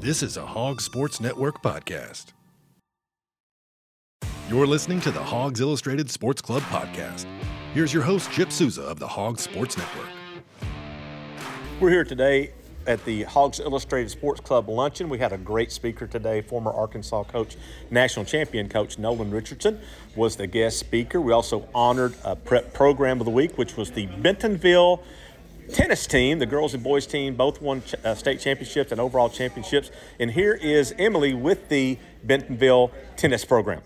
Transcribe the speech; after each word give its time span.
This 0.00 0.22
is 0.22 0.36
a 0.36 0.46
Hog 0.46 0.80
Sports 0.80 1.20
Network 1.20 1.60
podcast. 1.60 2.26
You're 4.48 4.64
listening 4.64 5.00
to 5.00 5.10
the 5.10 5.20
Hawgs 5.20 5.60
Illustrated 5.60 6.08
Sports 6.08 6.40
Club 6.40 6.62
podcast. 6.62 7.26
Here's 7.74 7.92
your 7.92 8.04
host, 8.04 8.30
Chip 8.30 8.52
Souza 8.52 8.82
of 8.82 9.00
the 9.00 9.08
Hogs 9.08 9.42
Sports 9.42 9.76
Network. 9.76 10.06
We're 11.80 11.90
here 11.90 12.04
today 12.04 12.52
at 12.86 13.04
the 13.04 13.24
Hawgs 13.24 13.58
Illustrated 13.58 14.08
Sports 14.10 14.40
Club 14.40 14.68
luncheon. 14.68 15.08
We 15.08 15.18
had 15.18 15.32
a 15.32 15.36
great 15.36 15.72
speaker 15.72 16.06
today. 16.06 16.42
Former 16.42 16.70
Arkansas 16.72 17.24
coach, 17.24 17.56
national 17.90 18.24
champion 18.24 18.68
coach 18.68 19.00
Nolan 19.00 19.32
Richardson 19.32 19.80
was 20.14 20.36
the 20.36 20.46
guest 20.46 20.78
speaker. 20.78 21.20
We 21.20 21.32
also 21.32 21.68
honored 21.74 22.14
a 22.24 22.36
prep 22.36 22.72
program 22.72 23.20
of 23.20 23.24
the 23.24 23.32
week, 23.32 23.58
which 23.58 23.76
was 23.76 23.90
the 23.90 24.06
Bentonville 24.06 25.02
tennis 25.68 26.06
team. 26.06 26.38
The 26.38 26.46
girls 26.46 26.74
and 26.74 26.82
boys 26.82 27.06
team 27.06 27.36
both 27.36 27.60
won 27.60 27.82
ch- 27.82 27.94
uh, 28.04 28.14
state 28.14 28.40
championships 28.40 28.92
and 28.92 29.00
overall 29.00 29.28
championships. 29.28 29.90
And 30.18 30.30
here 30.30 30.54
is 30.54 30.94
Emily 30.98 31.34
with 31.34 31.68
the 31.68 31.98
Bentonville 32.24 32.90
tennis 33.16 33.44
program. 33.44 33.82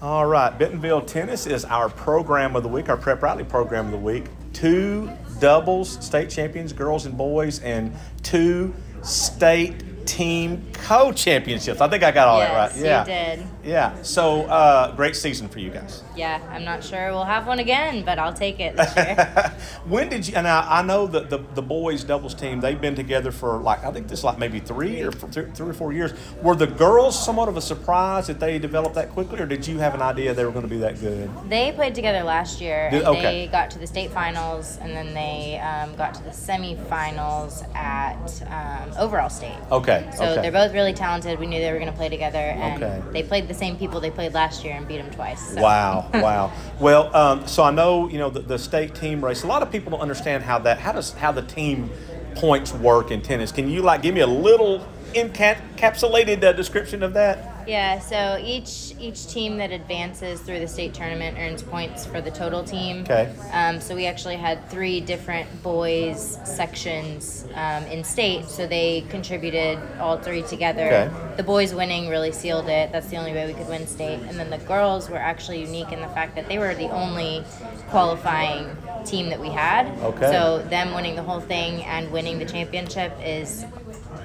All 0.00 0.26
right, 0.26 0.56
Bentonville 0.58 1.02
Tennis 1.02 1.46
is 1.46 1.64
our 1.64 1.88
program 1.88 2.56
of 2.56 2.64
the 2.64 2.68
week, 2.68 2.88
our 2.88 2.96
prep 2.96 3.22
rally 3.22 3.44
program 3.44 3.86
of 3.86 3.92
the 3.92 3.98
week. 3.98 4.24
Two 4.52 5.10
doubles 5.38 6.04
state 6.04 6.28
champions, 6.28 6.72
girls 6.72 7.06
and 7.06 7.16
boys, 7.16 7.60
and 7.60 7.94
two 8.22 8.74
state 9.02 9.91
team 10.12 10.62
co-championships. 10.74 11.80
I 11.80 11.88
think 11.88 12.02
I 12.02 12.10
got 12.10 12.28
all 12.28 12.38
yes, 12.38 12.74
that 12.74 12.76
right. 12.76 12.84
Yeah, 12.84 13.00
you 13.00 13.36
did. 13.36 13.46
Yeah. 13.64 14.02
So 14.02 14.42
uh, 14.42 14.94
great 14.94 15.16
season 15.16 15.48
for 15.48 15.58
you 15.58 15.70
guys. 15.70 16.02
Yeah, 16.14 16.38
I'm 16.50 16.64
not 16.64 16.84
sure 16.84 17.10
we'll 17.12 17.24
have 17.24 17.46
one 17.46 17.60
again, 17.60 18.04
but 18.04 18.18
I'll 18.18 18.34
take 18.34 18.60
it 18.60 18.76
this 18.76 18.94
year. 18.94 19.54
when 19.86 20.10
did 20.10 20.28
you? 20.28 20.34
And 20.34 20.46
I, 20.46 20.80
I 20.80 20.82
know 20.82 21.06
that 21.06 21.30
the, 21.30 21.38
the 21.54 21.62
boys 21.62 22.04
doubles 22.04 22.34
team 22.34 22.60
they've 22.60 22.80
been 22.80 22.94
together 22.94 23.32
for 23.32 23.56
like 23.56 23.84
I 23.84 23.90
think 23.90 24.08
this 24.08 24.18
is 24.18 24.24
like 24.24 24.38
maybe 24.38 24.60
three 24.60 25.00
or 25.00 25.12
th- 25.12 25.48
three 25.54 25.70
or 25.70 25.72
four 25.72 25.94
years. 25.94 26.12
Were 26.42 26.54
the 26.54 26.66
girls 26.66 27.24
somewhat 27.24 27.48
of 27.48 27.56
a 27.56 27.62
surprise 27.62 28.26
that 28.26 28.38
they 28.38 28.58
developed 28.58 28.94
that 28.96 29.10
quickly, 29.10 29.40
or 29.40 29.46
did 29.46 29.66
you 29.66 29.78
have 29.78 29.94
an 29.94 30.02
idea 30.02 30.34
they 30.34 30.44
were 30.44 30.50
going 30.50 30.64
to 30.64 30.68
be 30.68 30.78
that 30.78 31.00
good? 31.00 31.30
they 31.48 31.72
played 31.72 31.94
together 31.94 32.22
last 32.22 32.60
year, 32.60 32.90
Did- 32.90 33.00
and 33.00 33.08
okay. 33.08 33.22
they 33.22 33.46
got 33.46 33.70
to 33.70 33.78
the 33.78 33.86
state 33.86 34.10
finals, 34.10 34.78
and 34.82 34.90
then 34.90 35.14
they 35.14 35.58
um, 35.60 35.96
got 35.96 36.12
to 36.14 36.22
the 36.22 36.30
semifinals 36.30 37.64
at 37.74 38.42
um, 38.50 38.92
overall 38.98 39.30
state. 39.30 39.56
Okay. 39.70 40.01
So 40.12 40.24
okay. 40.24 40.42
they're 40.42 40.52
both 40.52 40.72
really 40.72 40.92
talented. 40.92 41.38
We 41.38 41.46
knew 41.46 41.60
they 41.60 41.72
were 41.72 41.78
going 41.78 41.90
to 41.90 41.96
play 41.96 42.08
together, 42.08 42.38
and 42.38 42.82
Okay. 42.82 43.02
they 43.12 43.22
played 43.22 43.48
the 43.48 43.54
same 43.54 43.76
people 43.76 44.00
they 44.00 44.10
played 44.10 44.34
last 44.34 44.64
year 44.64 44.74
and 44.74 44.86
beat 44.86 44.98
them 44.98 45.10
twice. 45.10 45.54
So. 45.54 45.60
Wow, 45.60 46.10
wow. 46.14 46.52
Well, 46.80 47.14
um, 47.14 47.46
so 47.46 47.62
I 47.62 47.70
know 47.70 48.08
you 48.08 48.18
know 48.18 48.30
the, 48.30 48.40
the 48.40 48.58
state 48.58 48.94
team 48.94 49.24
race. 49.24 49.42
A 49.42 49.46
lot 49.46 49.62
of 49.62 49.70
people 49.70 49.90
don't 49.90 50.00
understand 50.00 50.44
how 50.44 50.58
that 50.60 50.78
how 50.78 50.92
does 50.92 51.12
how 51.12 51.32
the 51.32 51.42
team 51.42 51.90
points 52.34 52.72
work 52.72 53.10
in 53.10 53.22
tennis. 53.22 53.52
Can 53.52 53.68
you 53.68 53.82
like 53.82 54.02
give 54.02 54.14
me 54.14 54.20
a 54.20 54.26
little 54.26 54.86
encapsulated 55.14 56.42
uh, 56.42 56.52
description 56.52 57.02
of 57.02 57.14
that? 57.14 57.51
Yeah, 57.66 57.98
so 58.00 58.42
each 58.42 58.94
each 58.98 59.26
team 59.26 59.56
that 59.58 59.72
advances 59.72 60.40
through 60.40 60.60
the 60.60 60.68
state 60.68 60.94
tournament 60.94 61.38
earns 61.38 61.62
points 61.62 62.04
for 62.06 62.20
the 62.20 62.30
total 62.30 62.64
team. 62.64 63.02
Okay. 63.02 63.32
Um, 63.52 63.80
so 63.80 63.94
we 63.94 64.06
actually 64.06 64.36
had 64.36 64.68
three 64.68 65.00
different 65.00 65.62
boys 65.62 66.38
sections 66.44 67.46
um, 67.54 67.84
in 67.84 68.04
state, 68.04 68.46
so 68.46 68.66
they 68.66 69.02
contributed 69.08 69.78
all 69.98 70.18
three 70.18 70.42
together. 70.42 70.86
Okay. 70.86 71.36
The 71.36 71.42
boys 71.42 71.74
winning 71.74 72.08
really 72.08 72.32
sealed 72.32 72.68
it. 72.68 72.92
That's 72.92 73.08
the 73.08 73.16
only 73.16 73.32
way 73.32 73.46
we 73.46 73.54
could 73.54 73.68
win 73.68 73.86
state. 73.86 74.20
And 74.28 74.38
then 74.38 74.50
the 74.50 74.58
girls 74.58 75.08
were 75.08 75.16
actually 75.16 75.60
unique 75.60 75.92
in 75.92 76.00
the 76.00 76.08
fact 76.08 76.34
that 76.34 76.48
they 76.48 76.58
were 76.58 76.74
the 76.74 76.90
only 76.90 77.44
qualifying 77.88 78.76
team 79.04 79.28
that 79.30 79.40
we 79.40 79.48
had. 79.48 79.86
Okay. 80.00 80.30
So 80.30 80.62
them 80.68 80.94
winning 80.94 81.16
the 81.16 81.22
whole 81.22 81.40
thing 81.40 81.82
and 81.84 82.10
winning 82.12 82.38
the 82.38 82.46
championship 82.46 83.12
is 83.22 83.64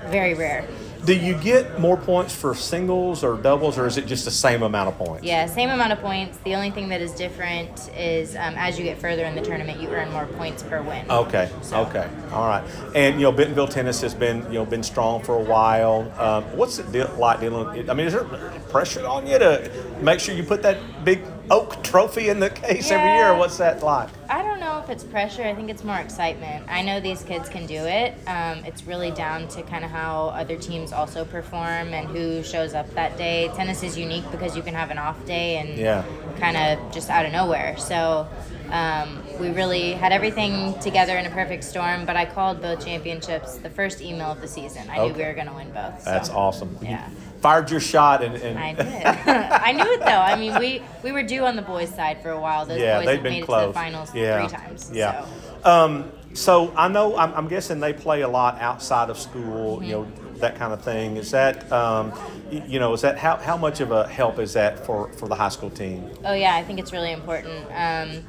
very 0.08 0.34
rare. 0.34 0.66
Do 1.06 1.16
you 1.16 1.36
get 1.36 1.80
more 1.80 1.96
points 1.98 2.36
for 2.36 2.54
singles 2.54 3.24
or 3.24 3.38
doubles, 3.38 3.78
or 3.78 3.88
is 3.88 3.98
it 3.98 4.08
just 4.08 4.26
the 4.26 4.32
same 4.32 4.62
amount 4.64 4.90
of 4.90 4.98
points? 4.98 5.24
Yeah, 5.26 5.46
same 5.46 5.70
amount 5.70 5.94
of 5.94 6.00
points. 6.00 6.38
The 6.40 6.56
only 6.56 6.70
thing 6.72 6.90
that 6.90 7.02
is 7.02 7.12
different 7.14 7.90
is 7.98 8.36
um, 8.36 8.56
as 8.58 8.78
you 8.78 8.84
get 8.84 8.98
further 8.98 9.24
in 9.26 9.36
the 9.36 9.42
tournament, 9.42 9.80
you 9.80 9.88
earn 9.90 10.12
more 10.12 10.26
points 10.26 10.64
per 10.64 10.82
win. 10.82 11.10
Okay. 11.10 11.50
So- 11.62 11.78
Okay. 11.88 12.08
All 12.32 12.48
right. 12.48 12.64
And 12.96 13.16
you 13.16 13.22
know, 13.24 13.32
Bentonville 13.32 13.68
tennis 13.68 14.02
has 14.02 14.14
been 14.14 14.44
you 14.48 14.54
know 14.60 14.66
been 14.66 14.84
strong 14.84 15.22
for 15.24 15.36
a 15.38 15.42
while. 15.44 16.12
Um, 16.20 16.44
what's 16.58 16.80
it 16.80 16.92
de- 16.92 17.08
like 17.14 17.40
dealing? 17.40 17.90
I 17.90 17.94
mean, 17.94 18.08
is 18.08 18.14
there 18.14 18.24
pressure 18.70 19.06
on 19.08 19.28
you 19.28 19.40
to 19.40 19.72
make 20.02 20.20
sure 20.20 20.36
you 20.36 20.44
put 20.44 20.62
that 20.64 20.78
big 21.06 21.22
oak 21.50 21.84
trophy 21.84 22.30
in 22.30 22.40
the 22.40 22.50
case 22.50 22.92
every 22.92 23.12
year? 23.12 23.36
What's 23.38 23.58
that 23.58 23.84
like? 23.84 24.10
I 24.30 24.42
don't 24.42 24.60
know 24.60 24.80
if 24.80 24.90
it's 24.90 25.04
pressure. 25.04 25.44
I 25.44 25.54
think 25.56 25.70
it's 25.70 25.84
more 25.84 25.98
excitement. 25.98 26.66
I 26.70 26.82
know 26.82 27.00
these 27.00 27.24
kids 27.24 27.48
can 27.50 27.66
do 27.66 27.76
it. 27.86 28.14
Um, 28.28 28.64
it's 28.66 28.84
really 28.84 29.12
down 29.12 29.48
to 29.50 29.64
kind 29.64 29.86
of 29.86 29.92
how 29.92 30.28
other 30.28 30.58
teams 30.58 30.92
also 30.92 31.24
perform 31.24 31.94
and 31.94 32.08
who 32.10 32.44
shows 32.44 32.74
up 32.74 32.94
that 32.96 33.18
day. 33.18 33.50
Tennis 33.56 33.84
is 33.84 33.98
unique 33.98 34.30
because 34.32 34.56
you 34.56 34.62
can 34.62 34.74
have 34.74 34.92
an 34.92 34.98
off 34.98 35.24
day 35.26 35.58
and 35.58 35.78
Yeah. 35.78 36.04
kind 36.40 36.58
of 36.58 36.92
just 36.94 37.10
out 37.10 37.26
of 37.26 37.32
nowhere. 37.32 37.78
So 37.78 38.28
um, 38.70 39.24
we 39.40 39.50
really 39.50 39.94
had 39.94 40.12
everything 40.12 40.78
together 40.80 41.18
in 41.18 41.26
a 41.26 41.30
perfect 41.30 41.64
storm. 41.64 42.06
But 42.06 42.18
I 42.18 42.26
called 42.26 42.62
both 42.62 42.84
championships 42.84 43.58
the 43.60 43.70
first 43.70 44.02
email 44.02 44.32
of 44.32 44.42
the 44.42 44.48
season. 44.48 44.90
I 44.90 45.08
knew 45.08 45.14
we 45.14 45.24
were 45.24 45.34
going 45.34 45.48
to 45.48 45.54
win 45.54 45.72
both. 45.72 46.04
so. 46.04 46.12
That's 46.12 46.30
awesome. 46.30 46.78
Yeah. 46.82 47.08
Fired 47.42 47.70
your 47.72 47.80
shot 47.80 48.24
and. 48.24 48.36
and 48.36 48.58
I 48.58 48.74
did. 48.74 48.88
I 49.28 49.72
knew 49.72 49.94
it 49.94 50.00
though. 50.00 50.06
I 50.06 50.36
mean, 50.38 50.58
we 50.60 50.82
we 51.04 51.12
were 51.12 51.24
due 51.24 51.46
on 51.46 51.56
the 51.56 51.62
boys' 51.62 51.94
side 51.94 52.22
for 52.22 52.32
a 52.32 52.40
while. 52.40 52.66
Those 52.66 52.80
yeah, 52.80 52.98
boys 53.00 53.06
they've 53.06 53.16
have 53.16 53.24
been 53.24 53.34
made 53.34 53.46
close. 53.46 53.64
it 53.64 53.68
to 53.68 53.68
the 53.70 53.74
finals 53.74 54.16
yeah. 54.16 54.40
three 54.48 54.58
times. 54.58 54.92
Yeah. 54.94 55.26
So. 55.64 55.70
Um, 55.70 56.12
so 56.34 56.72
I 56.76 56.88
know 56.88 57.18
I'm, 57.18 57.34
I'm 57.34 57.48
guessing 57.48 57.80
they 57.80 57.94
play 57.94 58.22
a 58.22 58.28
lot 58.28 58.60
outside 58.62 59.10
of 59.10 59.18
school. 59.18 59.84
You 59.84 59.92
know 59.92 60.08
Mm-hmm. 60.38 60.42
that 60.42 60.56
kind 60.56 60.72
of 60.72 60.84
thing. 60.84 61.18
Is 61.18 61.32
that 61.32 61.72
um, 61.72 62.14
you 62.52 62.80
know 62.80 62.94
is 62.94 63.02
that 63.02 63.18
how, 63.18 63.38
how 63.38 63.58
much 63.58 63.80
of 63.82 63.92
a 63.92 64.08
help 64.08 64.38
is 64.38 64.54
that 64.54 64.86
for, 64.86 65.12
for 65.14 65.28
the 65.28 65.34
high 65.36 65.50
school 65.50 65.72
team? 65.72 66.10
Oh 66.24 66.34
yeah, 66.34 66.56
I 66.56 66.64
think 66.64 66.80
it's 66.80 66.94
really 66.94 67.12
important. 67.12 67.66
Um, 67.72 68.24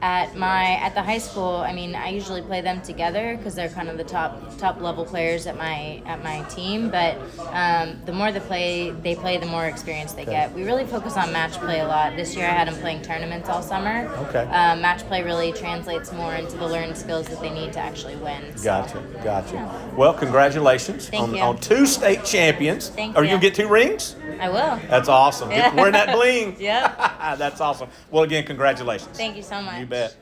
at 0.00 0.36
my 0.36 0.76
at 0.76 0.94
the 0.94 1.02
high 1.02 1.18
school, 1.18 1.56
I 1.56 1.72
mean, 1.72 1.94
I 1.94 2.10
usually 2.10 2.42
play 2.42 2.60
them 2.60 2.80
together 2.82 3.36
because 3.36 3.54
they're 3.54 3.68
kind 3.68 3.88
of 3.88 3.96
the 3.98 4.04
top 4.04 4.56
top 4.58 4.80
level 4.80 5.04
players 5.04 5.46
at 5.46 5.56
my 5.56 6.02
at 6.06 6.22
my 6.22 6.42
team. 6.44 6.90
But 6.90 7.16
um, 7.52 8.00
the 8.04 8.12
more 8.12 8.30
they 8.30 8.40
play, 8.40 8.90
they 8.90 9.14
play, 9.14 9.38
the 9.38 9.46
more 9.46 9.66
experience 9.66 10.12
they 10.12 10.24
get. 10.24 10.52
We 10.54 10.64
really 10.64 10.84
focus 10.86 11.16
on 11.16 11.32
match 11.32 11.52
play 11.54 11.80
a 11.80 11.86
lot. 11.86 12.16
This 12.16 12.36
year, 12.36 12.46
I 12.46 12.50
had 12.50 12.68
them 12.68 12.76
playing 12.80 13.02
tournaments 13.02 13.48
all 13.48 13.62
summer. 13.62 14.06
Okay. 14.28 14.42
Um, 14.44 14.80
match 14.80 15.02
play 15.08 15.22
really 15.22 15.52
translates 15.52 16.12
more 16.12 16.34
into 16.34 16.56
the 16.56 16.66
learned 16.66 16.96
skills 16.96 17.26
that 17.28 17.40
they 17.40 17.50
need 17.50 17.72
to 17.72 17.80
actually 17.80 18.16
win. 18.16 18.56
So- 18.56 18.64
Gotcha, 18.64 19.02
gotcha. 19.24 19.92
Well, 19.96 20.14
congratulations 20.14 21.08
Thank 21.08 21.22
on, 21.22 21.34
you. 21.34 21.42
on 21.42 21.58
two 21.58 21.86
state 21.86 22.24
champions. 22.24 22.90
Thank 22.90 23.16
Are 23.16 23.24
you 23.24 23.30
gonna 23.30 23.40
get 23.40 23.54
two 23.54 23.68
rings? 23.68 24.14
I 24.40 24.48
will. 24.48 24.78
That's 24.88 25.08
awesome. 25.08 25.50
Yeah. 25.50 25.74
wearing 25.74 25.92
that 25.94 26.14
bling. 26.14 26.56
yeah 26.60 27.34
That's 27.38 27.60
awesome. 27.60 27.88
Well, 28.10 28.22
again, 28.22 28.44
congratulations. 28.44 29.16
Thank 29.16 29.36
you 29.36 29.42
so 29.42 29.60
much. 29.60 29.80
You 29.80 29.86
bet. 29.88 30.16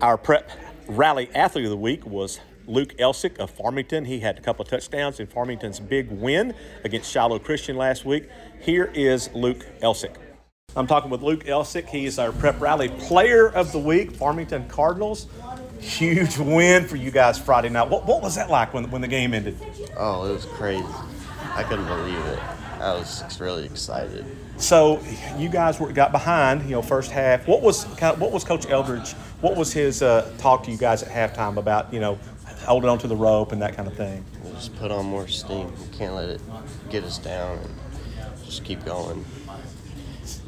Our 0.00 0.16
prep 0.18 0.50
rally 0.86 1.30
athlete 1.34 1.64
of 1.64 1.70
the 1.70 1.76
week 1.76 2.04
was 2.06 2.40
Luke 2.66 2.96
Elsik 2.98 3.38
of 3.38 3.50
Farmington. 3.50 4.04
He 4.04 4.20
had 4.20 4.38
a 4.38 4.40
couple 4.40 4.62
of 4.62 4.68
touchdowns 4.68 5.20
in 5.20 5.26
Farmington's 5.26 5.80
big 5.80 6.10
win 6.10 6.54
against 6.82 7.10
Shiloh 7.10 7.38
Christian 7.38 7.76
last 7.76 8.04
week. 8.04 8.28
Here 8.60 8.90
is 8.94 9.30
Luke 9.34 9.66
Elsik. 9.80 10.16
I'm 10.76 10.86
talking 10.86 11.10
with 11.10 11.22
Luke 11.22 11.44
Elsik. 11.44 11.88
He 11.88 12.06
is 12.06 12.18
our 12.18 12.32
prep 12.32 12.60
rally 12.60 12.88
player 12.88 13.48
of 13.48 13.70
the 13.70 13.78
week, 13.78 14.12
Farmington 14.12 14.68
Cardinals. 14.68 15.28
Huge 15.78 16.38
win 16.38 16.88
for 16.88 16.96
you 16.96 17.10
guys 17.10 17.38
Friday 17.38 17.68
night. 17.68 17.88
What, 17.88 18.06
what 18.06 18.22
was 18.22 18.34
that 18.34 18.50
like 18.50 18.74
when, 18.74 18.90
when 18.90 19.02
the 19.02 19.08
game 19.08 19.34
ended? 19.34 19.56
Oh, 19.96 20.24
it 20.24 20.32
was 20.32 20.46
crazy. 20.46 20.84
I 21.54 21.62
couldn't 21.62 21.86
believe 21.86 22.18
it. 22.26 22.38
I 22.84 22.94
was 22.96 23.40
really 23.40 23.64
excited. 23.64 24.26
So 24.58 25.00
you 25.38 25.48
guys 25.48 25.80
were, 25.80 25.90
got 25.90 26.12
behind, 26.12 26.64
you 26.64 26.72
know, 26.72 26.82
first 26.82 27.10
half. 27.10 27.48
What 27.48 27.62
was 27.62 27.84
kind 27.84 28.14
of, 28.14 28.20
what 28.20 28.30
was 28.30 28.44
Coach 28.44 28.68
Eldridge? 28.68 29.12
What 29.40 29.56
was 29.56 29.72
his 29.72 30.02
uh, 30.02 30.30
talk 30.36 30.64
to 30.64 30.70
you 30.70 30.76
guys 30.76 31.02
at 31.02 31.08
halftime 31.08 31.56
about, 31.56 31.92
you 31.94 32.00
know, 32.00 32.18
holding 32.66 32.90
on 32.90 32.98
to 32.98 33.08
the 33.08 33.16
rope 33.16 33.52
and 33.52 33.62
that 33.62 33.74
kind 33.74 33.88
of 33.88 33.94
thing? 33.94 34.22
We 34.44 34.50
just 34.52 34.76
put 34.76 34.90
on 34.90 35.06
more 35.06 35.26
steam. 35.28 35.72
We 35.80 35.96
can't 35.96 36.14
let 36.14 36.28
it 36.28 36.42
get 36.90 37.04
us 37.04 37.16
down 37.16 37.58
and 37.58 37.74
just 38.44 38.64
keep 38.64 38.84
going. 38.84 39.24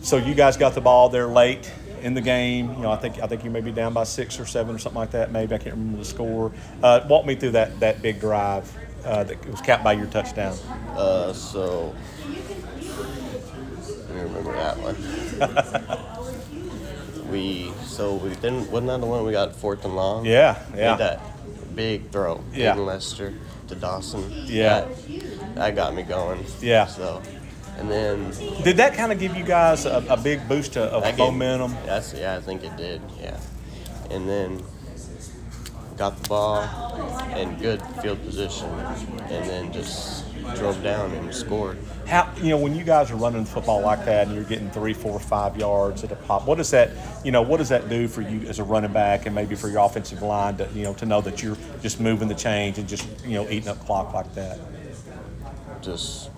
So 0.03 0.19
you 0.19 0.35
guys 0.35 0.59
got 0.59 0.75
the 0.75 0.81
ball 0.83 1.09
there 1.09 1.27
late 1.27 1.73
in 2.03 2.13
the 2.13 2.21
game. 2.21 2.71
You 2.75 2.83
know, 2.83 2.91
I 2.91 2.97
think 2.97 3.19
I 3.23 3.27
think 3.27 3.45
you 3.45 3.51
may 3.51 3.63
be 3.63 3.73
down 3.73 3.95
by 3.95 4.05
six 4.05 4.39
or 4.39 4.45
seven 4.45 4.77
or 4.77 4.79
something 4.79 4.99
like 4.99 5.11
that. 5.13 5.33
Maybe 5.33 5.55
I 5.55 5.59
can't 5.59 5.75
remember 5.75 5.99
the 5.99 6.05
score. 6.05 6.53
Uh, 6.83 7.01
walk 7.09 7.25
me 7.25 7.35
through 7.35 7.53
that 7.53 7.81
that 7.81 8.03
big 8.03 8.21
drive 8.21 8.71
uh, 9.07 9.25
that 9.25 9.49
was 9.49 9.61
capped 9.61 9.85
by 9.85 9.93
your 9.93 10.07
touchdown. 10.07 10.57
Uh, 10.97 11.33
so 11.33 11.95
let 13.89 14.11
me 14.15 14.21
remember 14.21 14.53
that 14.53 14.77
one. 14.79 14.97
we 17.31 17.73
so 17.85 18.15
we 18.17 18.31
didn't 18.31 18.71
wasn't 18.71 18.89
that 18.89 19.01
the 19.01 19.07
one 19.07 19.25
we 19.25 19.33
got 19.33 19.55
fourth 19.55 19.85
and 19.85 19.97
long? 19.97 20.27
Yeah, 20.27 20.59
yeah. 20.75 20.93
Made 20.93 20.99
that 20.99 21.21
big 21.77 22.11
throw. 22.11 22.43
Yeah. 22.53 22.71
Hayden 22.73 22.87
Lester 22.87 23.35
to 23.69 23.75
Dawson. 23.75 24.31
Yeah. 24.47 24.81
That, 24.81 25.55
that 25.55 25.75
got 25.77 25.95
me 25.95 26.03
going. 26.03 26.45
Yeah. 26.61 26.87
So 26.87 27.23
and 27.79 27.91
then 27.91 28.31
Did 28.63 28.79
that 28.79 28.95
kind 28.95 29.13
of 29.13 29.19
give 29.19 29.37
you 29.37 29.45
guys 29.45 29.85
a, 29.85 30.05
a 30.09 30.17
big 30.17 30.49
boost 30.49 30.75
to, 30.75 30.85
of 30.85 31.05
gave- 31.05 31.19
momentum? 31.19 31.77
That's 31.85 32.15
yeah, 32.15 32.37
I 32.37 32.41
think 32.41 32.65
it 32.65 32.77
did. 32.77 33.03
Yeah, 33.21 33.39
and 34.11 34.29
then 34.29 34.63
got 35.97 36.21
the 36.23 36.29
ball 36.29 36.63
in 37.37 37.57
good 37.59 37.83
field 38.03 38.23
position, 38.25 38.69
and 38.69 39.49
then 39.49 39.73
just 39.73 40.25
drove 40.57 40.83
down 40.83 41.11
and 41.13 41.35
scored. 41.35 41.79
How 42.07 42.33
you 42.37 42.51
know 42.51 42.59
when 42.59 42.75
you 42.77 42.85
guys 42.85 43.11
are 43.11 43.17
running 43.17 43.45
football 43.45 43.81
like 43.81 44.05
that 44.05 44.27
and 44.29 44.35
you're 44.37 44.45
getting 44.45 44.71
three, 44.71 44.93
four, 44.95 45.19
five 45.19 45.57
yards 45.57 46.05
at 46.05 46.13
a 46.13 46.17
pop? 46.17 46.47
What 46.47 46.57
does 46.59 46.71
that 46.71 46.91
you 47.25 47.33
know 47.33 47.43
what 47.43 47.57
does 47.57 47.69
that 47.71 47.89
do 47.89 48.07
for 48.09 48.21
you 48.23 48.47
as 48.49 48.59
a 48.61 48.65
running 48.65 48.93
back 48.93 49.27
and 49.27 49.35
maybe 49.35 49.57
for 49.57 49.69
your 49.69 49.85
offensive 49.85 50.23
line 50.23 50.57
to 50.59 50.69
you 50.73 50.85
know 50.85 50.95
to 50.95 51.07
know 51.07 51.21
that 51.23 51.43
you're 51.43 51.57
just 51.83 51.99
moving 52.01 52.29
the 52.29 52.35
chains 52.35 52.79
and 52.79 52.89
just 52.89 53.07
you 53.25 53.35
know 53.35 53.49
eating 53.51 53.69
up 53.69 53.79
clock 53.87 54.13
like 54.15 54.33
that? 54.35 54.59
Just 55.83 56.31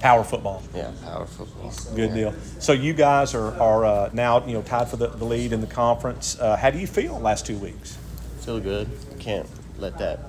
Power 0.00 0.24
football. 0.24 0.60
yeah, 0.74 0.90
power 1.04 1.26
football. 1.26 1.72
Good 1.94 2.10
Yeah. 2.10 2.14
deal. 2.16 2.34
So 2.58 2.72
you 2.72 2.92
guys 2.92 3.36
are, 3.36 3.52
are 3.60 3.84
uh, 3.84 4.10
now 4.12 4.44
you 4.44 4.54
know 4.54 4.62
tied 4.62 4.88
for 4.88 4.96
the, 4.96 5.06
the 5.06 5.24
lead 5.24 5.52
in 5.52 5.60
the 5.60 5.68
conference. 5.68 6.36
Uh, 6.40 6.56
how 6.56 6.70
do 6.70 6.80
you 6.80 6.88
feel 6.88 7.20
last 7.20 7.46
two 7.46 7.56
weeks? 7.56 7.96
Feel 8.44 8.60
good. 8.60 8.88
Can't 9.18 9.48
let 9.78 9.98
that. 9.98 10.20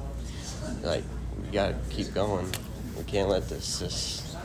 Like 0.83 1.04
we 1.42 1.50
gotta 1.50 1.75
keep 1.89 2.13
going. 2.13 2.48
We 2.98 3.04
can't 3.06 3.30
let 3.30 3.50
this 3.50 3.80
just. 3.80 4.38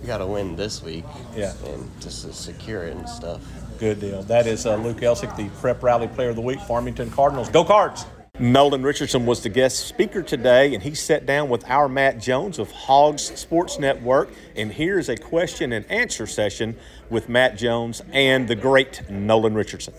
We 0.00 0.06
gotta 0.06 0.26
win 0.26 0.56
this 0.56 0.82
week. 0.82 1.04
Yeah. 1.36 1.52
And 1.66 1.88
just 2.00 2.24
to 2.24 2.32
secure 2.32 2.84
it 2.84 2.96
and 2.96 3.08
stuff. 3.08 3.40
Good 3.78 4.00
deal. 4.00 4.22
That 4.22 4.46
is 4.46 4.64
uh, 4.64 4.76
Luke 4.76 4.98
Elsik, 4.98 5.36
the 5.36 5.48
Prep 5.60 5.82
Rally 5.82 6.08
Player 6.08 6.30
of 6.30 6.36
the 6.36 6.42
Week, 6.42 6.60
Farmington 6.60 7.10
Cardinals. 7.10 7.48
Go 7.48 7.64
Cards! 7.64 8.06
Nolan 8.38 8.82
Richardson 8.82 9.26
was 9.26 9.42
the 9.42 9.50
guest 9.50 9.86
speaker 9.86 10.22
today, 10.22 10.72
and 10.72 10.82
he 10.82 10.94
sat 10.94 11.26
down 11.26 11.50
with 11.50 11.68
our 11.68 11.88
Matt 11.88 12.18
Jones 12.18 12.58
of 12.58 12.72
Hogs 12.72 13.22
Sports 13.38 13.78
Network. 13.78 14.30
And 14.56 14.72
here's 14.72 15.10
a 15.10 15.16
question 15.16 15.72
and 15.72 15.84
answer 15.90 16.26
session 16.26 16.76
with 17.10 17.28
Matt 17.28 17.58
Jones 17.58 18.02
and 18.10 18.48
the 18.48 18.56
great 18.56 19.02
Nolan 19.10 19.54
Richardson. 19.54 19.92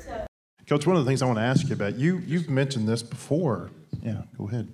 Coach, 0.74 0.88
one 0.88 0.96
of 0.96 1.06
the 1.06 1.08
things 1.08 1.22
I 1.22 1.28
want 1.28 1.38
to 1.38 1.44
ask 1.44 1.68
you 1.68 1.76
about, 1.76 2.00
you, 2.00 2.18
you've 2.26 2.50
mentioned 2.50 2.90
this 2.90 3.04
before. 3.04 3.70
Yeah, 4.02 4.24
go 4.40 4.48
ahead. 4.48 4.68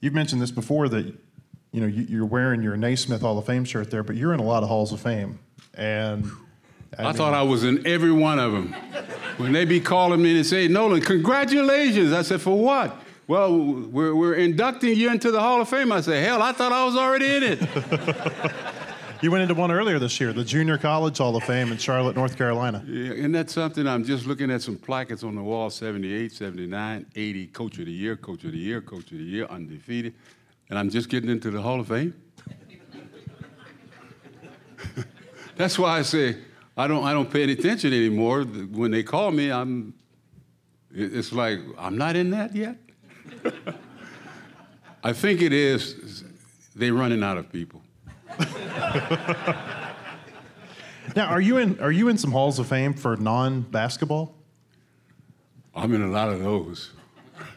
You've 0.00 0.12
mentioned 0.12 0.42
this 0.42 0.50
before 0.50 0.86
that, 0.90 1.06
you 1.06 1.80
know, 1.80 1.86
you, 1.86 2.02
you're 2.10 2.26
wearing 2.26 2.62
your 2.62 2.76
Naismith 2.76 3.22
Hall 3.22 3.38
of 3.38 3.46
Fame 3.46 3.64
shirt 3.64 3.90
there, 3.90 4.02
but 4.02 4.16
you're 4.16 4.34
in 4.34 4.40
a 4.40 4.42
lot 4.42 4.62
of 4.62 4.68
halls 4.68 4.92
of 4.92 5.00
fame. 5.00 5.38
And 5.72 6.30
I, 6.98 7.14
thought 7.14 7.32
I 7.32 7.40
was 7.40 7.64
in 7.64 7.86
every 7.86 8.12
one 8.12 8.38
of 8.38 8.52
them. 8.52 8.74
When 9.38 9.52
they 9.52 9.64
be 9.64 9.80
calling 9.80 10.20
me 10.20 10.36
and 10.36 10.44
say, 10.44 10.68
Nolan, 10.68 11.00
congratulations. 11.00 12.12
I 12.12 12.20
said, 12.20 12.42
for 12.42 12.58
what? 12.58 12.94
Well, 13.26 13.58
we're, 13.58 14.14
we're 14.14 14.34
inducting 14.34 14.94
you 14.94 15.10
into 15.10 15.30
the 15.30 15.40
Hall 15.40 15.62
of 15.62 15.70
Fame. 15.70 15.90
I 15.90 16.02
said, 16.02 16.22
hell, 16.22 16.42
I 16.42 16.52
thought 16.52 16.70
I 16.72 16.84
was 16.84 16.96
already 16.96 17.34
in 17.34 17.42
it. 17.44 17.60
you 19.22 19.30
went 19.30 19.42
into 19.42 19.54
one 19.54 19.70
earlier 19.70 20.00
this 20.00 20.20
year, 20.20 20.32
the 20.32 20.42
Junior 20.42 20.76
College 20.76 21.18
Hall 21.18 21.36
of 21.36 21.44
Fame 21.44 21.70
in 21.70 21.78
Charlotte, 21.78 22.16
North 22.16 22.36
Carolina. 22.36 22.82
Yeah, 22.86 23.12
and 23.12 23.32
that's 23.32 23.52
something 23.52 23.86
I'm 23.86 24.04
just 24.04 24.26
looking 24.26 24.50
at 24.50 24.62
some 24.62 24.76
plackets 24.76 25.22
on 25.22 25.36
the 25.36 25.42
wall 25.42 25.70
78, 25.70 26.32
79, 26.32 27.06
80, 27.14 27.46
Coach 27.48 27.78
of 27.78 27.86
the 27.86 27.92
Year, 27.92 28.16
Coach 28.16 28.42
of 28.44 28.50
the 28.50 28.58
Year, 28.58 28.80
Coach 28.80 29.12
of 29.12 29.18
the 29.18 29.24
Year, 29.24 29.46
undefeated. 29.46 30.14
And 30.70 30.78
I'm 30.78 30.90
just 30.90 31.08
getting 31.08 31.30
into 31.30 31.50
the 31.52 31.62
Hall 31.62 31.78
of 31.78 31.86
Fame. 31.86 32.14
that's 35.56 35.78
why 35.78 35.98
I 35.98 36.02
say 36.02 36.38
I 36.76 36.88
don't, 36.88 37.04
I 37.04 37.12
don't 37.12 37.30
pay 37.30 37.44
any 37.44 37.52
attention 37.52 37.92
anymore. 37.92 38.42
When 38.42 38.90
they 38.90 39.04
call 39.04 39.30
me, 39.30 39.52
I'm, 39.52 39.94
it's 40.92 41.32
like, 41.32 41.60
I'm 41.78 41.96
not 41.96 42.16
in 42.16 42.30
that 42.30 42.56
yet. 42.56 42.76
I 45.04 45.12
think 45.12 45.42
it 45.42 45.52
is, 45.52 46.24
they're 46.74 46.94
running 46.94 47.22
out 47.22 47.36
of 47.36 47.52
people. 47.52 47.82
Now, 51.16 51.26
are 51.26 51.40
you 51.40 51.58
in, 51.58 51.78
are 51.80 51.90
you 51.92 52.08
in 52.08 52.16
some 52.16 52.30
halls 52.30 52.58
of 52.58 52.68
fame 52.68 52.94
for 52.94 53.16
non 53.16 53.62
basketball? 53.62 54.34
I'm 55.74 55.92
in 55.94 56.02
a 56.02 56.08
lot 56.08 56.28
of 56.28 56.40
those. 56.40 56.90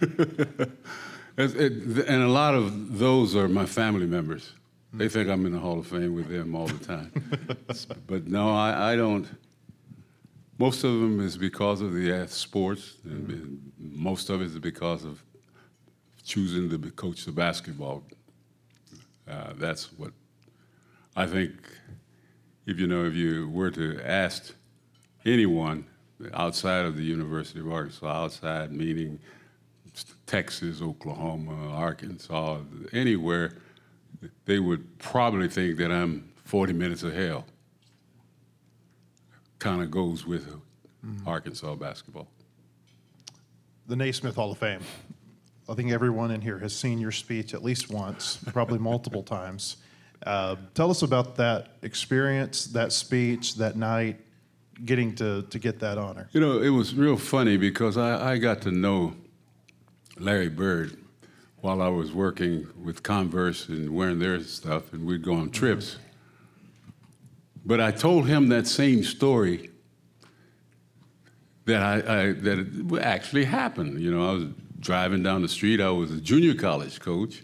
It's- 1.38 1.54
it- 1.54 2.08
and 2.08 2.24
a 2.24 2.30
lot 2.30 2.56
of 2.56 2.98
those 2.98 3.36
are 3.36 3.50
my 3.50 3.66
family 3.66 4.06
members. 4.06 4.54
They 4.94 5.10
think 5.10 5.28
I'm 5.30 5.46
in 5.46 5.52
the 5.52 5.60
Hall 5.60 5.78
of 5.80 5.88
Fame 5.88 6.16
with 6.16 6.30
them 6.30 6.56
all 6.56 6.68
the 6.68 6.86
time. 6.86 7.12
but 8.08 8.26
no, 8.26 8.56
I, 8.56 8.94
I 8.94 8.96
don't. 8.96 9.28
Most 10.58 10.86
of 10.86 10.94
them 10.94 11.20
is 11.20 11.38
because 11.38 11.82
of 11.82 11.92
the 11.94 12.26
sports, 12.30 12.94
and 13.04 13.30
and 13.30 13.72
most 13.78 14.30
of 14.30 14.42
it 14.42 14.46
is 14.46 14.58
because 14.60 15.04
of 15.04 15.22
choosing 16.24 16.70
to 16.70 16.78
coach 16.92 17.26
the 17.26 17.34
basketball. 17.34 18.04
Uh, 19.30 19.52
that's 19.58 19.92
what 19.98 20.12
I 21.16 21.26
think. 21.28 21.54
If 22.66 22.80
you 22.80 22.88
know, 22.88 23.06
if 23.06 23.14
you 23.14 23.48
were 23.50 23.70
to 23.72 24.00
ask 24.04 24.56
anyone 25.24 25.86
outside 26.34 26.86
of 26.86 26.98
the 26.98 27.04
University 27.04 27.60
of 27.60 27.72
Arkansas, 27.72 28.08
outside 28.08 28.72
meaning 28.72 29.20
Texas, 30.26 30.82
Oklahoma, 30.82 31.70
Arkansas, 31.74 32.60
anywhere, 32.92 33.58
they 34.46 34.60
would 34.60 34.98
probably 35.00 35.48
think 35.48 35.78
that 35.78 35.92
I'm 35.92 36.32
40 36.44 36.74
minutes 36.74 37.04
of 37.04 37.14
hell. 37.14 37.46
Kind 39.60 39.82
of 39.82 39.92
goes 39.92 40.26
with 40.26 40.48
mm-hmm. 40.48 41.28
Arkansas 41.28 41.76
basketball. 41.76 42.28
The 43.88 43.96
Naismith 43.96 44.36
Hall 44.36 44.52
of 44.52 44.58
Fame. 44.58 44.82
I 45.70 45.74
think 45.74 45.92
everyone 45.92 46.32
in 46.32 46.42
here 46.42 46.60
has 46.60 46.76
seen 46.76 47.00
your 47.00 47.12
speech 47.12 47.54
at 47.54 47.64
least 47.64 47.90
once, 47.90 48.38
probably 48.52 48.80
multiple 48.80 49.24
times. 49.38 49.78
Uh, 50.26 50.56
tell 50.74 50.90
us 50.90 51.04
about 51.04 51.36
that 51.36 51.78
experience, 51.84 52.66
that 52.66 52.92
speech, 52.92 53.56
that 53.56 53.76
night, 53.76 54.20
getting 54.84 55.14
to, 55.16 55.44
to 55.44 55.60
get 55.60 55.80
that 55.80 55.98
honor. 55.98 56.28
You 56.34 56.42
know, 56.42 56.60
it 56.60 56.70
was 56.70 56.96
real 56.96 57.16
funny 57.16 57.58
because 57.58 57.96
I, 57.96 58.34
I 58.34 58.38
got 58.38 58.62
to 58.64 58.72
know 58.72 59.14
Larry 60.18 60.50
Bird 60.50 60.98
while 61.62 61.82
I 61.82 61.88
was 61.88 62.12
working 62.12 62.68
with 62.84 63.04
Converse 63.04 63.70
and 63.70 63.90
wearing 63.96 64.20
their 64.20 64.40
stuff, 64.42 64.94
and 64.94 65.06
we'd 65.06 65.24
go 65.24 65.34
on 65.34 65.52
trips. 65.52 65.98
But 67.66 67.80
I 67.80 67.92
told 67.92 68.28
him 68.28 68.50
that 68.50 68.68
same 68.68 69.04
story 69.04 69.72
that 71.66 71.82
I, 71.82 71.96
I 71.96 72.32
that 72.34 72.60
it 72.60 73.02
actually 73.02 73.46
happened. 73.46 74.00
You 74.00 74.12
know, 74.12 74.30
I 74.30 74.34
was 74.34 74.46
driving 74.80 75.24
down 75.24 75.42
the 75.42 75.48
street. 75.48 75.82
I 75.82 75.90
was 75.90 76.12
a 76.12 76.22
junior 76.22 76.54
college 76.54 77.00
coach, 77.00 77.44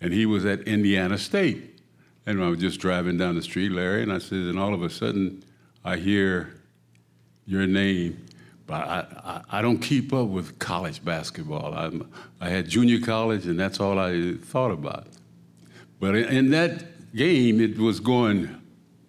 and 0.00 0.12
he 0.12 0.26
was 0.26 0.44
at 0.44 0.60
Indiana 0.62 1.18
State. 1.18 1.67
And 2.28 2.44
I 2.44 2.50
was 2.50 2.58
just 2.58 2.78
driving 2.78 3.16
down 3.16 3.36
the 3.36 3.42
street, 3.42 3.72
Larry, 3.72 4.02
and 4.02 4.12
I 4.12 4.18
said, 4.18 4.40
and 4.40 4.58
all 4.58 4.74
of 4.74 4.82
a 4.82 4.90
sudden, 4.90 5.42
I 5.82 5.96
hear 5.96 6.60
your 7.46 7.66
name, 7.66 8.22
but 8.66 8.86
I, 8.86 9.06
I, 9.50 9.58
I 9.58 9.62
don't 9.62 9.78
keep 9.78 10.12
up 10.12 10.28
with 10.28 10.58
college 10.58 11.02
basketball. 11.02 11.72
I'm, 11.72 12.06
I 12.38 12.50
had 12.50 12.68
junior 12.68 13.00
college, 13.00 13.46
and 13.46 13.58
that's 13.58 13.80
all 13.80 13.98
I 13.98 14.34
thought 14.42 14.72
about. 14.72 15.06
But 16.00 16.16
in, 16.16 16.24
in 16.24 16.50
that 16.50 17.14
game, 17.16 17.62
it 17.62 17.78
was 17.78 17.98
going. 17.98 18.57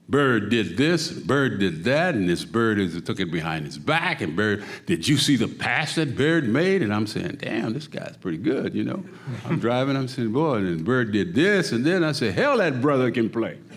Bird 0.09 0.49
did 0.49 0.75
this, 0.75 1.11
Bird 1.11 1.59
did 1.59 1.83
that, 1.83 2.15
and 2.15 2.27
this 2.27 2.43
Bird 2.43 2.79
is, 2.79 2.99
took 3.03 3.19
it 3.19 3.31
behind 3.31 3.65
his 3.65 3.77
back. 3.77 4.21
And 4.21 4.35
Bird, 4.35 4.65
did 4.87 5.07
you 5.07 5.17
see 5.17 5.35
the 5.35 5.47
pass 5.47 5.95
that 5.95 6.15
Bird 6.15 6.47
made? 6.47 6.81
And 6.81 6.91
I'm 6.91 7.05
saying, 7.05 7.37
damn, 7.39 7.73
this 7.73 7.85
guy's 7.85 8.17
pretty 8.17 8.39
good, 8.39 8.73
you 8.73 8.83
know. 8.83 9.03
I'm 9.45 9.59
driving, 9.59 9.95
I'm 9.95 10.07
saying, 10.07 10.33
boy, 10.33 10.55
and 10.55 10.83
Bird 10.83 11.11
did 11.11 11.35
this, 11.35 11.71
and 11.73 11.85
then 11.85 12.03
I 12.03 12.13
said, 12.13 12.33
hell, 12.33 12.57
that 12.57 12.81
brother 12.81 13.11
can 13.11 13.29
play. 13.29 13.59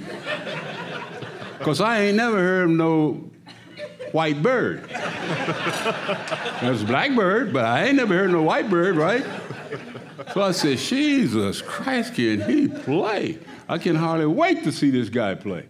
Because 1.59 1.81
I 1.81 2.01
ain't 2.01 2.17
never 2.17 2.39
heard 2.39 2.65
him 2.65 2.77
no 2.77 3.31
white 4.11 4.43
bird. 4.43 4.83
There's 6.61 6.83
blackbird, 6.83 7.53
but 7.53 7.65
I 7.65 7.85
ain't 7.85 7.95
never 7.95 8.15
heard 8.15 8.33
no 8.33 8.43
white 8.43 8.69
bird, 8.69 8.97
right? 8.97 9.25
So 10.35 10.43
I 10.43 10.51
said, 10.51 10.79
Jesus 10.79 11.63
Christ, 11.63 12.17
can 12.17 12.41
he 12.41 12.67
play? 12.67 13.39
I 13.69 13.79
can 13.79 13.95
hardly 13.95 14.27
wait 14.27 14.65
to 14.65 14.73
see 14.73 14.91
this 14.91 15.09
guy 15.09 15.37
play. 15.37 15.69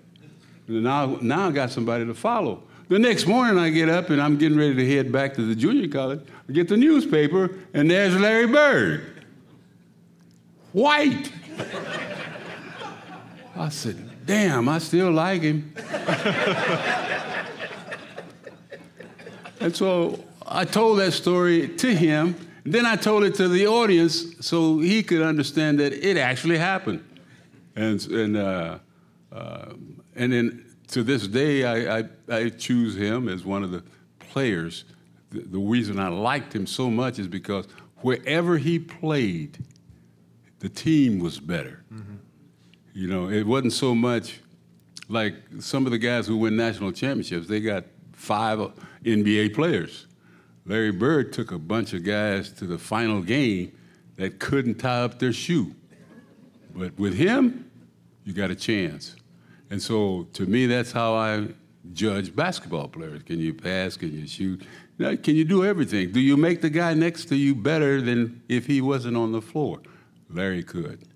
Now, 0.68 1.18
now 1.20 1.48
I 1.48 1.52
got 1.52 1.70
somebody 1.70 2.06
to 2.06 2.14
follow. 2.14 2.62
The 2.88 2.98
next 2.98 3.26
morning 3.26 3.58
I 3.58 3.70
get 3.70 3.88
up 3.88 4.10
and 4.10 4.20
I'm 4.20 4.36
getting 4.36 4.58
ready 4.58 4.74
to 4.74 4.86
head 4.86 5.10
back 5.10 5.34
to 5.34 5.46
the 5.46 5.54
junior 5.54 5.88
college. 5.88 6.20
I 6.48 6.52
get 6.52 6.68
the 6.68 6.76
newspaper 6.76 7.50
and 7.74 7.90
there's 7.90 8.18
Larry 8.18 8.46
Bird. 8.46 9.24
White. 10.72 11.32
I 13.56 13.68
said, 13.68 14.26
damn, 14.26 14.68
I 14.68 14.78
still 14.78 15.10
like 15.10 15.42
him. 15.42 15.74
And 19.60 19.76
so 19.76 20.18
I 20.44 20.64
told 20.64 20.98
that 20.98 21.12
story 21.12 21.68
to 21.68 21.94
him. 21.94 22.34
Then 22.64 22.84
I 22.84 22.96
told 22.96 23.24
it 23.24 23.34
to 23.36 23.48
the 23.48 23.66
audience 23.66 24.34
so 24.44 24.78
he 24.80 25.02
could 25.02 25.22
understand 25.22 25.78
that 25.80 25.92
it 25.92 26.16
actually 26.16 26.58
happened. 26.58 27.04
And, 27.76 28.04
and, 28.08 28.36
uh, 28.36 28.78
uh, 29.30 29.72
and 30.14 30.32
then 30.32 30.66
to 30.88 31.02
this 31.02 31.26
day, 31.26 31.64
I, 31.64 31.98
I, 31.98 32.04
I 32.28 32.48
choose 32.50 32.96
him 32.96 33.28
as 33.28 33.44
one 33.44 33.62
of 33.62 33.70
the 33.70 33.82
players. 34.18 34.84
The, 35.30 35.40
the 35.40 35.58
reason 35.58 35.98
I 35.98 36.08
liked 36.08 36.54
him 36.54 36.66
so 36.66 36.90
much 36.90 37.18
is 37.18 37.28
because 37.28 37.66
wherever 37.98 38.58
he 38.58 38.78
played, 38.78 39.58
the 40.58 40.68
team 40.68 41.18
was 41.18 41.40
better. 41.40 41.82
Mm-hmm. 41.92 42.16
You 42.94 43.08
know, 43.08 43.30
it 43.30 43.46
wasn't 43.46 43.72
so 43.72 43.94
much 43.94 44.40
like 45.08 45.34
some 45.60 45.86
of 45.86 45.92
the 45.92 45.98
guys 45.98 46.26
who 46.26 46.36
win 46.36 46.56
national 46.56 46.92
championships, 46.92 47.46
they 47.48 47.60
got 47.60 47.84
five 48.12 48.58
NBA 49.04 49.54
players. 49.54 50.06
Larry 50.64 50.92
Bird 50.92 51.32
took 51.32 51.52
a 51.52 51.58
bunch 51.58 51.92
of 51.92 52.04
guys 52.04 52.52
to 52.52 52.66
the 52.66 52.78
final 52.78 53.20
game 53.20 53.72
that 54.16 54.38
couldn't 54.38 54.76
tie 54.76 55.02
up 55.02 55.18
their 55.18 55.32
shoe. 55.32 55.74
But 56.74 56.98
with 56.98 57.14
him, 57.14 57.70
you 58.24 58.32
got 58.32 58.50
a 58.50 58.54
chance. 58.54 59.16
And 59.72 59.82
so 59.82 60.28
to 60.34 60.44
me, 60.44 60.66
that's 60.66 60.92
how 60.92 61.14
I 61.14 61.48
judge 61.94 62.36
basketball 62.36 62.88
players. 62.88 63.22
Can 63.22 63.38
you 63.38 63.54
pass? 63.54 63.96
Can 63.96 64.12
you 64.12 64.26
shoot? 64.26 64.66
Can 64.98 65.34
you 65.34 65.46
do 65.46 65.64
everything? 65.64 66.12
Do 66.12 66.20
you 66.20 66.36
make 66.36 66.60
the 66.60 66.68
guy 66.68 66.92
next 66.92 67.24
to 67.30 67.36
you 67.36 67.54
better 67.54 68.02
than 68.02 68.42
if 68.50 68.66
he 68.66 68.82
wasn't 68.82 69.16
on 69.16 69.32
the 69.32 69.40
floor? 69.40 69.80
Larry 70.28 70.62
could. 70.62 71.08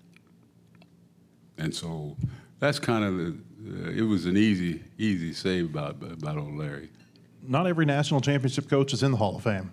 And 1.59 1.73
so 1.73 2.17
that's 2.57 2.79
kind 2.79 3.05
of 3.05 3.17
the, 3.17 3.37
uh, 3.85 3.91
it 3.91 4.01
was 4.01 4.25
an 4.25 4.35
easy, 4.35 4.83
easy 4.97 5.33
save 5.33 5.65
about, 5.65 6.01
about 6.01 6.37
old 6.37 6.55
Larry. 6.55 6.89
Not 7.43 7.67
every 7.67 7.85
national 7.85 8.21
championship 8.21 8.67
coach 8.67 8.91
is 8.91 9.03
in 9.03 9.11
the 9.11 9.17
Hall 9.17 9.35
of 9.35 9.43
Fame. 9.43 9.71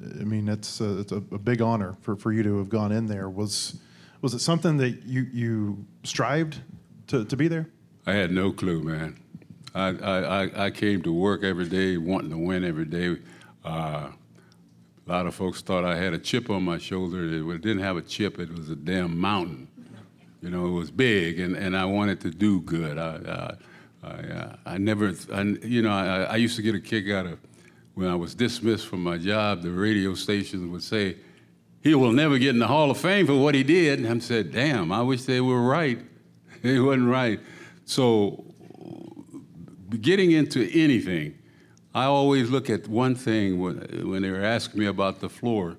I 0.00 0.22
mean, 0.22 0.48
it's 0.48 0.80
a, 0.80 1.00
it's 1.00 1.10
a, 1.10 1.20
big 1.20 1.62
honor 1.62 1.96
for, 2.00 2.14
for 2.14 2.30
you 2.30 2.44
to 2.44 2.58
have 2.58 2.68
gone 2.68 2.92
in 2.92 3.06
there. 3.06 3.28
Was 3.28 3.80
was 4.22 4.34
it 4.34 4.38
something 4.38 4.76
that 4.76 5.02
you, 5.04 5.26
you 5.32 5.84
strived 6.04 6.60
to, 7.08 7.24
to 7.24 7.36
be 7.36 7.48
there? 7.48 7.66
I 8.06 8.12
had 8.12 8.30
no 8.30 8.52
clue, 8.52 8.82
man. 8.82 9.18
I, 9.74 9.88
I, 9.88 10.66
I 10.66 10.70
came 10.70 11.02
to 11.02 11.12
work 11.12 11.44
every 11.44 11.68
day 11.68 11.96
wanting 11.96 12.30
to 12.30 12.38
win 12.38 12.64
every 12.64 12.86
day. 12.86 13.18
Uh, 13.64 14.10
a 15.06 15.10
lot 15.10 15.26
of 15.26 15.34
folks 15.34 15.62
thought 15.62 15.84
I 15.84 15.96
had 15.96 16.12
a 16.12 16.18
chip 16.18 16.50
on 16.50 16.64
my 16.64 16.78
shoulder. 16.78 17.24
It 17.24 17.62
didn't 17.62 17.82
have 17.82 17.96
a 17.96 18.02
chip, 18.02 18.38
it 18.38 18.52
was 18.52 18.70
a 18.70 18.76
damn 18.76 19.18
mountain. 19.18 19.68
You 20.42 20.50
know, 20.50 20.66
it 20.66 20.70
was 20.70 20.90
big, 20.90 21.38
and, 21.38 21.54
and 21.54 21.76
I 21.76 21.84
wanted 21.84 22.20
to 22.22 22.30
do 22.30 22.62
good. 22.62 22.96
I, 22.98 23.56
I, 24.02 24.08
I, 24.08 24.56
I 24.74 24.78
never, 24.78 25.12
I, 25.32 25.42
you 25.42 25.82
know, 25.82 25.90
I, 25.90 26.22
I 26.22 26.36
used 26.36 26.56
to 26.56 26.62
get 26.62 26.74
a 26.74 26.80
kick 26.80 27.10
out 27.10 27.26
of 27.26 27.38
when 27.94 28.08
I 28.08 28.14
was 28.14 28.34
dismissed 28.34 28.86
from 28.86 29.02
my 29.02 29.18
job, 29.18 29.62
the 29.62 29.70
radio 29.70 30.14
stations 30.14 30.70
would 30.70 30.82
say, 30.82 31.16
he 31.82 31.94
will 31.94 32.12
never 32.12 32.38
get 32.38 32.50
in 32.50 32.58
the 32.58 32.66
Hall 32.66 32.90
of 32.90 32.98
Fame 32.98 33.26
for 33.26 33.34
what 33.34 33.54
he 33.54 33.62
did. 33.62 33.98
And 33.98 34.08
I 34.08 34.18
said, 34.20 34.52
damn, 34.52 34.92
I 34.92 35.02
wish 35.02 35.24
they 35.24 35.40
were 35.40 35.60
right. 35.60 35.98
they 36.62 36.78
wasn't 36.78 37.08
right. 37.08 37.40
So 37.90 38.44
getting 40.00 40.30
into 40.30 40.70
anything, 40.72 41.36
I 41.92 42.04
always 42.04 42.48
look 42.48 42.70
at 42.70 42.86
one 42.86 43.16
thing 43.16 43.58
when, 43.58 43.78
when 44.08 44.22
they 44.22 44.30
were 44.30 44.44
asking 44.44 44.78
me 44.78 44.86
about 44.86 45.18
the 45.18 45.28
floor. 45.28 45.76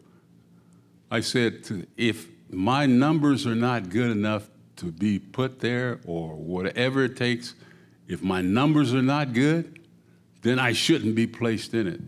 I 1.09 1.21
said, 1.21 1.87
if 1.95 2.27
my 2.49 2.85
numbers 2.85 3.47
are 3.47 3.55
not 3.55 3.87
good 3.87 4.11
enough 4.11 4.49
to 4.75 4.91
be 4.91 5.19
put 5.19 5.61
there 5.61 6.01
or 6.05 6.35
whatever 6.35 7.05
it 7.05 7.15
takes, 7.15 7.53
if 8.09 8.21
my 8.21 8.41
numbers 8.41 8.93
are 8.93 9.01
not 9.01 9.31
good, 9.31 9.79
then 10.41 10.59
I 10.59 10.73
shouldn't 10.73 11.15
be 11.15 11.27
placed 11.27 11.73
in 11.73 11.87
it. 11.87 12.01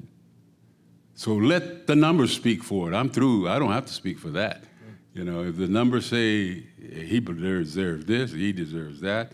So 1.16 1.34
let 1.34 1.88
the 1.88 1.96
numbers 1.96 2.34
speak 2.34 2.62
for 2.62 2.92
it. 2.92 2.94
I'm 2.94 3.10
through. 3.10 3.48
I 3.48 3.58
don't 3.58 3.72
have 3.72 3.86
to 3.86 3.94
speak 3.94 4.20
for 4.20 4.32
that. 4.32 4.66
You 5.14 5.24
know, 5.24 5.46
if 5.46 5.56
the 5.56 5.68
numbers 5.68 6.08
say 6.08 6.66
he 6.78 7.22
deserves 7.22 8.06
this, 8.06 8.34
he 8.34 8.52
deserves 8.52 9.00
that, 9.00 9.32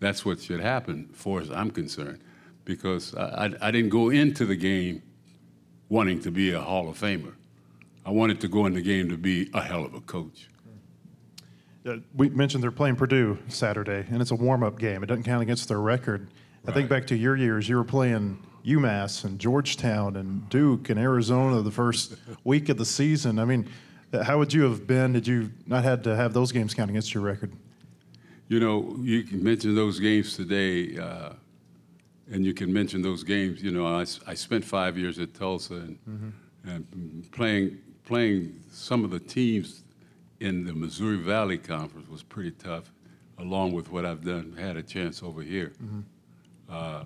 that's 0.00 0.24
what 0.24 0.40
should 0.40 0.60
happen, 0.60 1.08
for 1.12 1.40
as 1.40 1.50
I'm 1.50 1.70
concerned. 1.70 2.20
Because 2.64 3.14
I, 3.14 3.46
I, 3.46 3.68
I 3.68 3.70
didn't 3.70 3.90
go 3.90 4.10
into 4.10 4.44
the 4.44 4.56
game 4.56 5.02
wanting 5.88 6.20
to 6.20 6.30
be 6.30 6.52
a 6.52 6.60
Hall 6.60 6.88
of 6.88 6.98
Famer. 6.98 7.34
I 8.04 8.10
wanted 8.10 8.40
to 8.42 8.48
go 8.48 8.66
in 8.66 8.74
the 8.74 8.82
game 8.82 9.08
to 9.08 9.16
be 9.16 9.50
a 9.54 9.60
hell 9.60 9.84
of 9.84 9.94
a 9.94 10.00
coach. 10.00 10.48
Uh, 11.86 11.96
we 12.14 12.28
mentioned 12.28 12.62
they're 12.62 12.70
playing 12.70 12.96
Purdue 12.96 13.38
Saturday, 13.48 14.04
and 14.10 14.20
it's 14.20 14.30
a 14.30 14.34
warm 14.34 14.62
up 14.62 14.78
game. 14.78 15.02
It 15.02 15.06
doesn't 15.06 15.24
count 15.24 15.42
against 15.42 15.68
their 15.68 15.80
record. 15.80 16.22
Right. 16.22 16.70
I 16.70 16.74
think 16.74 16.88
back 16.88 17.06
to 17.08 17.16
your 17.16 17.36
years, 17.36 17.68
you 17.68 17.76
were 17.76 17.84
playing 17.84 18.38
UMass 18.64 19.24
and 19.24 19.38
Georgetown 19.38 20.16
and 20.16 20.48
Duke 20.50 20.90
and 20.90 20.98
Arizona 20.98 21.62
the 21.62 21.70
first 21.70 22.14
week 22.44 22.68
of 22.68 22.76
the 22.76 22.84
season. 22.84 23.38
I 23.38 23.44
mean, 23.44 23.68
how 24.22 24.38
would 24.38 24.52
you 24.52 24.62
have 24.62 24.86
been 24.86 25.12
Did 25.12 25.26
you 25.26 25.50
not 25.66 25.84
had 25.84 26.04
to 26.04 26.16
have 26.16 26.32
those 26.32 26.52
games 26.52 26.74
count 26.74 26.90
against 26.90 27.14
your 27.14 27.22
record? 27.22 27.52
You 28.48 28.60
know, 28.60 28.96
you 29.00 29.22
can 29.24 29.42
mention 29.42 29.74
those 29.74 30.00
games 30.00 30.34
today, 30.34 30.98
uh, 30.98 31.34
and 32.30 32.44
you 32.44 32.54
can 32.54 32.72
mention 32.72 33.02
those 33.02 33.22
games. 33.22 33.62
You 33.62 33.70
know, 33.70 33.86
I, 33.86 34.06
I 34.26 34.34
spent 34.34 34.64
five 34.64 34.96
years 34.96 35.18
at 35.18 35.34
Tulsa 35.34 35.74
and, 35.74 35.98
mm-hmm. 36.08 36.70
and 36.70 37.30
playing 37.32 37.78
playing 38.04 38.58
some 38.72 39.04
of 39.04 39.10
the 39.10 39.20
teams 39.20 39.84
in 40.40 40.64
the 40.64 40.72
Missouri 40.72 41.18
Valley 41.18 41.58
Conference 41.58 42.08
was 42.08 42.22
pretty 42.22 42.52
tough, 42.52 42.90
along 43.36 43.72
with 43.72 43.92
what 43.92 44.06
I've 44.06 44.24
done 44.24 44.56
had 44.58 44.78
a 44.78 44.82
chance 44.82 45.22
over 45.22 45.42
here. 45.42 45.72
Mm-hmm. 45.82 46.00
Uh, 46.70 47.04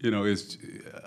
you 0.00 0.10
know, 0.10 0.24
it's, 0.24 0.58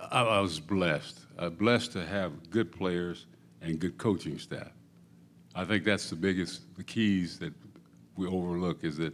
I, 0.09 0.21
I 0.21 0.39
was 0.39 0.57
blessed. 0.57 1.19
Uh, 1.37 1.49
blessed 1.49 1.91
to 1.93 2.05
have 2.05 2.49
good 2.49 2.71
players 2.71 3.25
and 3.61 3.77
good 3.77 3.97
coaching 3.97 4.39
staff. 4.39 4.71
I 5.53 5.65
think 5.65 5.83
that's 5.83 6.09
the 6.09 6.15
biggest, 6.15 6.61
the 6.77 6.83
keys 6.83 7.39
that 7.39 7.53
we 8.17 8.27
overlook 8.27 8.83
is 8.83 8.97
that, 8.97 9.13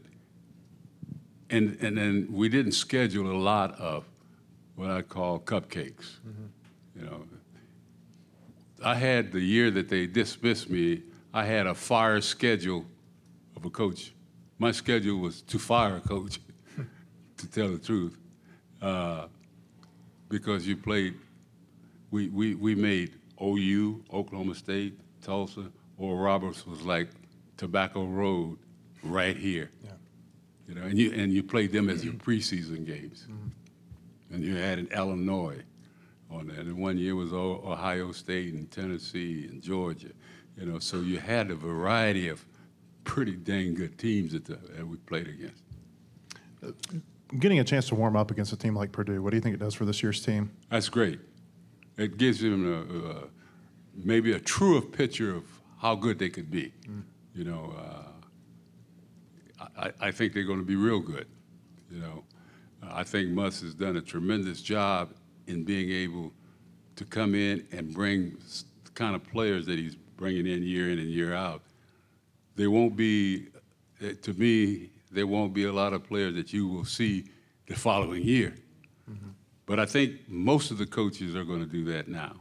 and 1.50 1.78
and 1.82 1.98
then 1.98 2.28
we 2.32 2.50
didn't 2.50 2.72
schedule 2.72 3.30
a 3.30 3.38
lot 3.38 3.80
of 3.80 4.06
what 4.76 4.90
I 4.90 5.02
call 5.02 5.40
cupcakes. 5.40 6.20
Mm-hmm. 6.28 7.00
You 7.00 7.06
know, 7.06 7.26
I 8.84 8.96
had 8.96 9.32
the 9.32 9.40
year 9.40 9.72
that 9.72 9.90
they 9.90 10.08
dismissed 10.08 10.70
me. 10.70 11.04
I 11.34 11.46
had 11.46 11.68
a 11.68 11.74
fire 11.74 12.22
schedule 12.22 12.86
of 13.56 13.66
a 13.66 13.70
coach. 13.70 14.14
My 14.60 14.72
schedule 14.72 15.20
was 15.20 15.42
to 15.44 15.60
fire 15.60 15.98
a 15.98 16.02
coach, 16.02 16.40
to 17.38 17.48
tell 17.48 17.70
the 17.70 17.78
truth. 17.78 18.18
Uh, 18.82 19.28
because 20.30 20.68
you 20.68 20.76
played, 20.76 21.16
we, 22.12 22.28
we, 22.30 22.56
we 22.56 22.76
made 22.76 23.14
OU, 23.42 24.04
Oklahoma 24.12 24.56
State, 24.56 25.00
Tulsa, 25.22 25.72
Oral 25.98 26.18
Roberts 26.18 26.66
was 26.66 26.82
like 26.82 27.08
Tobacco 27.56 28.06
Road 28.06 28.58
right 29.04 29.38
here. 29.38 29.72
Yeah. 29.84 29.92
You 30.68 30.76
know, 30.76 30.82
and 30.84 30.98
you 30.98 31.12
and 31.14 31.34
you 31.34 31.44
played 31.44 31.72
them 31.72 31.90
as 31.90 32.04
your 32.04 32.14
preseason 32.14 32.86
games. 32.86 33.28
Mm-hmm. 33.30 34.36
And 34.36 34.44
you 34.44 34.56
had 34.56 34.80
in 34.80 34.88
Illinois 34.88 35.62
on 36.32 36.48
that. 36.48 36.60
And 36.60 36.78
one 36.78 36.98
year 36.98 37.16
was 37.16 37.34
Ohio 37.34 38.12
State 38.12 38.54
and 38.54 38.70
Tennessee 38.72 39.48
and 39.50 39.62
Georgia. 39.62 40.10
You 40.58 40.66
know, 40.66 40.80
so 40.80 41.02
you 41.02 41.20
had 41.20 41.52
a 41.52 41.56
variety 41.56 42.30
of 42.30 42.44
pretty 43.04 43.34
dang 43.34 43.76
good 43.76 43.98
teams 43.98 44.34
that, 44.34 44.46
the, 44.46 44.56
that 44.76 44.88
we 44.88 44.98
played 44.98 45.28
against. 45.28 45.64
Uh, 46.66 46.72
getting 47.40 47.60
a 47.60 47.64
chance 47.64 47.88
to 47.90 47.96
warm 47.96 48.16
up 48.16 48.32
against 48.32 48.54
a 48.54 48.58
team 48.58 48.76
like 48.76 48.92
Purdue, 48.92 49.22
what 49.22 49.32
do 49.32 49.38
you 49.38 49.42
think 49.42 49.56
it 49.56 49.60
does 49.60 49.74
for 49.74 49.86
this 49.86 50.02
year's 50.02 50.24
team? 50.24 50.52
That's 50.70 50.90
great. 50.90 51.20
It 51.98 52.18
gives 52.18 52.40
them 52.40 52.72
a, 52.72 53.10
a, 53.10 53.24
maybe 53.96 54.34
a 54.34 54.40
truer 54.40 54.82
picture 54.82 55.36
of 55.36 55.44
how 55.78 55.96
good 55.96 56.20
they 56.20 56.30
could 56.30 56.50
be. 56.50 56.72
Mm. 56.88 57.04
You 57.36 57.44
know, 57.46 57.74
uh, 57.78 58.08
I, 59.78 59.92
I, 60.00 60.12
think 60.12 60.34
they're 60.34 60.44
going 60.44 60.60
to 60.60 60.66
be 60.66 60.76
real 60.76 61.00
good. 61.00 61.28
You 61.92 62.00
know, 62.00 62.24
I 62.82 63.04
think 63.04 63.30
Muss 63.30 63.62
has 63.62 63.74
done 63.74 63.98
a 63.98 64.02
tremendous 64.02 64.62
job 64.62 65.14
in 65.48 65.64
being 65.64 65.92
able 65.92 66.32
to 66.96 67.06
come 67.06 67.36
in 67.36 67.66
and 67.72 67.94
bring 67.94 68.38
the 68.84 68.92
kind 68.94 69.16
of 69.16 69.24
players 69.24 69.66
that 69.66 69.78
he's 69.78 69.96
bringing 69.96 70.48
in 70.48 70.64
year 70.64 70.92
in 70.92 71.00
and 71.00 71.10
year 71.10 71.34
out. 71.34 71.62
There 72.56 72.72
won't 72.72 72.96
be, 72.96 73.48
eh, 74.02 74.14
to 74.22 74.34
me, 74.34 74.90
there 75.12 75.28
won't 75.28 75.54
be 75.54 75.66
a 75.66 75.74
lot 75.74 75.94
of 75.94 76.04
players 76.04 76.36
that 76.36 76.54
you 76.54 76.68
will 76.68 76.86
see 76.86 77.26
the 77.68 77.76
following 77.76 78.24
year. 78.24 78.56
Mm-hmm. 79.10 79.30
But 79.66 79.80
I 79.80 79.86
think 79.86 80.28
most 80.28 80.72
of 80.72 80.78
the 80.78 80.86
coaches 80.86 81.36
are 81.36 81.44
going 81.44 81.60
to 81.60 81.66
do 81.66 81.84
that 81.86 82.08
now. 82.08 82.36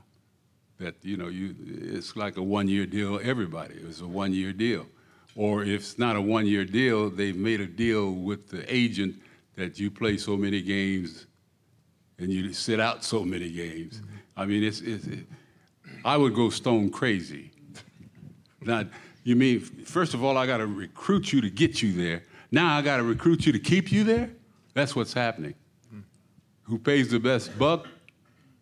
That 0.79 0.97
you 1.03 1.17
know, 1.17 1.29
you 1.29 1.55
it's 1.69 2.17
like 2.17 2.37
a 2.37 2.43
one-year 2.43 2.87
deal. 2.87 3.21
Everybody, 3.23 3.77
it's 3.77 4.01
a 4.01 4.07
one-year 4.07 4.53
deal, 4.53 4.87
or 5.35 5.63
if 5.63 5.81
it's 5.81 5.99
not 5.99 6.17
a 6.17 6.21
one-year 6.21 6.65
deal, 6.65 7.11
they've 7.11 7.37
made 7.37 7.61
a 7.61 7.67
deal 7.67 8.13
with 8.13 8.49
the 8.49 8.65
agent 8.73 9.17
that 9.57 9.79
you 9.79 9.91
play 9.91 10.17
so 10.17 10.37
many 10.37 10.63
games 10.63 11.27
and 12.19 12.31
you 12.31 12.53
sit 12.53 12.81
out 12.81 13.05
so 13.05 13.25
many 13.25 13.51
games. 13.51 13.99
Mm-hmm. 13.99 14.17
I 14.37 14.47
mean, 14.47 14.63
it's, 14.63 14.81
it's 14.81 15.07
it, 15.07 15.27
I 16.05 16.17
would 16.17 16.35
go 16.35 16.51
stone 16.51 16.91
crazy. 16.91 17.51
Not 18.61 18.87
you 19.25 19.37
mean 19.37 19.61
first 19.61 20.15
of 20.15 20.23
all, 20.23 20.37
I 20.37 20.47
got 20.47 20.59
to 20.59 20.67
recruit 20.67 21.33
you 21.33 21.41
to 21.41 21.51
get 21.51 21.83
you 21.83 21.93
there, 21.93 22.23
now 22.53 22.77
I 22.77 22.83
got 22.83 22.99
to 22.99 23.03
recruit 23.03 23.47
you 23.47 23.53
to 23.53 23.59
keep 23.59 23.91
you 23.91 24.05
there. 24.05 24.31
That's 24.75 24.95
what's 24.95 25.13
happening. 25.13 25.55
Who 26.65 26.79
pays 26.79 27.09
the 27.09 27.19
best 27.19 27.59
buck 27.59 27.89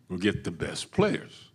will 0.09 0.17
get 0.17 0.43
the 0.43 0.51
best 0.51 0.91
players. 0.91 1.50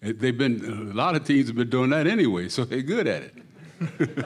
They've 0.00 0.36
been 0.36 0.90
a 0.90 0.94
lot 0.94 1.14
of 1.14 1.24
teams 1.24 1.48
have 1.48 1.56
been 1.56 1.68
doing 1.68 1.90
that 1.90 2.06
anyway, 2.06 2.48
so 2.48 2.64
they're 2.64 2.80
good 2.80 3.06
at 3.06 3.22
it. 3.22 3.34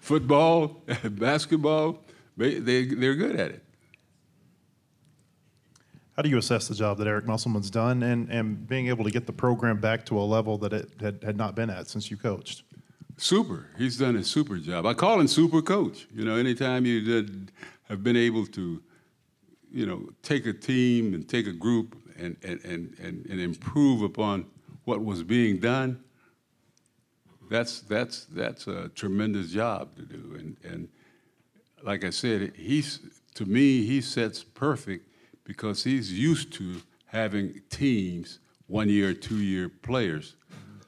Football, 0.00 0.82
basketball, 1.10 1.98
they, 2.36 2.58
they, 2.58 2.86
they're 2.86 3.14
good 3.14 3.36
at 3.36 3.50
it. 3.50 3.64
How 6.16 6.22
do 6.22 6.28
you 6.28 6.38
assess 6.38 6.68
the 6.68 6.74
job 6.74 6.98
that 6.98 7.06
Eric 7.06 7.26
Musselman's 7.26 7.70
done 7.70 8.02
and, 8.02 8.28
and 8.30 8.66
being 8.68 8.86
able 8.86 9.04
to 9.04 9.10
get 9.10 9.26
the 9.26 9.32
program 9.32 9.78
back 9.78 10.06
to 10.06 10.18
a 10.18 10.22
level 10.22 10.56
that 10.58 10.72
it 10.72 10.90
had, 11.00 11.22
had 11.24 11.36
not 11.36 11.54
been 11.54 11.70
at 11.70 11.88
since 11.88 12.10
you 12.10 12.16
coached? 12.16 12.62
Super. 13.16 13.66
He's 13.76 13.98
done 13.98 14.16
a 14.16 14.24
super 14.24 14.58
job. 14.58 14.86
I 14.86 14.94
call 14.94 15.20
him 15.20 15.28
super 15.28 15.60
coach. 15.60 16.06
You 16.14 16.24
know, 16.24 16.36
anytime 16.36 16.86
you 16.86 17.00
did, 17.00 17.52
have 17.88 18.02
been 18.02 18.16
able 18.16 18.46
to, 18.46 18.82
you 19.70 19.86
know, 19.86 20.08
take 20.22 20.46
a 20.46 20.52
team 20.52 21.14
and 21.14 21.28
take 21.28 21.46
a 21.46 21.52
group 21.52 21.96
and, 22.16 22.36
and, 22.42 22.64
and, 22.64 23.26
and, 23.28 23.40
improve 23.40 24.02
upon 24.02 24.46
what 24.84 25.04
was 25.04 25.22
being 25.22 25.58
done, 25.58 26.02
that's 27.50 27.80
that's 27.80 28.24
that's 28.26 28.66
a 28.66 28.88
tremendous 28.90 29.50
job 29.50 29.94
to 29.96 30.02
do. 30.02 30.36
And 30.38 30.56
and 30.64 30.88
like 31.82 32.04
I 32.04 32.10
said, 32.10 32.52
he's 32.56 33.00
to 33.34 33.44
me 33.44 33.84
he 33.84 34.00
sets 34.00 34.42
perfect 34.42 35.08
because 35.44 35.84
he's 35.84 36.12
used 36.12 36.52
to 36.54 36.80
having 37.06 37.60
teams 37.70 38.38
one 38.66 38.88
year, 38.88 39.12
two 39.12 39.38
year 39.38 39.68
players. 39.68 40.36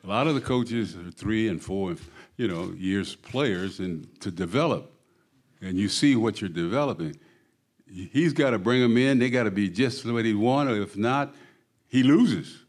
A 0.03 0.07
lot 0.07 0.27
of 0.27 0.35
the 0.35 0.41
coaches 0.41 0.97
are 0.97 1.11
three 1.11 1.49
and 1.49 1.63
four, 1.63 1.97
you 2.37 2.49
know, 2.49 2.73
years 2.77 3.17
players, 3.17 3.81
and 3.81 4.09
to 4.21 4.31
develop, 4.31 4.93
and 5.61 5.77
you 5.77 5.89
see 5.89 6.17
what 6.17 6.41
you're 6.41 6.49
developing. 6.49 7.17
He's 7.89 8.33
got 8.33 8.51
to 8.51 8.59
bring 8.59 8.83
them 8.83 8.97
in. 8.97 9.19
They 9.19 9.31
got 9.31 9.45
to 9.45 9.51
be 9.51 9.69
just 9.69 10.05
what 10.05 10.25
he 10.25 10.35
wanted. 10.35 10.83
If 10.83 10.97
not, 10.97 11.35
he 11.87 12.03
loses. 12.03 12.65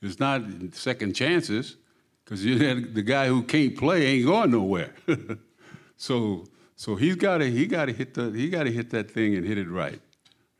It's 0.00 0.18
not 0.18 0.42
second 0.72 1.14
chances 1.14 1.76
because 2.24 2.42
the 2.42 3.02
guy 3.02 3.28
who 3.28 3.42
can't 3.42 3.76
play 3.76 4.06
ain't 4.06 4.26
going 4.26 4.50
nowhere. 4.50 4.94
so 5.96 6.46
so 6.74 6.96
he's 6.96 7.16
got 7.16 7.38
to 7.38 7.50
he 7.50 7.66
got 7.66 7.86
to 7.86 7.92
hit 7.92 8.14
the 8.14 8.30
he 8.30 8.48
got 8.48 8.64
to 8.64 8.72
hit 8.72 8.90
that 8.90 9.10
thing 9.10 9.36
and 9.36 9.46
hit 9.46 9.58
it 9.58 9.68
right, 9.68 10.00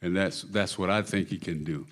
and 0.01 0.17
that's 0.17 0.43
that's 0.43 0.79
what 0.79 0.91
I 0.91 1.03
think 1.03 1.29
he 1.29 1.39
can 1.39 1.65
do. 1.65 1.87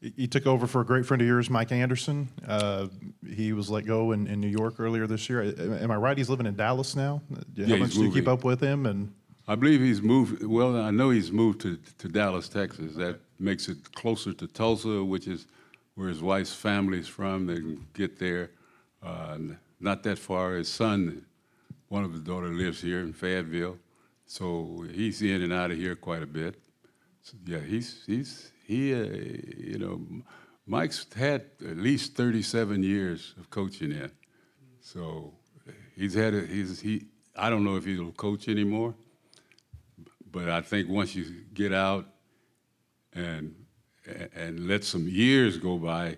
He 0.00 0.26
took 0.26 0.46
over 0.46 0.66
for 0.66 0.82
a 0.82 0.84
great 0.84 1.06
friend 1.06 1.22
of 1.22 1.26
yours, 1.26 1.48
Mike 1.48 1.72
Anderson. 1.72 2.28
Uh, 2.46 2.88
he 3.26 3.54
was 3.54 3.70
let 3.70 3.86
go 3.86 4.12
in, 4.12 4.26
in 4.26 4.38
New 4.38 4.48
York 4.48 4.74
earlier 4.78 5.06
this 5.06 5.30
year. 5.30 5.42
Am 5.42 5.90
I 5.90 5.96
right? 5.96 6.16
He's 6.16 6.28
living 6.28 6.44
in 6.44 6.56
Dallas 6.56 6.94
now. 6.94 7.22
How 7.34 7.42
yeah, 7.54 7.76
much 7.76 7.94
do 7.94 8.04
you 8.04 8.12
keep 8.12 8.28
up 8.28 8.44
with 8.44 8.60
him? 8.60 8.84
And 8.84 9.14
I 9.46 9.54
believe 9.54 9.80
he's 9.80 10.02
moved. 10.02 10.42
Well, 10.42 10.76
I 10.80 10.90
know 10.90 11.10
he's 11.10 11.30
moved 11.30 11.60
to, 11.62 11.78
to 11.98 12.08
Dallas, 12.08 12.48
Texas. 12.48 12.94
That 12.94 13.20
makes 13.38 13.68
it 13.68 13.92
closer 13.94 14.32
to 14.32 14.46
Tulsa, 14.46 15.04
which 15.04 15.26
is 15.26 15.46
where 15.94 16.08
his 16.08 16.22
wife's 16.22 16.54
family 16.54 16.98
is 16.98 17.08
from. 17.08 17.46
They 17.46 17.56
can 17.56 17.86
get 17.92 18.18
there. 18.18 18.50
Uh, 19.02 19.38
not 19.80 20.02
that 20.04 20.18
far. 20.18 20.54
His 20.54 20.68
son, 20.68 21.26
one 21.88 22.04
of 22.04 22.12
his 22.12 22.22
daughter, 22.22 22.48
lives 22.48 22.80
here 22.80 23.00
in 23.00 23.12
Fayetteville, 23.12 23.78
so 24.26 24.86
he's 24.92 25.20
in 25.20 25.42
and 25.42 25.52
out 25.52 25.70
of 25.70 25.76
here 25.76 25.94
quite 25.94 26.22
a 26.22 26.26
bit. 26.26 26.58
So, 27.22 27.36
yeah, 27.46 27.60
he's 27.60 28.02
he's 28.06 28.50
he, 28.66 28.94
uh, 28.94 29.04
you 29.56 29.78
know, 29.78 30.00
Mike's 30.66 31.06
had 31.14 31.42
at 31.60 31.76
least 31.76 32.14
37 32.14 32.82
years 32.82 33.34
of 33.38 33.50
coaching 33.50 33.92
in. 33.92 34.10
So 34.80 35.32
he's 35.96 36.14
had 36.14 36.34
it, 36.34 36.48
he's, 36.48 36.80
he, 36.80 37.06
I 37.36 37.50
don't 37.50 37.64
know 37.64 37.76
if 37.76 37.84
he'll 37.84 38.12
coach 38.12 38.48
anymore, 38.48 38.94
but 40.34 40.48
I 40.50 40.62
think 40.62 40.88
once 40.88 41.14
you 41.14 41.26
get 41.54 41.72
out 41.72 42.06
and, 43.12 43.54
and 44.34 44.66
let 44.66 44.82
some 44.82 45.08
years 45.08 45.58
go 45.58 45.78
by, 45.78 46.16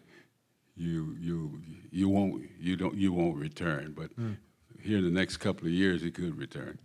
you, 0.75 1.15
you, 1.21 1.61
you 1.91 2.09
won't, 2.09 2.49
you 2.59 2.77
don't, 2.77 2.95
you 2.95 3.13
won't 3.13 3.37
return. 3.37 3.93
But 3.95 4.19
mm. 4.19 4.39
here 4.81 4.97
in 4.97 5.05
the 5.05 5.11
next 5.11 5.37
couple 5.37 5.67
of 5.67 5.73
years, 5.75 6.01
he 6.01 6.11
could 6.11 6.39
return. 6.39 6.79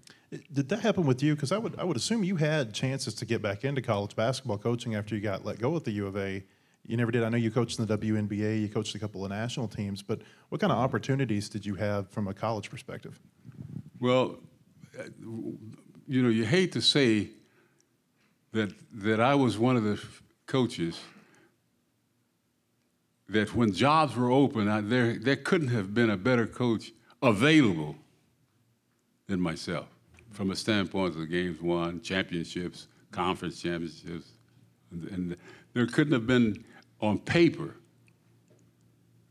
Did 0.51 0.67
that 0.69 0.81
happen 0.81 1.05
with 1.05 1.23
you? 1.23 1.35
Because 1.35 1.53
I 1.53 1.57
would 1.57 1.77
I 1.77 1.83
would 1.83 1.97
assume 1.97 2.23
you 2.23 2.37
had 2.37 2.73
chances 2.73 3.13
to 3.15 3.25
get 3.25 3.41
back 3.41 3.65
into 3.65 3.81
college 3.81 4.15
basketball 4.15 4.57
coaching 4.57 4.95
after 4.95 5.13
you 5.13 5.19
got 5.19 5.43
let 5.43 5.59
go 5.59 5.75
at 5.75 5.83
the 5.83 5.91
U 5.91 6.07
of 6.07 6.15
A. 6.15 6.41
You 6.85 6.95
never 6.95 7.11
did. 7.11 7.23
I 7.23 7.29
know 7.29 7.37
you 7.37 7.51
coached 7.51 7.79
in 7.79 7.85
the 7.85 7.97
WNBA. 7.97 8.61
You 8.61 8.69
coached 8.69 8.95
a 8.95 8.99
couple 8.99 9.25
of 9.25 9.29
national 9.29 9.67
teams. 9.67 10.01
But 10.01 10.21
what 10.47 10.61
kind 10.61 10.71
of 10.71 10.79
opportunities 10.79 11.49
did 11.49 11.65
you 11.65 11.75
have 11.75 12.09
from 12.09 12.29
a 12.29 12.33
college 12.33 12.69
perspective? 12.69 13.19
Well, 13.99 14.37
you 16.07 16.21
know, 16.21 16.29
you 16.29 16.45
hate 16.45 16.71
to 16.73 16.81
say 16.81 17.29
that 18.51 18.73
that 18.93 19.19
I 19.19 19.35
was 19.35 19.57
one 19.57 19.77
of 19.77 19.83
the 19.83 20.01
coaches 20.45 20.99
that 23.29 23.55
when 23.55 23.71
jobs 23.71 24.15
were 24.15 24.31
open, 24.31 24.67
I, 24.67 24.81
there 24.81 25.17
there 25.17 25.37
couldn't 25.37 25.69
have 25.69 25.93
been 25.93 26.09
a 26.09 26.17
better 26.17 26.45
coach 26.45 26.91
available 27.21 27.95
than 29.27 29.39
myself 29.39 29.87
from 30.31 30.51
a 30.51 30.55
standpoint 30.55 31.13
of 31.15 31.21
the 31.21 31.27
games 31.27 31.61
won, 31.61 32.01
championships, 32.01 32.87
conference 33.11 33.61
championships, 33.61 34.31
and, 34.91 35.03
and 35.09 35.37
there 35.73 35.85
couldn't 35.87 36.13
have 36.13 36.27
been 36.27 36.63
on 36.99 37.19
paper. 37.19 37.75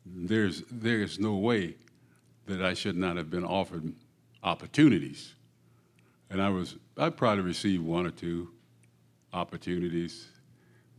There's 0.07 0.63
there's 0.71 1.19
no 1.19 1.37
way 1.37 1.77
that 2.47 2.63
I 2.63 2.75
should 2.75 2.97
not 2.97 3.17
have 3.17 3.31
been 3.31 3.45
offered 3.45 3.93
opportunities, 4.43 5.35
and 6.31 6.41
I 6.41 6.49
was 6.49 6.77
I 6.97 7.11
probably 7.11 7.45
received 7.45 7.85
one 7.85 8.07
or 8.07 8.11
two 8.11 8.51
opportunities, 9.33 10.29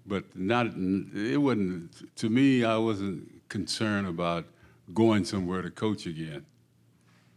but 0.06 0.24
not 0.36 0.68
it 0.68 1.42
wasn't 1.42 2.16
to 2.18 2.30
me. 2.30 2.64
I 2.64 2.78
wasn't 2.78 3.50
concerned 3.50 4.08
about 4.08 4.46
going 4.94 5.26
somewhere 5.26 5.62
to 5.62 5.72
coach 5.72 6.06
again 6.06 6.46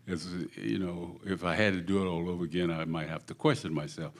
as 0.07 0.29
you 0.57 0.79
know, 0.79 1.19
if 1.25 1.45
I 1.45 1.55
had 1.55 1.73
to 1.75 1.81
do 1.81 2.05
it 2.05 2.09
all 2.09 2.29
over 2.29 2.45
again, 2.45 2.71
I 2.71 2.85
might 2.85 3.09
have 3.09 3.25
to 3.27 3.35
question 3.35 3.73
myself 3.73 4.13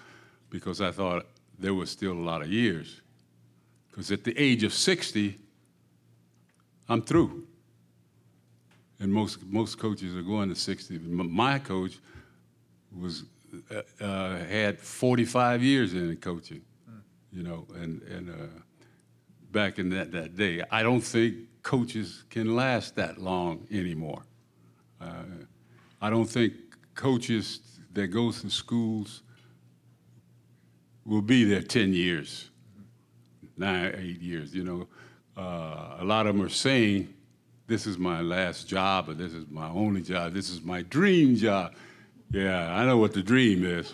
because 0.51 0.81
I 0.81 0.91
thought 0.91 1.27
there 1.59 1.75
was 1.75 1.91
still 1.91 2.13
a 2.13 2.25
lot 2.25 2.43
of 2.43 2.49
years. 2.49 3.01
Because 3.91 4.11
at 4.11 4.25
the 4.25 4.37
age 4.37 4.65
of 4.65 4.73
60, 4.73 5.39
I'm 6.89 7.03
through. 7.03 7.47
And 8.99 9.13
most, 9.13 9.45
most 9.45 9.79
coaches 9.79 10.17
are 10.17 10.23
going 10.23 10.49
to 10.49 10.55
60. 10.55 10.99
My 10.99 11.59
coach 11.59 11.99
was, 12.97 13.25
uh, 13.71 14.05
uh, 14.05 14.39
had 14.39 14.79
45 14.79 15.63
years 15.63 15.95
in 15.95 16.17
coaching, 16.17 16.63
you 17.33 17.43
know, 17.43 17.67
and, 17.75 18.03
and 18.03 18.31
uh, 18.31 18.61
back 19.51 19.79
in 19.79 19.91
that, 19.91 20.13
that 20.13 20.37
day. 20.37 20.63
I 20.71 20.83
don't 20.83 21.01
think 21.01 21.37
coaches 21.63 22.25
can 22.31 22.55
last 22.55 22.97
that 22.97 23.19
long 23.19 23.67
anymore. 23.71 24.23
Uh, 25.01 25.25
I 26.01 26.11
don't 26.11 26.27
think 26.27 26.55
coaches 26.95 27.61
that 27.93 28.09
go 28.09 28.33
through 28.33 28.51
schools 28.51 29.23
will 31.05 31.23
be 31.23 31.45
there 31.45 31.63
10 31.63 31.93
years, 31.93 32.51
nine, 33.57 33.95
eight 33.97 34.21
years. 34.21 34.55
You 34.55 34.65
know, 34.65 34.89
uh, 35.37 35.97
a 36.01 36.05
lot 36.05 36.27
of 36.27 36.37
them 36.37 36.45
are 36.45 36.51
saying, 36.51 37.13
this 37.67 37.87
is 37.87 37.97
my 37.97 38.21
last 38.21 38.69
job, 38.69 39.09
or 39.09 39.15
this 39.15 39.33
is 39.33 39.47
my 39.49 39.69
only 39.69 40.03
job, 40.03 40.35
this 40.35 40.51
is 40.51 40.63
my 40.63 40.83
dream 40.83 41.37
job. 41.37 41.75
Yeah, 42.31 42.75
I 42.75 42.85
know 42.85 42.99
what 42.99 43.13
the 43.13 43.23
dream 43.23 43.65
is. 43.65 43.93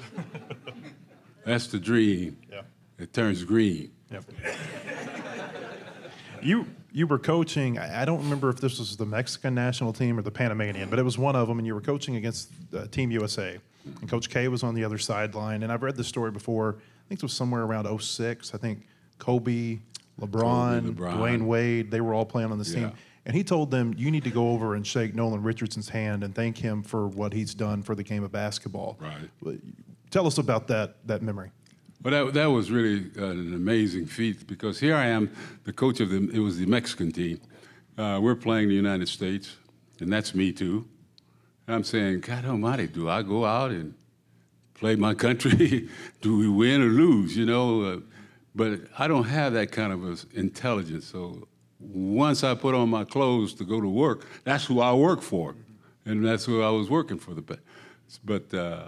That's 1.44 1.66
the 1.66 1.78
dream. 1.78 2.38
Yeah. 2.50 2.62
It 2.98 3.12
turns 3.12 3.44
green. 3.44 3.90
Yep. 4.10 4.24
you 6.42 6.66
you 6.92 7.06
were 7.06 7.18
coaching. 7.18 7.78
I 7.78 8.04
don't 8.04 8.22
remember 8.22 8.48
if 8.50 8.56
this 8.60 8.78
was 8.78 8.96
the 8.96 9.06
Mexican 9.06 9.54
national 9.54 9.92
team 9.92 10.18
or 10.18 10.22
the 10.22 10.30
Panamanian, 10.30 10.90
but 10.90 10.98
it 10.98 11.04
was 11.04 11.16
one 11.18 11.36
of 11.36 11.48
them, 11.48 11.58
and 11.58 11.66
you 11.66 11.74
were 11.74 11.80
coaching 11.80 12.16
against 12.16 12.50
uh, 12.76 12.86
Team 12.86 13.10
USA. 13.10 13.58
And 13.84 14.08
Coach 14.08 14.28
K 14.28 14.48
was 14.48 14.62
on 14.62 14.74
the 14.74 14.84
other 14.84 14.98
sideline. 14.98 15.62
And 15.62 15.72
I've 15.72 15.82
read 15.82 15.96
this 15.96 16.08
story 16.08 16.30
before. 16.30 16.76
I 16.78 17.08
think 17.08 17.20
it 17.20 17.22
was 17.22 17.32
somewhere 17.32 17.62
around 17.62 18.00
06. 18.00 18.54
I 18.54 18.58
think 18.58 18.86
Kobe, 19.18 19.78
LeBron, 20.20 20.80
Kobe, 20.80 20.92
LeBron. 20.92 21.16
Dwyane 21.16 21.46
Wade, 21.46 21.90
they 21.90 22.00
were 22.00 22.14
all 22.14 22.26
playing 22.26 22.52
on 22.52 22.58
the 22.58 22.68
yeah. 22.68 22.74
team. 22.74 22.92
And 23.26 23.36
he 23.36 23.44
told 23.44 23.70
them, 23.70 23.94
you 23.96 24.10
need 24.10 24.24
to 24.24 24.30
go 24.30 24.50
over 24.50 24.74
and 24.74 24.86
shake 24.86 25.14
Nolan 25.14 25.42
Richardson's 25.42 25.88
hand 25.88 26.24
and 26.24 26.34
thank 26.34 26.56
him 26.56 26.82
for 26.82 27.06
what 27.06 27.32
he's 27.32 27.54
done 27.54 27.82
for 27.82 27.94
the 27.94 28.02
game 28.02 28.24
of 28.24 28.32
basketball. 28.32 28.98
Right. 28.98 29.60
Tell 30.10 30.26
us 30.26 30.38
about 30.38 30.66
that, 30.68 30.96
that 31.06 31.22
memory. 31.22 31.50
Well, 32.02 32.26
that, 32.26 32.32
that 32.32 32.46
was 32.46 32.70
really 32.70 33.10
uh, 33.18 33.26
an 33.26 33.54
amazing 33.54 34.06
feat 34.06 34.46
because 34.46 34.80
here 34.80 34.96
I 34.96 35.06
am, 35.06 35.30
the 35.64 35.72
coach 35.72 36.00
of 36.00 36.08
the, 36.08 36.30
it 36.32 36.38
was 36.38 36.58
the 36.58 36.64
Mexican 36.64 37.12
team. 37.12 37.40
Uh, 37.98 38.18
we're 38.22 38.34
playing 38.34 38.68
the 38.68 38.74
United 38.74 39.08
States, 39.08 39.56
and 40.00 40.10
that's 40.10 40.34
me 40.34 40.50
too. 40.50 40.88
And 41.66 41.76
I'm 41.76 41.84
saying, 41.84 42.20
God 42.20 42.46
almighty, 42.46 42.86
do 42.86 43.10
I 43.10 43.22
go 43.22 43.44
out 43.44 43.70
and 43.70 43.94
play 44.72 44.96
my 44.96 45.12
country? 45.12 45.90
do 46.22 46.38
we 46.38 46.48
win 46.48 46.80
or 46.80 46.86
lose, 46.86 47.36
you 47.36 47.44
know? 47.44 47.82
Uh, 47.82 47.98
but 48.54 48.80
I 48.98 49.06
don't 49.06 49.24
have 49.24 49.52
that 49.52 49.70
kind 49.70 49.92
of 49.92 50.26
intelligence. 50.34 51.04
So 51.04 51.46
once 51.80 52.44
I 52.44 52.54
put 52.54 52.74
on 52.74 52.90
my 52.90 53.04
clothes 53.04 53.54
to 53.54 53.64
go 53.64 53.80
to 53.80 53.88
work, 53.88 54.26
that's 54.44 54.66
who 54.66 54.80
I 54.80 54.92
work 54.92 55.22
for. 55.22 55.54
And 56.04 56.24
that's 56.24 56.44
who 56.44 56.62
I 56.62 56.70
was 56.70 56.88
working 56.88 57.18
for. 57.18 57.34
The, 57.34 57.58
but 58.24 58.54
uh, 58.54 58.84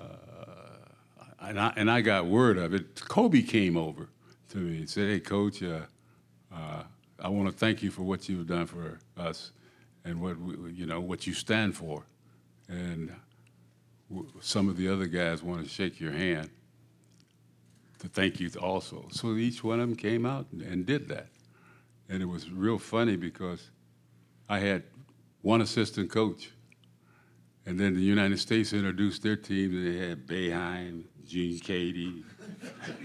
and 1.40 1.60
I, 1.60 1.72
and 1.76 1.90
I 1.90 2.00
got 2.00 2.26
word 2.26 2.58
of 2.58 2.72
it. 2.74 3.00
Kobe 3.00 3.42
came 3.42 3.76
over 3.76 4.08
to 4.50 4.58
me 4.58 4.78
and 4.78 4.90
said, 4.90 5.10
"Hey, 5.10 5.20
coach, 5.20 5.62
uh, 5.62 5.80
uh, 6.52 6.82
I 7.20 7.28
want 7.28 7.50
to 7.50 7.56
thank 7.56 7.82
you 7.82 7.90
for 7.90 8.02
what 8.02 8.28
you've 8.28 8.46
done 8.46 8.66
for 8.66 8.98
us, 9.16 9.52
and 10.04 10.20
what 10.20 10.38
we, 10.38 10.72
you 10.72 10.86
know 10.86 11.00
what 11.00 11.26
you 11.26 11.34
stand 11.34 11.76
for." 11.76 12.04
And 12.68 13.14
some 14.40 14.68
of 14.68 14.76
the 14.76 14.88
other 14.88 15.06
guys 15.06 15.42
want 15.42 15.62
to 15.62 15.68
shake 15.68 16.00
your 16.00 16.12
hand 16.12 16.50
to 17.98 18.08
thank 18.08 18.40
you 18.40 18.50
also. 18.60 19.06
So 19.10 19.34
each 19.36 19.62
one 19.62 19.80
of 19.80 19.88
them 19.88 19.96
came 19.96 20.26
out 20.26 20.46
and, 20.52 20.62
and 20.62 20.86
did 20.86 21.08
that, 21.08 21.28
and 22.12 22.22
it 22.22 22.26
was 22.26 22.50
real 22.50 22.78
funny 22.78 23.16
because 23.16 23.70
I 24.46 24.58
had 24.58 24.82
one 25.40 25.62
assistant 25.62 26.10
coach. 26.10 26.50
And 27.64 27.80
then 27.80 27.94
the 27.94 28.02
United 28.02 28.38
States 28.38 28.74
introduced 28.74 29.22
their 29.22 29.36
team, 29.36 29.70
and 29.70 29.86
they 29.86 30.08
had 30.08 30.26
Boeheim, 30.26 31.04
Gene 31.24 31.58
Keady. 31.58 32.22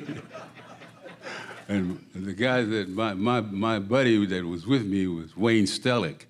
and 1.70 2.06
the 2.14 2.34
guy 2.34 2.64
that 2.64 2.90
my, 2.90 3.14
my, 3.14 3.40
my 3.40 3.80
buddy 3.80 4.26
that 4.26 4.44
was 4.44 4.68
with 4.68 4.86
me 4.86 5.08
was 5.08 5.38
Wayne 5.38 5.66
Stehlik. 5.66 6.26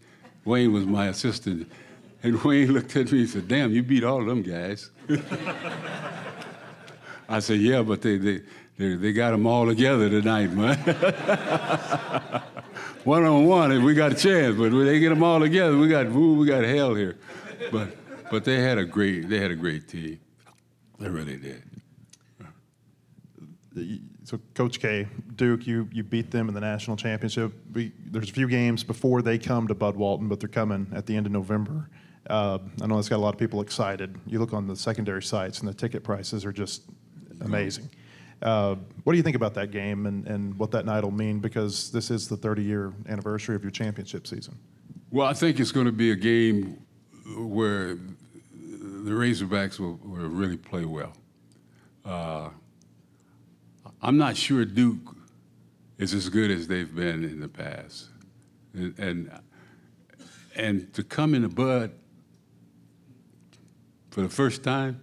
Wayne 0.46 0.72
was 0.72 0.86
my 0.86 1.08
assistant. 1.08 1.72
And 2.22 2.44
Wayne 2.44 2.74
looked 2.74 2.96
at 2.96 3.12
me 3.12 3.22
and 3.22 3.30
said, 3.30 3.48
Damn, 3.48 3.72
you 3.72 3.82
beat 3.82 4.04
all 4.04 4.22
of 4.22 4.28
them 4.28 4.44
guys. 4.44 4.92
I 7.28 7.40
said, 7.40 7.60
Yeah, 7.60 7.82
but 7.82 8.04
they, 8.04 8.18
they, 8.18 8.42
they, 8.78 8.96
they 8.96 9.14
got 9.14 9.32
them 9.32 9.46
all 9.46 9.66
together 9.66 10.10
tonight, 10.10 10.52
man. 10.52 10.78
one 13.04 13.24
on 13.24 13.46
one, 13.46 13.72
if 13.72 13.84
we 13.84 13.94
got 13.94 14.12
a 14.12 14.16
chance, 14.16 14.56
but 14.56 14.72
when 14.72 14.86
they 14.86 15.00
get 15.00 15.10
them 15.10 15.24
all 15.24 15.40
together, 15.40 15.78
we 15.78 15.88
got 15.88 16.06
ooh, 16.08 16.36
we 16.36 16.46
got 16.46 16.64
hell 16.64 16.94
here. 16.94 17.18
But 17.72 17.90
but 18.30 18.46
they 18.46 18.62
had 18.62 18.78
a 18.78 18.86
great 18.86 19.30
they 19.30 19.40
had 19.40 19.52
a 19.52 19.56
great 19.56 19.88
team. 19.88 20.20
They 21.00 21.10
really 21.10 21.38
did. 21.38 21.64
So, 24.28 24.40
Coach 24.56 24.82
K, 24.82 25.08
Duke, 25.36 25.66
you, 25.66 25.88
you 25.94 26.04
beat 26.04 26.32
them 26.32 26.50
in 26.50 26.54
the 26.54 26.60
national 26.60 26.98
championship. 26.98 27.54
We, 27.72 27.94
there's 28.08 28.30
a 28.30 28.34
few 28.34 28.50
games 28.50 28.84
before 28.84 29.22
they 29.22 29.38
come 29.38 29.70
to 29.70 29.74
Bud 29.74 29.96
Walton, 29.96 30.28
but 30.28 30.42
they're 30.42 30.50
coming 30.50 30.88
at 30.94 31.06
the 31.06 31.16
end 31.16 31.28
of 31.28 31.32
November. 31.32 31.90
Uh, 32.30 32.58
I 32.82 32.88
know 32.88 32.96
that's 32.96 33.08
got 33.08 33.16
a 33.16 33.24
lot 33.24 33.34
of 33.34 33.40
people 33.40 33.62
excited. 33.62 34.18
You 34.26 34.40
look 34.40 34.52
on 34.52 34.68
the 34.68 34.76
secondary 34.76 35.24
sites, 35.24 35.60
and 35.60 35.70
the 35.70 35.74
ticket 35.74 36.04
prices 36.04 36.44
are 36.44 36.52
just 36.52 36.82
amazing. 37.40 37.90
Uh, 38.42 38.76
what 39.04 39.14
do 39.14 39.18
you 39.18 39.24
think 39.24 39.36
about 39.36 39.54
that 39.56 39.72
game 39.72 40.06
and, 40.06 40.28
and 40.28 40.58
what 40.60 40.72
that 40.72 40.86
night 40.86 41.04
will 41.04 41.12
mean? 41.12 41.40
Because 41.40 41.92
this 41.92 42.12
is 42.12 42.28
the 42.28 42.38
30 42.38 42.64
year 42.64 42.94
anniversary 43.10 43.56
of 43.56 43.64
your 43.64 43.72
championship 43.72 44.28
season. 44.28 44.58
Well, 45.10 45.26
I 45.26 45.34
think 45.34 45.60
it's 45.60 45.72
going 45.72 45.86
to 45.86 45.92
be 45.92 46.12
a 46.12 46.16
game 46.16 46.86
where 47.36 47.96
the 47.96 49.12
Razorbacks 49.12 49.80
will, 49.80 50.00
will 50.04 50.28
really 50.28 50.58
play 50.58 50.86
well. 50.86 51.14
Uh, 52.06 52.50
I'm 54.02 54.18
not 54.18 54.38
sure 54.38 54.66
Duke 54.66 55.16
is 55.98 56.14
as 56.14 56.30
good 56.30 56.52
as 56.52 56.68
they've 56.68 56.94
been 56.94 57.24
in 57.24 57.40
the 57.40 57.48
past, 57.48 58.10
and 58.74 58.98
and, 59.00 59.32
and 60.56 60.94
to 60.94 61.04
come 61.04 61.34
in 61.34 61.42
the 61.42 61.50
Bud 61.50 61.92
for 64.12 64.22
the 64.22 64.30
first 64.30 64.64
time 64.64 65.02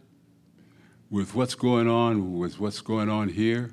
with 1.14 1.32
what's 1.32 1.54
going 1.54 1.88
on 1.88 2.36
with 2.36 2.58
what's 2.58 2.80
going 2.80 3.08
on 3.08 3.28
here. 3.28 3.70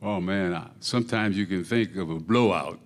Oh 0.00 0.20
man, 0.20 0.70
sometimes 0.78 1.36
you 1.36 1.44
can 1.44 1.64
think 1.64 1.96
of 1.96 2.08
a 2.08 2.20
blowout, 2.20 2.78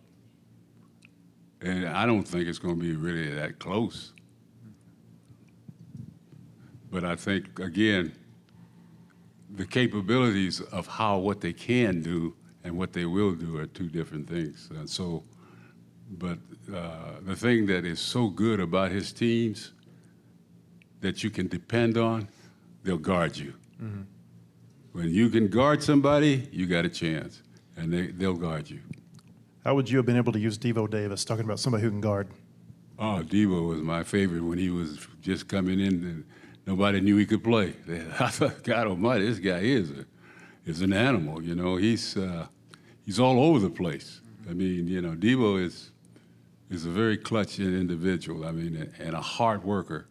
and 1.61 1.87
I 1.87 2.07
don't 2.07 2.27
think 2.27 2.49
it's 2.49 2.59
going 2.59 2.77
to 2.77 2.81
be 2.81 2.97
really 2.97 3.31
that 3.35 3.59
close. 3.59 4.15
But 6.91 7.05
I 7.05 7.15
think 7.15 7.59
again 7.59 8.13
the 9.51 9.67
capabilities 9.67 10.63
of 10.63 10.87
how 10.87 11.19
what 11.19 11.43
they 11.43 11.53
can 11.53 12.01
do 12.01 12.35
and 12.65 12.79
what 12.79 12.95
they 12.95 13.05
will 13.05 13.35
do 13.35 13.59
are 13.59 13.67
two 13.67 13.91
different 13.91 14.27
things. 14.27 14.71
And 14.71 14.89
so, 14.89 15.23
but 16.13 16.39
uh, 16.75 17.21
the 17.21 17.37
thing 17.37 17.67
that 17.67 17.85
is 17.85 18.01
so 18.01 18.29
good 18.29 18.59
about 18.59 18.91
his 18.91 19.13
teams 19.13 19.73
that 21.03 21.23
you 21.23 21.29
can 21.29 21.49
depend 21.49 21.99
on, 21.99 22.27
they'll 22.83 22.99
guard 22.99 23.37
you. 23.37 23.55
Mm-hmm. 23.83 24.03
When 24.93 25.11
you 25.11 25.31
can 25.31 25.49
guard 25.49 25.83
somebody, 25.83 26.49
you 26.53 26.67
got 26.67 26.85
a 26.85 26.89
chance, 26.89 27.43
and 27.77 27.93
they, 27.93 28.09
they'll 28.09 28.35
guard 28.35 28.69
you. 28.69 28.81
How 29.65 29.75
would 29.75 29.89
you 29.89 29.97
have 29.97 30.07
been 30.07 30.17
able 30.17 30.33
to 30.33 30.41
use 30.41 30.59
Devo 30.59 30.91
Davis, 30.91 31.25
talking 31.25 31.45
about 31.45 31.61
somebody 31.61 31.85
who 31.85 31.91
can 31.91 32.01
guard? 32.01 32.29
Oh, 32.99 33.23
Devo 33.25 33.69
was 33.69 33.81
my 33.81 34.03
favorite 34.03 34.43
when 34.43 34.59
he 34.59 34.71
was 34.71 35.07
just 35.23 35.49
coming 35.49 35.81
in 35.81 36.25
nobody 36.67 37.01
knew 37.01 37.17
he 37.17 37.27
could 37.27 37.43
play. 37.43 37.75
I 38.21 38.29
thought, 38.29 38.63
God 38.63 38.87
Almighty, 38.87 39.27
this 39.27 39.39
guy 39.39 39.61
is 39.61 39.91
a, 39.91 40.05
is 40.65 40.83
an 40.83 40.93
animal. 40.93 41.43
You 41.43 41.55
know, 41.55 41.77
he's 41.77 42.17
uh, 42.17 42.47
he's 43.05 43.19
all 43.19 43.41
over 43.41 43.59
the 43.59 43.71
place. 43.71 44.21
I 44.49 44.53
mean, 44.53 44.89
you 44.89 45.01
know, 45.01 45.13
Devo 45.13 45.63
is 45.63 45.91
is 46.71 46.87
a 46.87 46.91
very 46.91 47.17
clutch 47.17 47.59
individual. 47.59 48.45
I 48.45 48.53
mean, 48.53 48.93
and 48.99 49.15
a 49.15 49.21
hard 49.21 49.65
worker. 49.65 50.09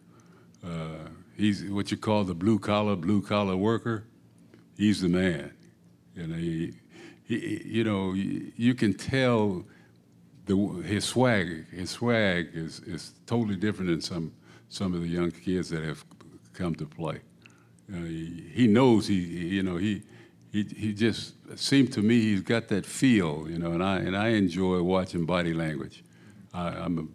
Uh, 0.64 1.08
he's 1.36 1.64
what 1.64 1.90
you 1.90 1.96
call 1.96 2.24
the 2.24 2.34
blue 2.34 2.58
collar 2.58 2.96
blue 2.96 3.22
collar 3.22 3.56
worker. 3.56 4.04
He's 4.76 5.00
the 5.00 5.08
man. 5.08 5.52
You 6.14 6.26
know, 6.26 6.36
he, 6.36 6.74
he 7.24 7.62
you 7.64 7.84
know, 7.84 8.12
you 8.14 8.74
can 8.74 8.94
tell 8.94 9.64
the 10.46 10.56
his 10.84 11.04
swag. 11.04 11.68
His 11.70 11.90
swag 11.90 12.50
is 12.54 12.80
is 12.80 13.12
totally 13.26 13.56
different 13.56 13.90
than 13.90 14.00
some 14.00 14.32
some 14.68 14.94
of 14.94 15.02
the 15.02 15.08
young 15.08 15.30
kids 15.30 15.68
that 15.68 15.84
have 15.84 16.04
come 16.54 16.74
to 16.76 16.86
play. 16.86 17.20
He, 17.92 18.44
he, 18.52 18.66
knows 18.66 19.06
he, 19.06 19.16
you 19.16 19.62
know, 19.62 19.76
he, 19.76 20.02
he, 20.50 20.62
he 20.62 20.94
just 20.94 21.34
seemed 21.56 21.92
to 21.92 22.00
me 22.00 22.20
he's 22.20 22.40
got 22.40 22.68
that 22.68 22.86
feel, 22.86 23.46
you 23.48 23.58
know, 23.58 23.72
and 23.72 23.82
I, 23.82 23.98
and 23.98 24.16
I 24.16 24.28
enjoy 24.28 24.82
watching 24.82 25.26
body 25.26 25.52
language. 25.52 26.02
I, 26.54 26.68
I'm 26.68 27.10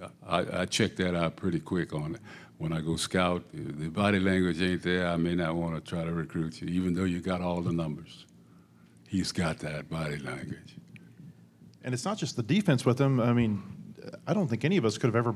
a, 0.00 0.08
I, 0.26 0.62
I 0.62 0.66
check 0.66 0.96
that 0.96 1.14
out 1.14 1.36
pretty 1.36 1.60
quick 1.60 1.92
on 1.92 2.14
it. 2.14 2.20
When 2.62 2.72
I 2.72 2.80
go 2.80 2.94
scout, 2.94 3.42
if 3.52 3.76
the 3.76 3.88
body 3.88 4.20
language 4.20 4.62
ain't 4.62 4.84
there, 4.84 5.08
I 5.08 5.16
may 5.16 5.34
not 5.34 5.56
want 5.56 5.74
to 5.74 5.80
try 5.80 6.04
to 6.04 6.12
recruit 6.12 6.62
you, 6.62 6.68
even 6.68 6.94
though 6.94 7.02
you 7.02 7.18
got 7.18 7.40
all 7.40 7.60
the 7.60 7.72
numbers. 7.72 8.24
He's 9.08 9.32
got 9.32 9.58
that 9.58 9.90
body 9.90 10.18
language. 10.18 10.76
And 11.82 11.92
it's 11.92 12.04
not 12.04 12.18
just 12.18 12.36
the 12.36 12.42
defense 12.44 12.86
with 12.86 13.00
him. 13.00 13.18
I 13.18 13.32
mean, 13.32 13.64
I 14.28 14.32
don't 14.32 14.46
think 14.46 14.64
any 14.64 14.76
of 14.76 14.84
us 14.84 14.96
could 14.96 15.08
have 15.08 15.16
ever 15.16 15.34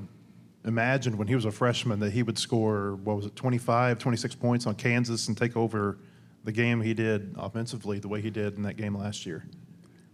imagined 0.65 1.19
when 1.19 1.27
he 1.27 1.35
was 1.35 1.47
a 1.47 1.51
freshman 1.51 1.99
that 1.99 2.13
he 2.13 2.23
would 2.23 2.39
score, 2.39 2.95
what 3.03 3.17
was 3.17 3.27
it, 3.27 3.35
25, 3.35 3.99
26 3.99 4.35
points 4.37 4.65
on 4.69 4.77
Kansas 4.77 5.27
and 5.27 5.37
take 5.37 5.57
over 5.57 5.99
the 6.45 6.53
game 6.53 6.81
he 6.81 6.95
did 6.95 7.35
offensively 7.37 7.99
the 7.99 8.07
way 8.07 8.21
he 8.21 8.31
did 8.31 8.55
in 8.57 8.63
that 8.63 8.77
game 8.77 8.97
last 8.97 9.27
year? 9.27 9.45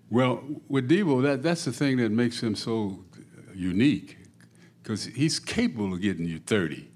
Well, 0.08 0.42
with 0.66 0.88
Devo, 0.88 1.22
that, 1.24 1.42
that's 1.42 1.66
the 1.66 1.72
thing 1.72 1.98
that 1.98 2.10
makes 2.10 2.42
him 2.42 2.54
so 2.54 3.04
unique 3.54 4.16
because 4.82 5.04
he's 5.04 5.38
capable 5.38 5.92
of 5.92 6.00
getting 6.00 6.24
you 6.24 6.38
30. 6.38 6.88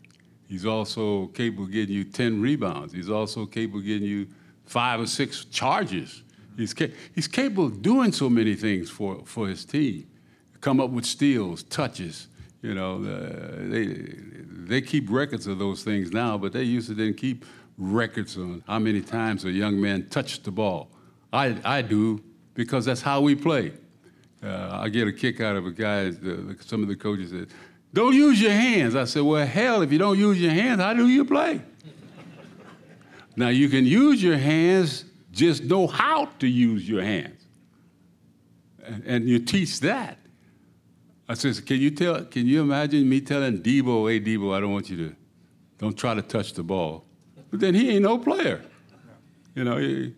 He's 0.49 0.65
also 0.65 1.27
capable 1.29 1.65
of 1.65 1.73
getting 1.73 1.95
you 1.95 2.05
10 2.05 2.41
rebounds. 2.41 2.93
He's 2.93 3.11
also 3.11 3.47
capable 3.47 3.81
of 3.81 3.87
getting 3.87 4.09
you 4.09 4.29
five 4.65 5.01
or 5.01 5.07
six 5.07 5.45
charges. 5.47 6.23
He's, 6.57 6.73
ca- 6.73 6.93
he's 7.15 7.29
capable 7.29 7.67
of 7.67 7.83
doing 7.83 8.13
so 8.13 8.31
many 8.31 8.55
things 8.55 8.89
for, 8.89 9.23
for 9.25 9.49
his 9.49 9.65
team. 9.65 10.07
Come 10.61 10.81
up 10.81 10.91
with 10.91 11.05
steals, 11.05 11.63
touches, 11.65 12.29
you 12.67 12.75
know, 12.75 13.01
they 13.69 13.87
they 14.67 14.81
keep 14.81 15.09
records 15.09 15.47
of 15.47 15.59
those 15.61 15.85
things 15.85 16.11
now, 16.11 16.37
but 16.37 16.53
they 16.53 16.65
used 16.65 16.89
to 16.89 16.95
didn't 16.95 17.17
keep 17.17 17.45
records 17.79 18.37
on 18.37 18.65
how 18.67 18.81
many 18.81 19.01
times 19.01 19.45
a 19.45 19.51
young 19.53 19.81
man 19.81 20.09
touched 20.09 20.43
the 20.43 20.51
ball. 20.51 20.89
I 21.33 21.57
I 21.65 21.83
do 21.83 22.21
because 22.55 22.85
that's 22.85 23.03
how 23.03 23.21
we 23.21 23.37
play. 23.37 23.73
Uh, 24.43 24.81
I 24.83 24.89
get 24.89 25.07
a 25.07 25.13
kick 25.13 25.41
out 25.41 25.55
of 25.55 25.67
a 25.67 25.71
guy. 25.71 26.11
The, 26.11 26.57
some 26.61 26.83
of 26.83 26.89
the 26.89 26.97
coaches 26.97 27.31
said, 27.31 27.49
"Don't 27.97 28.15
use 28.15 28.39
your 28.39 28.53
hands." 28.53 28.95
I 28.95 29.05
said, 29.05 29.23
"Well, 29.23 29.47
hell, 29.47 29.81
if 29.81 29.91
you 29.91 29.97
don't 29.97 30.19
use 30.19 30.39
your 30.39 30.51
hands, 30.53 30.83
how 30.83 30.93
do 30.93 31.09
you 31.09 31.25
play?" 31.25 31.63
now 33.37 33.49
you 33.49 33.71
can 33.71 33.87
use 33.87 34.23
your 34.23 34.37
hands, 34.37 35.07
just 35.33 35.65
know 35.65 35.87
how 35.87 36.27
to 36.41 36.47
use 36.47 36.87
your 36.87 37.03
hands, 37.03 37.41
and, 38.85 39.03
and 39.07 39.29
you 39.29 39.39
teach 39.39 39.81
that. 39.81 40.19
I 41.27 41.35
said, 41.35 41.65
can 41.65 41.81
you 41.81 41.91
tell? 41.91 42.23
Can 42.25 42.47
you 42.47 42.61
imagine 42.61 43.09
me 43.09 43.23
telling 43.23 43.63
Devo, 43.63 44.11
"Hey, 44.11 44.21
Devo, 44.21 44.55
I 44.55 44.61
don't 44.61 44.73
want 44.73 44.91
you 44.91 44.97
to, 44.99 45.17
don't 45.79 45.97
try 45.97 46.13
to 46.13 46.23
touch 46.23 46.53
the 46.53 46.63
ball," 46.63 47.07
but 47.51 47.61
then 47.61 47.75
he 47.75 47.91
ain't 47.93 48.03
no 48.03 48.19
player. 48.19 48.63
You 49.55 49.65
know, 49.65 49.79
he, 49.79 50.15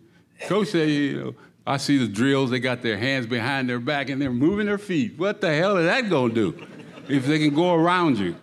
coach 0.47 0.67
say, 0.67 0.89
you 0.89 1.19
know, 1.19 1.35
I 1.65 1.77
see 1.77 1.97
the 1.97 2.09
drills. 2.09 2.49
They 2.49 2.59
got 2.59 2.81
their 2.81 2.97
hands 2.97 3.25
behind 3.25 3.69
their 3.69 3.79
back 3.79 4.09
and 4.09 4.21
they're 4.21 4.31
moving 4.31 4.65
their 4.65 4.77
feet. 4.77 5.17
What 5.17 5.39
the 5.39 5.55
hell 5.55 5.77
is 5.77 5.85
that 5.85 6.09
gonna 6.09 6.33
do? 6.33 6.67
If 7.09 7.25
they 7.25 7.39
can 7.39 7.53
go 7.53 7.73
around 7.73 8.17
you, 8.17 8.35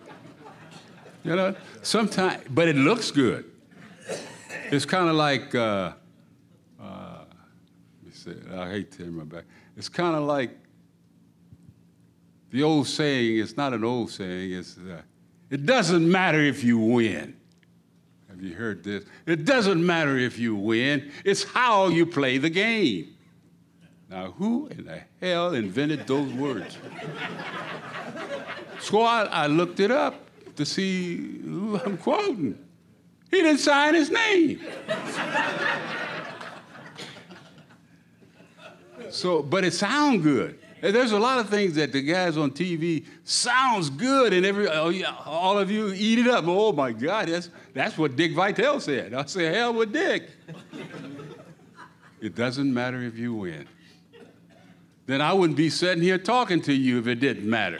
you 1.23 1.35
know, 1.35 1.55
sometimes, 1.81 2.43
but 2.49 2.67
it 2.67 2.75
looks 2.75 3.11
good. 3.11 3.45
It's 4.71 4.85
kind 4.85 5.09
of 5.09 5.15
like. 5.15 5.55
Uh, 5.55 5.93
uh, 6.79 7.25
I 8.55 8.69
hate 8.69 8.91
to 8.93 9.03
my 9.03 9.23
back. 9.23 9.45
It's 9.77 9.89
kind 9.89 10.15
of 10.15 10.23
like 10.23 10.51
the 12.49 12.63
old 12.63 12.87
saying, 12.87 13.39
it's 13.39 13.57
not 13.57 13.73
an 13.73 13.83
old 13.83 14.11
saying, 14.11 14.51
it's 14.51 14.77
uh, 14.77 15.01
it 15.49 15.65
doesn't 15.65 16.09
matter 16.09 16.41
if 16.41 16.63
you 16.63 16.77
win. 16.77 17.35
Have 18.29 18.41
you 18.41 18.53
heard 18.53 18.83
this? 18.83 19.05
It 19.25 19.45
doesn't 19.45 19.85
matter 19.85 20.17
if 20.17 20.37
you 20.37 20.55
win, 20.55 21.11
it's 21.23 21.43
how 21.43 21.87
you 21.87 22.05
play 22.05 22.37
the 22.37 22.49
game. 22.49 23.15
Now, 24.09 24.31
who 24.31 24.67
in 24.67 24.85
the 24.85 25.01
hell 25.21 25.53
invented 25.53 26.07
those 26.07 26.31
words? 26.33 26.77
So 28.79 29.01
I, 29.01 29.23
I 29.23 29.47
looked 29.47 29.79
it 29.79 29.91
up 29.91 30.15
to 30.55 30.65
see 30.65 31.17
who 31.17 31.79
I'm 31.83 31.97
quoting. 31.97 32.57
He 33.31 33.41
didn't 33.41 33.59
sign 33.59 33.93
his 33.93 34.09
name. 34.09 34.61
so, 39.09 39.43
but 39.43 39.63
it 39.63 39.73
sounds 39.73 40.23
good. 40.23 40.59
There's 40.79 41.11
a 41.11 41.19
lot 41.19 41.39
of 41.39 41.49
things 41.49 41.73
that 41.75 41.91
the 41.91 42.01
guys 42.01 42.37
on 42.37 42.51
TV 42.51 43.05
sounds 43.23 43.89
good, 43.89 44.31
and 44.31 44.45
every 44.45 44.67
oh, 44.67 44.89
yeah, 44.89 45.15
all 45.25 45.57
of 45.57 45.71
you 45.71 45.91
eat 45.93 46.19
it 46.19 46.27
up. 46.27 46.45
Oh 46.47 46.71
my 46.71 46.91
God, 46.91 47.27
that's 47.29 47.49
that's 47.73 47.97
what 47.97 48.15
Dick 48.15 48.33
Vitale 48.33 48.79
said. 48.79 49.13
I 49.13 49.25
say, 49.25 49.45
hell 49.45 49.73
with 49.73 49.91
Dick. 49.91 50.29
it 52.21 52.35
doesn't 52.35 52.71
matter 52.71 53.01
if 53.01 53.17
you 53.17 53.33
win. 53.33 53.67
Then 55.07 55.21
I 55.21 55.33
wouldn't 55.33 55.57
be 55.57 55.69
sitting 55.69 56.03
here 56.03 56.17
talking 56.17 56.61
to 56.63 56.73
you 56.73 56.99
if 56.99 57.07
it 57.07 57.15
didn't 57.15 57.49
matter. 57.49 57.79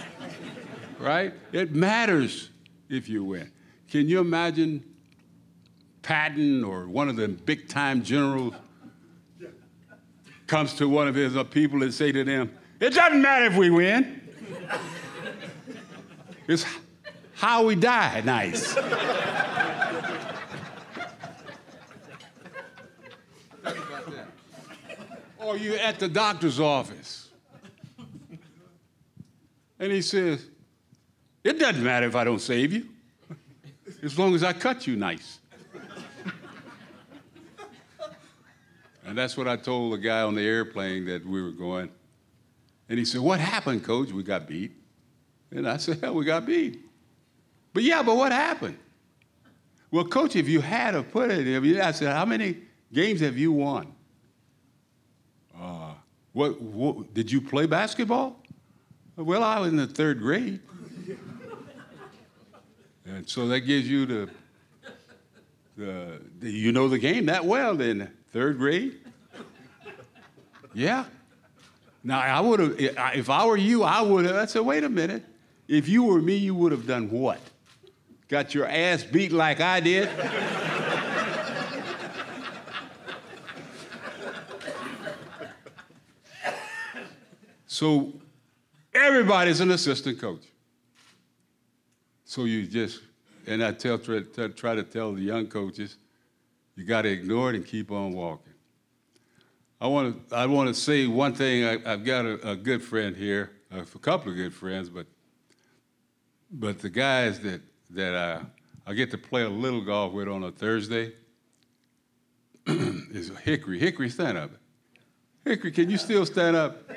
Right? 0.99 1.33
It 1.51 1.73
matters 1.73 2.49
if 2.89 3.09
you 3.09 3.23
win. 3.23 3.51
Can 3.89 4.07
you 4.07 4.19
imagine 4.19 4.83
Patton 6.01 6.63
or 6.63 6.87
one 6.87 7.09
of 7.09 7.15
the 7.15 7.27
big 7.27 7.67
time 7.67 8.03
generals 8.03 8.53
comes 10.47 10.73
to 10.75 10.87
one 10.87 11.07
of 11.07 11.15
his 11.15 11.35
uh, 11.35 11.43
people 11.43 11.83
and 11.83 11.93
say 11.93 12.11
to 12.11 12.23
them, 12.23 12.51
it 12.79 12.93
doesn't 12.93 13.21
matter 13.21 13.45
if 13.45 13.55
we 13.57 13.69
win. 13.69 14.21
It's 16.47 16.65
how 17.33 17.65
we 17.65 17.75
die 17.75 18.21
nice. 18.21 18.77
or 25.39 25.57
you're 25.57 25.77
at 25.77 25.99
the 25.99 26.07
doctor's 26.07 26.59
office. 26.59 27.29
And 29.79 29.91
he 29.91 30.01
says, 30.01 30.45
It 31.47 31.59
doesn't 31.59 31.81
matter 31.81 32.05
if 32.05 32.13
I 32.13 32.25
don't 32.25 32.41
save 32.41 32.73
you, 32.73 32.89
as 34.03 34.19
long 34.19 34.35
as 34.35 34.43
I 34.43 34.51
cut 34.51 34.85
you 34.85 34.97
nice. 34.97 35.39
and 39.05 39.17
that's 39.17 39.37
what 39.37 39.47
I 39.47 39.55
told 39.55 39.93
the 39.93 39.97
guy 39.97 40.23
on 40.23 40.35
the 40.35 40.41
airplane 40.41 41.05
that 41.05 41.25
we 41.25 41.41
were 41.41 41.53
going. 41.53 41.89
And 42.89 42.99
he 42.99 43.05
said, 43.05 43.21
What 43.21 43.39
happened, 43.39 43.85
coach? 43.85 44.11
We 44.11 44.23
got 44.23 44.45
beat. 44.45 44.73
And 45.49 45.69
I 45.69 45.77
said, 45.77 46.01
Hell, 46.01 46.15
we 46.15 46.25
got 46.25 46.45
beat. 46.45 46.81
But 47.73 47.83
yeah, 47.83 48.03
but 48.03 48.17
what 48.17 48.33
happened? 48.33 48.77
Well, 49.89 50.03
coach, 50.03 50.35
if 50.35 50.49
you 50.49 50.59
had 50.59 50.91
to 50.91 51.03
put 51.03 51.31
it, 51.31 51.81
I 51.81 51.91
said, 51.91 52.11
How 52.11 52.25
many 52.25 52.57
games 52.91 53.21
have 53.21 53.37
you 53.37 53.53
won? 53.53 53.95
Uh, 55.57 55.93
what, 56.33 56.59
what, 56.59 57.13
did 57.13 57.31
you 57.31 57.39
play 57.39 57.67
basketball? 57.67 58.43
Well, 59.15 59.45
I 59.45 59.59
was 59.59 59.69
in 59.69 59.77
the 59.77 59.87
third 59.87 60.19
grade. 60.19 60.59
And 63.17 63.27
so 63.27 63.47
that 63.47 63.61
gives 63.61 63.89
you 63.89 64.05
the, 64.05 64.29
the, 65.75 66.21
the, 66.39 66.51
you 66.51 66.71
know 66.71 66.87
the 66.87 66.99
game 66.99 67.25
that 67.25 67.43
well 67.43 67.81
in 67.81 68.07
third 68.31 68.59
grade? 68.59 68.99
Yeah. 70.71 71.05
Now, 72.03 72.19
I 72.19 72.39
would 72.39 72.59
have, 72.59 72.75
if 72.79 73.31
I 73.31 73.43
were 73.47 73.57
you, 73.57 73.81
I 73.81 74.01
would 74.01 74.25
have, 74.25 74.35
I 74.35 74.45
said, 74.45 74.61
wait 74.61 74.83
a 74.83 74.89
minute. 74.89 75.25
If 75.67 75.89
you 75.89 76.03
were 76.03 76.21
me, 76.21 76.35
you 76.35 76.53
would 76.53 76.71
have 76.71 76.85
done 76.85 77.09
what? 77.09 77.39
Got 78.27 78.53
your 78.53 78.67
ass 78.67 79.03
beat 79.03 79.31
like 79.31 79.61
I 79.61 79.79
did? 79.79 80.07
so 87.65 88.13
everybody's 88.93 89.59
an 89.59 89.71
assistant 89.71 90.21
coach. 90.21 90.43
So 92.25 92.43
you 92.43 92.67
just, 92.67 93.01
and 93.47 93.63
I 93.63 93.71
tell, 93.71 93.97
try, 93.97 94.19
try 94.55 94.75
to 94.75 94.83
tell 94.83 95.13
the 95.13 95.21
young 95.21 95.47
coaches, 95.47 95.97
you 96.75 96.83
got 96.83 97.03
to 97.03 97.09
ignore 97.09 97.49
it 97.49 97.55
and 97.55 97.65
keep 97.65 97.91
on 97.91 98.11
walking. 98.11 98.53
I 99.79 99.87
want 99.87 100.29
to, 100.29 100.35
I 100.35 100.45
want 100.47 100.67
to 100.67 100.73
say 100.73 101.07
one 101.07 101.33
thing. 101.33 101.63
I, 101.63 101.89
have 101.89 102.03
got 102.03 102.25
a, 102.25 102.51
a, 102.51 102.55
good 102.55 102.83
friend 102.83 103.15
here, 103.15 103.51
a 103.71 103.83
couple 103.99 104.31
of 104.31 104.37
good 104.37 104.53
friends, 104.53 104.89
but, 104.89 105.07
but 106.51 106.79
the 106.79 106.89
guys 106.89 107.39
that, 107.41 107.61
that 107.91 108.15
I, 108.15 108.41
I 108.89 108.93
get 108.93 109.11
to 109.11 109.17
play 109.17 109.43
a 109.43 109.49
little 109.49 109.81
golf 109.81 110.13
with 110.13 110.27
on 110.27 110.43
a 110.43 110.51
Thursday 110.51 111.13
is 112.67 113.31
Hickory. 113.43 113.79
Hickory, 113.79 114.09
stand 114.09 114.37
up. 114.37 114.51
Hickory, 115.45 115.71
can 115.71 115.89
you 115.89 115.97
still 115.97 116.25
stand 116.25 116.55
up? 116.55 116.89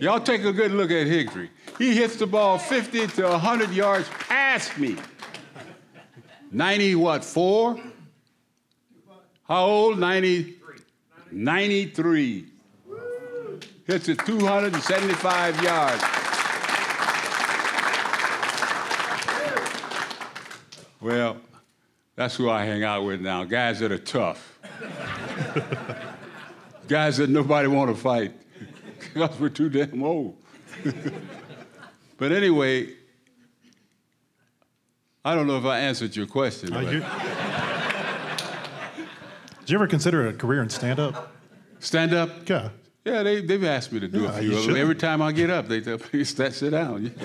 Y'all 0.00 0.20
take 0.20 0.44
a 0.44 0.52
good 0.52 0.72
look 0.72 0.90
at 0.90 1.06
Hickory. 1.06 1.50
He 1.78 1.94
hits 1.94 2.16
the 2.16 2.26
ball 2.26 2.58
50 2.58 3.06
to 3.08 3.22
100 3.24 3.70
yards 3.70 4.08
past 4.08 4.78
me. 4.78 4.96
90 6.50 6.94
what, 6.94 7.24
four? 7.24 7.78
How 9.44 9.64
old? 9.64 9.98
90? 9.98 10.54
93. 11.30 12.46
Hits 13.86 14.08
it 14.08 14.18
275 14.24 15.62
yards. 15.62 16.02
Well, 21.00 21.36
that's 22.16 22.34
who 22.34 22.48
I 22.48 22.64
hang 22.64 22.82
out 22.82 23.04
with 23.04 23.20
now. 23.20 23.44
Guys 23.44 23.80
that 23.80 23.92
are 23.92 23.98
tough. 23.98 24.58
Guys 26.88 27.18
that 27.18 27.28
nobody 27.28 27.68
want 27.68 27.94
to 27.94 27.96
fight 27.96 28.32
because 28.98 29.38
we're 29.38 29.50
too 29.50 29.68
damn 29.68 30.02
old. 30.02 30.36
but 32.18 32.32
anyway, 32.32 32.88
I 35.24 35.34
don't 35.34 35.46
know 35.46 35.58
if 35.58 35.64
I 35.64 35.80
answered 35.80 36.14
your 36.16 36.26
question. 36.26 36.72
Uh, 36.72 36.80
you, 36.80 37.00
did 39.60 39.70
you 39.70 39.74
ever 39.76 39.86
consider 39.86 40.28
a 40.28 40.32
career 40.32 40.62
in 40.62 40.70
stand 40.70 41.00
up? 41.00 41.32
Stand 41.80 42.14
up? 42.14 42.48
Yeah. 42.48 42.70
Yeah, 43.04 43.22
they, 43.22 43.40
they've 43.40 43.62
asked 43.64 43.92
me 43.92 44.00
to 44.00 44.08
do 44.08 44.22
Yeah, 44.22 44.36
a 44.36 44.40
few 44.40 44.56
of 44.56 44.66
them. 44.66 44.76
Every 44.76 44.96
time 44.96 45.22
I 45.22 45.32
get 45.32 45.50
up, 45.50 45.68
they 45.68 45.80
tell 45.80 45.98
me, 46.12 46.24
sit 46.24 46.54
sit 46.54 46.70
down. 46.70 47.12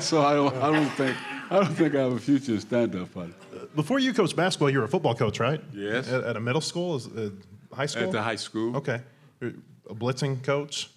so 0.00 0.22
I 0.22 0.34
don't, 0.34 0.54
I 0.56 0.72
don't 0.72 0.88
think 0.90 1.16
I 1.50 1.56
don't 1.60 1.74
think 1.74 1.94
I 1.94 2.00
have 2.00 2.12
a 2.12 2.18
future 2.18 2.52
in 2.52 2.60
stand-up. 2.60 3.08
But 3.14 3.74
Before 3.76 3.98
you 3.98 4.12
coached 4.12 4.34
basketball, 4.34 4.70
you 4.70 4.78
were 4.78 4.84
a 4.84 4.88
football 4.88 5.14
coach, 5.14 5.38
right? 5.40 5.60
Yes. 5.72 6.08
At, 6.08 6.24
at 6.24 6.36
a 6.36 6.40
middle 6.40 6.60
school, 6.60 6.96
uh, 6.96 7.28
high 7.74 7.86
school. 7.86 8.04
at 8.04 8.12
the 8.12 8.22
high 8.22 8.36
school, 8.36 8.76
Okay. 8.76 9.00
A 9.42 9.94
blitzing 9.94 10.42
coach. 10.42 10.90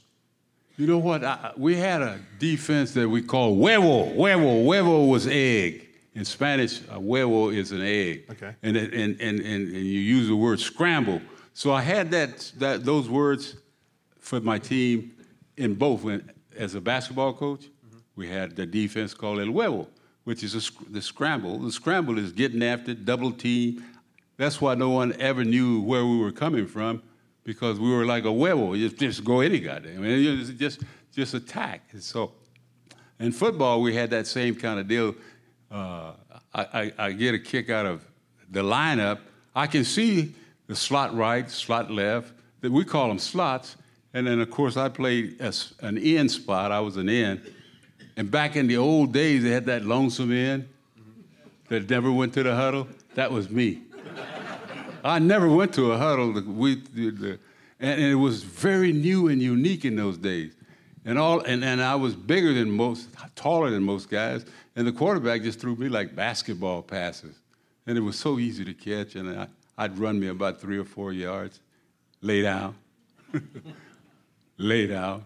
You 0.80 0.88
know 0.88 0.98
what? 0.98 1.26
I, 1.26 1.52
we 1.58 1.76
had 1.76 2.02
a 2.02 2.22
defense 2.40 2.94
that 2.94 3.10
we 3.10 3.22
called 3.22 3.58
huevo. 3.60 4.16
Huevo. 4.16 4.64
Huevo 4.64 5.10
was 5.10 5.28
egg. 5.28 5.90
In 6.16 6.24
Spanish, 6.24 6.80
a 6.84 6.98
huevo 6.98 7.54
is 7.54 7.74
an 7.74 7.82
egg. 7.82 8.24
Okay. 8.32 8.56
And, 8.64 8.78
and, 8.78 8.94
and, 8.94 9.20
and, 9.20 9.42
and 9.42 9.74
you 9.74 10.00
use 10.00 10.30
the 10.30 10.38
word 10.38 10.58
scramble. 10.62 11.22
So 11.54 11.74
I 11.74 11.82
had 11.82 12.12
that, 12.12 12.54
that 12.60 12.86
those 12.86 13.10
words 13.10 13.58
for 14.20 14.40
my 14.40 14.58
team 14.58 15.12
in 15.58 15.76
both. 15.76 16.02
When, 16.02 16.32
as 16.56 16.76
a 16.76 16.82
basketball 16.82 17.34
coach, 17.34 17.66
we 18.16 18.30
had 18.30 18.56
the 18.56 18.66
defense 18.66 19.14
called 19.14 19.40
el 19.40 19.48
huevo, 19.48 19.86
which 20.24 20.46
is 20.46 20.56
a, 20.56 20.90
the 20.92 21.02
scramble. 21.02 21.60
The 21.60 21.74
scramble 21.74 22.18
is 22.18 22.32
getting 22.32 22.64
after, 22.64 22.94
double 22.94 23.34
team. 23.34 23.84
That's 24.38 24.62
why 24.62 24.76
no 24.76 24.92
one 24.92 25.12
ever 25.20 25.44
knew 25.44 25.82
where 25.82 26.06
we 26.06 26.20
were 26.20 26.32
coming 26.32 26.68
from 26.68 27.04
because 27.44 27.80
we 27.80 27.92
were 27.92 28.06
like 28.06 28.26
a 28.26 28.28
huevo. 28.28 28.76
Just, 28.98 29.24
go 29.24 29.40
any 29.40 29.60
goddamn. 29.60 29.98
I 29.98 30.08
mean, 30.08 30.40
just, 30.40 30.58
just, 30.58 30.80
just 31.14 31.34
attack. 31.34 31.90
And 31.92 32.04
so 32.04 32.34
in 33.20 33.32
football, 33.32 33.82
we 33.82 33.94
had 33.96 34.10
that 34.12 34.28
same 34.28 34.56
kind 34.56 34.80
of 34.80 34.88
deal. 34.88 35.16
Uh, 35.72 36.14
I, 36.54 36.64
I, 36.74 36.94
I 36.98 37.12
get 37.12 37.36
a 37.36 37.40
kick 37.40 37.70
out 37.70 37.86
of 37.86 38.06
the 38.50 38.62
lineup. 38.62 39.20
I 39.56 39.68
can 39.68 39.84
see 39.84 40.34
the 40.68 40.76
slot 40.76 41.16
right, 41.16 41.50
slot 41.50 41.92
left. 41.92 42.34
That 42.62 42.72
We 42.72 42.86
call 42.86 43.08
them 43.08 43.20
slots. 43.20 43.76
And 44.14 44.26
then, 44.26 44.40
of 44.40 44.50
course, 44.50 44.76
I 44.76 44.90
played 44.90 45.40
as 45.40 45.74
an 45.82 45.98
end 45.98 46.32
spot. 46.32 46.72
I 46.72 46.80
was 46.80 46.98
an 46.98 47.10
end. 47.10 47.42
And 48.18 48.30
back 48.30 48.56
in 48.56 48.68
the 48.68 48.78
old 48.78 49.14
days, 49.14 49.44
they 49.44 49.52
had 49.52 49.66
that 49.68 49.86
lonesome 49.86 50.32
end 50.32 50.68
that 51.70 51.90
never 51.90 52.12
went 52.12 52.34
to 52.34 52.44
the 52.44 52.56
huddle. 52.56 52.88
That 53.16 53.32
was 53.32 53.50
me. 53.50 53.82
I 55.04 55.20
never 55.20 55.50
went 55.50 55.74
to 55.76 55.92
a 55.92 55.98
huddle. 55.98 56.32
We, 56.42 56.76
the, 56.76 57.40
and, 57.80 58.02
and 58.02 58.12
it 58.12 58.16
was 58.16 58.44
very 58.44 58.92
new 58.92 59.28
and 59.28 59.42
unique 59.42 59.86
in 59.86 59.96
those 59.96 60.18
days. 60.18 60.54
And 61.06 61.18
all, 61.18 61.40
and, 61.42 61.64
and 61.64 61.82
I 61.82 61.96
was 61.96 62.16
bigger 62.16 62.54
than 62.54 62.70
most, 62.70 63.10
taller 63.36 63.70
than 63.70 63.84
most 63.84 64.10
guys. 64.10 64.46
And 64.76 64.86
the 64.86 64.92
quarterback 64.92 65.42
just 65.44 65.60
threw 65.60 65.76
me 65.76 65.90
like 65.90 66.16
basketball 66.16 66.82
passes. 66.82 67.36
And 67.88 67.98
it 67.98 68.02
was 68.02 68.18
so 68.18 68.38
easy 68.38 68.66
to 68.66 68.74
catch. 68.74 69.16
And 69.16 69.40
I, 69.40 69.48
I'd 69.78 69.98
run 69.98 70.20
me 70.20 70.28
about 70.28 70.60
three 70.60 70.78
or 70.78 70.86
four 70.86 71.14
yards, 71.14 71.60
lay 72.22 72.42
down, 72.42 72.76
lay 74.58 74.88
down. 74.88 75.24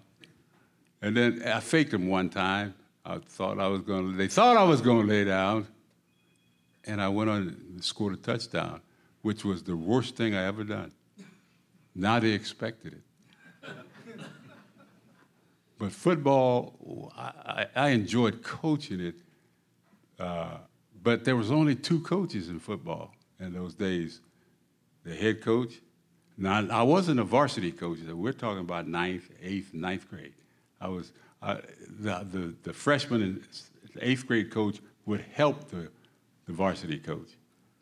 And 1.02 1.18
then 1.18 1.44
I 1.46 1.60
faked 1.60 1.92
them 1.92 2.08
one 2.08 2.30
time. 2.30 2.76
I 3.06 3.18
thought 3.18 3.60
I 3.60 3.68
was 3.68 3.82
going 3.82 4.12
to, 4.12 4.18
they 4.18 4.28
thought 4.28 4.56
I 4.56 4.64
was 4.64 4.80
going 4.80 5.08
to 5.08 5.14
lay 5.14 5.26
down. 5.26 5.68
And 6.86 7.02
I 7.02 7.10
went 7.10 7.30
on 7.30 7.42
and 7.74 7.84
scored 7.84 8.14
a 8.14 8.18
touchdown, 8.18 8.82
which 9.24 9.44
was 9.44 9.64
the 9.64 9.76
worst 9.76 10.16
thing 10.16 10.36
I 10.36 10.46
ever 10.46 10.64
done. 10.64 10.92
Now 11.96 12.20
they 12.20 12.32
expected 12.32 12.94
it. 12.94 13.70
But 15.80 15.92
football, 15.92 17.12
I, 17.18 17.66
I 17.76 17.90
enjoyed 17.90 18.44
coaching 18.44 19.00
it. 19.00 19.16
Uh, 20.20 20.58
but 21.02 21.26
there 21.26 21.36
was 21.36 21.52
only 21.52 21.76
two 21.76 22.00
coaches 22.02 22.48
in 22.48 22.60
football 22.60 23.14
in 23.40 23.54
those 23.54 23.74
days. 23.74 24.22
The 25.04 25.16
head 25.16 25.42
coach. 25.42 25.74
Now 26.38 26.66
I 26.70 26.84
wasn't 26.84 27.20
a 27.20 27.24
varsity 27.24 27.72
coach. 27.72 28.00
We're 28.00 28.32
talking 28.32 28.62
about 28.62 28.88
ninth, 28.88 29.30
eighth, 29.42 29.74
ninth 29.74 30.10
grade. 30.10 30.34
I 30.80 30.88
was 30.88 31.12
uh, 31.42 31.58
the, 32.00 32.26
the 32.32 32.54
the 32.64 32.74
freshman 32.74 33.22
and 33.22 33.44
eighth 34.00 34.26
grade 34.26 34.52
coach 34.52 34.80
would 35.06 35.26
help 35.34 35.70
the 35.70 35.90
the 36.46 36.54
varsity 36.54 36.98
coach. 36.98 37.30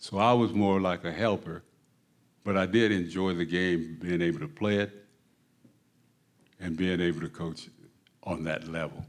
So 0.01 0.17
I 0.17 0.33
was 0.33 0.51
more 0.51 0.81
like 0.81 1.05
a 1.05 1.13
helper, 1.13 1.63
but 2.43 2.57
I 2.57 2.65
did 2.65 2.91
enjoy 2.91 3.35
the 3.35 3.45
game, 3.45 3.99
being 4.01 4.21
able 4.21 4.39
to 4.39 4.49
play 4.49 4.77
it. 4.79 4.91
and 6.59 6.77
being 6.77 7.01
able 7.01 7.21
to 7.21 7.29
coach 7.29 7.69
on 8.23 8.43
that 8.45 8.67
level. 8.67 9.05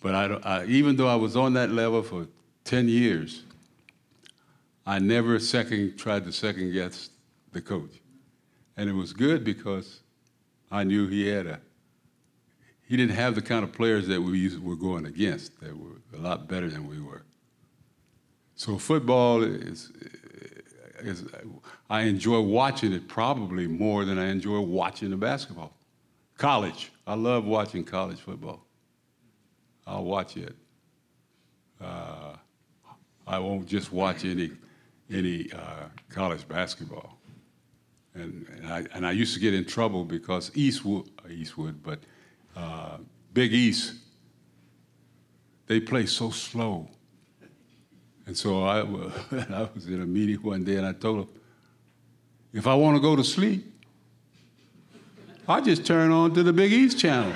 But 0.00 0.14
I, 0.14 0.24
I, 0.42 0.64
even 0.66 0.96
though 0.96 1.08
I 1.08 1.16
was 1.16 1.36
on 1.36 1.54
that 1.54 1.70
level 1.70 2.02
for 2.02 2.26
10 2.64 2.88
years, 2.88 3.44
I 4.86 4.98
never 4.98 5.38
second 5.38 5.96
tried 5.98 6.24
to 6.24 6.32
second 6.32 6.72
guess 6.72 7.10
the 7.52 7.60
coach. 7.60 8.00
And 8.76 8.90
it 8.90 8.94
was 8.94 9.12
good 9.12 9.44
because 9.44 10.00
I 10.70 10.84
knew 10.84 11.08
he 11.08 11.26
had 11.28 11.46
a 11.46 11.60
he 12.88 12.96
didn't 12.96 13.14
have 13.16 13.34
the 13.34 13.42
kind 13.42 13.64
of 13.64 13.72
players 13.72 14.06
that 14.08 14.20
we 14.20 14.58
were 14.58 14.76
going 14.76 15.06
against 15.06 15.60
that 15.60 15.76
were 15.76 16.02
a 16.14 16.18
lot 16.18 16.48
better 16.48 16.68
than 16.68 16.86
we 16.86 17.00
were. 17.00 17.22
So 18.62 18.78
football 18.78 19.42
is, 19.42 19.90
is 21.00 21.24
I 21.90 22.02
enjoy 22.02 22.38
watching 22.42 22.92
it 22.92 23.08
probably 23.08 23.66
more 23.66 24.04
than 24.04 24.20
I 24.20 24.26
enjoy 24.26 24.60
watching 24.60 25.10
the 25.10 25.16
basketball. 25.16 25.72
College, 26.38 26.92
I 27.04 27.14
love 27.14 27.44
watching 27.44 27.82
college 27.82 28.20
football. 28.20 28.64
I'll 29.84 30.04
watch 30.04 30.36
it. 30.36 30.54
Uh, 31.80 32.36
I 33.26 33.40
won't 33.40 33.66
just 33.66 33.92
watch 33.92 34.24
any 34.24 34.52
any 35.10 35.50
uh, 35.52 35.88
college 36.08 36.46
basketball. 36.46 37.18
And, 38.14 38.46
and 38.48 38.68
I 38.68 38.86
and 38.94 39.04
I 39.04 39.10
used 39.10 39.34
to 39.34 39.40
get 39.40 39.54
in 39.54 39.64
trouble 39.64 40.04
because 40.04 40.52
Eastwood, 40.54 41.10
Eastwood, 41.28 41.82
but 41.82 41.98
uh, 42.54 42.98
Big 43.34 43.52
East, 43.52 43.94
they 45.66 45.80
play 45.80 46.06
so 46.06 46.30
slow. 46.30 46.88
And 48.26 48.36
so 48.36 48.64
I, 48.64 48.80
I 49.54 49.68
was 49.74 49.86
in 49.86 50.02
a 50.02 50.06
meeting 50.06 50.36
one 50.36 50.64
day 50.64 50.76
and 50.76 50.86
I 50.86 50.92
told 50.92 51.20
them, 51.20 51.28
if 52.52 52.66
I 52.66 52.74
want 52.74 52.96
to 52.96 53.00
go 53.00 53.16
to 53.16 53.24
sleep, 53.24 53.72
I 55.48 55.60
just 55.60 55.84
turn 55.84 56.12
on 56.12 56.34
to 56.34 56.42
the 56.42 56.52
Big 56.52 56.72
East 56.72 56.98
channel. 56.98 57.32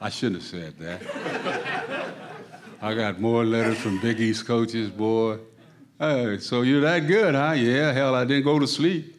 I 0.00 0.10
shouldn't 0.10 0.42
have 0.42 0.50
said 0.50 0.78
that. 0.78 2.14
I 2.82 2.94
got 2.94 3.20
more 3.20 3.44
letters 3.44 3.78
from 3.78 4.00
Big 4.00 4.20
East 4.20 4.46
coaches, 4.46 4.90
boy. 4.90 5.38
Hey, 5.98 6.38
so 6.38 6.62
you're 6.62 6.82
that 6.82 7.06
good, 7.06 7.34
huh? 7.34 7.52
Yeah, 7.52 7.92
hell, 7.92 8.14
I 8.14 8.24
didn't 8.24 8.44
go 8.44 8.58
to 8.58 8.66
sleep. 8.66 9.16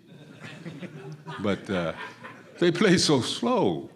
But 1.39 1.69
uh, 1.69 1.93
they 2.59 2.71
play 2.71 2.97
so 2.97 3.21
slow, 3.21 3.89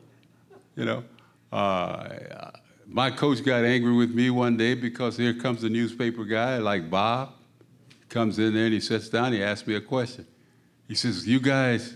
you 0.76 0.86
know. 0.86 1.04
Uh, 1.52 2.52
my 2.92 3.10
coach 3.10 3.44
got 3.44 3.64
angry 3.64 3.94
with 3.94 4.14
me 4.14 4.30
one 4.30 4.58
day 4.58 4.74
because 4.74 5.16
here 5.16 5.34
comes 5.34 5.62
the 5.62 5.70
newspaper 5.70 6.26
guy 6.26 6.58
like 6.58 6.90
Bob, 6.90 7.34
comes 8.10 8.38
in 8.38 8.54
there 8.54 8.66
and 8.66 8.74
he 8.74 8.82
sits 8.82 9.08
down. 9.08 9.32
He 9.32 9.42
asks 9.42 9.66
me 9.66 9.76
a 9.76 9.82
question. 9.82 10.28
He 10.88 10.96
says, 10.96 11.26
"You 11.26 11.40
guys 11.40 11.96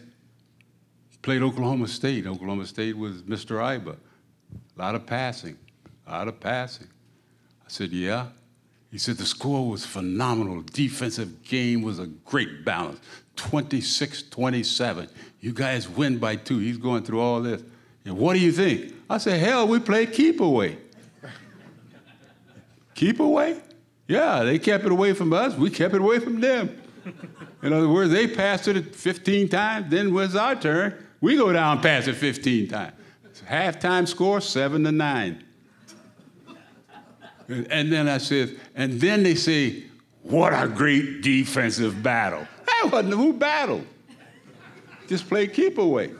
played 1.22 1.42
Oklahoma 1.42 1.90
State. 1.90 2.26
Oklahoma 2.26 2.66
State 2.66 2.98
was 2.98 3.24
Mr. 3.24 3.58
Iba. 3.58 3.98
A 3.98 4.82
lot 4.82 4.96
of 4.96 5.06
passing, 5.06 5.58
a 6.08 6.12
lot 6.12 6.28
of 6.30 6.40
passing." 6.40 6.88
I 7.66 7.70
said, 7.70 7.92
"Yeah." 7.92 8.28
He 8.90 8.98
said 8.98 9.18
the 9.18 9.26
score 9.26 9.70
was 9.70 9.86
phenomenal. 9.86 10.62
Defensive 10.62 11.44
game 11.44 11.82
was 11.82 12.00
a 12.00 12.08
great 12.08 12.64
balance. 12.64 13.02
26-27. 13.36 15.10
You 15.42 15.52
guys 15.52 15.90
win 15.90 16.18
by 16.18 16.38
two. 16.38 16.60
He's 16.60 16.78
going 16.78 17.04
through 17.04 17.20
all 17.20 17.42
this. 17.42 17.62
And 18.06 18.18
what 18.18 18.36
do 18.36 18.40
you 18.40 18.54
think? 18.54 18.94
I 19.10 19.18
said, 19.18 19.42
hell, 19.42 19.68
we 19.68 19.80
played 19.80 20.14
keep 20.14 20.40
away. 20.40 20.78
Keep 22.96 23.20
away? 23.20 23.62
Yeah, 24.08 24.44
they 24.44 24.58
kept 24.58 24.86
it 24.86 24.92
away 24.92 25.14
from 25.14 25.34
us. 25.34 25.56
We 25.56 25.70
kept 25.70 25.94
it 25.94 26.02
away 26.02 26.20
from 26.20 26.42
them. 26.42 26.82
In 27.62 27.74
other 27.74 27.90
words, 27.90 28.12
they 28.12 28.28
passed 28.28 28.68
it 28.68 28.96
15 28.96 29.50
times. 29.50 29.90
Then 29.90 30.14
when 30.14 30.26
it's 30.26 30.36
our 30.36 30.56
turn, 30.56 31.06
we 31.22 31.38
go 31.38 31.52
down 31.54 31.74
and 31.74 31.84
pass 31.84 32.08
it 32.08 32.16
15 32.16 32.68
times. 32.68 32.94
Halftime 33.48 34.08
score, 34.08 34.42
seven 34.42 34.84
to 34.84 34.92
nine. 34.92 35.44
And, 37.48 37.72
and 37.72 37.92
then 37.92 38.08
I 38.08 38.18
said, 38.18 38.58
and 38.76 39.00
then 39.00 39.24
they 39.24 39.36
say, 39.36 39.84
what 40.24 40.54
a 40.54 40.68
great 40.68 41.22
defensive 41.22 42.02
battle. 42.02 42.48
That 42.66 42.90
wasn't 42.92 43.14
who 43.14 43.34
battled. 43.34 43.86
Just 45.08 45.28
play 45.28 45.48
keep 45.48 45.78
away. 45.78 46.12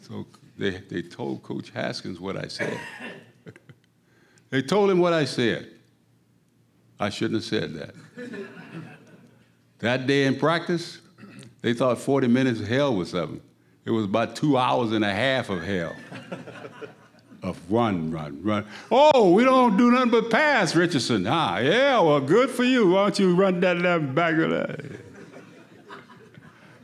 So 0.00 0.26
they, 0.56 0.78
they 0.78 1.02
told 1.02 1.42
Coach 1.42 1.70
Haskins 1.70 2.20
what 2.20 2.36
I 2.36 2.46
said. 2.46 2.78
They 4.50 4.62
told 4.62 4.90
him 4.90 4.98
what 4.98 5.12
I 5.12 5.24
said. 5.24 5.68
I 6.98 7.08
shouldn't 7.08 7.36
have 7.36 7.44
said 7.44 7.74
that. 7.74 7.94
that 9.78 10.06
day 10.06 10.24
in 10.24 10.38
practice, 10.38 10.98
they 11.62 11.72
thought 11.72 11.98
40 11.98 12.28
minutes 12.28 12.60
of 12.60 12.68
hell 12.68 12.94
was 12.94 13.10
something. 13.10 13.40
It 13.84 13.90
was 13.90 14.04
about 14.04 14.36
two 14.36 14.58
hours 14.58 14.92
and 14.92 15.04
a 15.04 15.12
half 15.12 15.48
of 15.48 15.62
hell. 15.62 15.96
of 17.42 17.58
run, 17.70 18.10
run, 18.10 18.42
run. 18.42 18.66
Oh, 18.90 19.32
we 19.32 19.44
don't 19.44 19.76
do 19.76 19.90
nothing 19.90 20.10
but 20.10 20.30
pass, 20.30 20.76
Richardson. 20.76 21.26
Ah, 21.26 21.58
yeah, 21.58 21.98
well, 22.00 22.20
good 22.20 22.50
for 22.50 22.64
you. 22.64 22.90
Why 22.90 23.04
don't 23.04 23.18
you 23.18 23.34
run 23.34 23.60
that 23.60 23.78
left 23.78 24.14
back 24.14 24.34
of 24.34 24.50
that? 24.50 24.80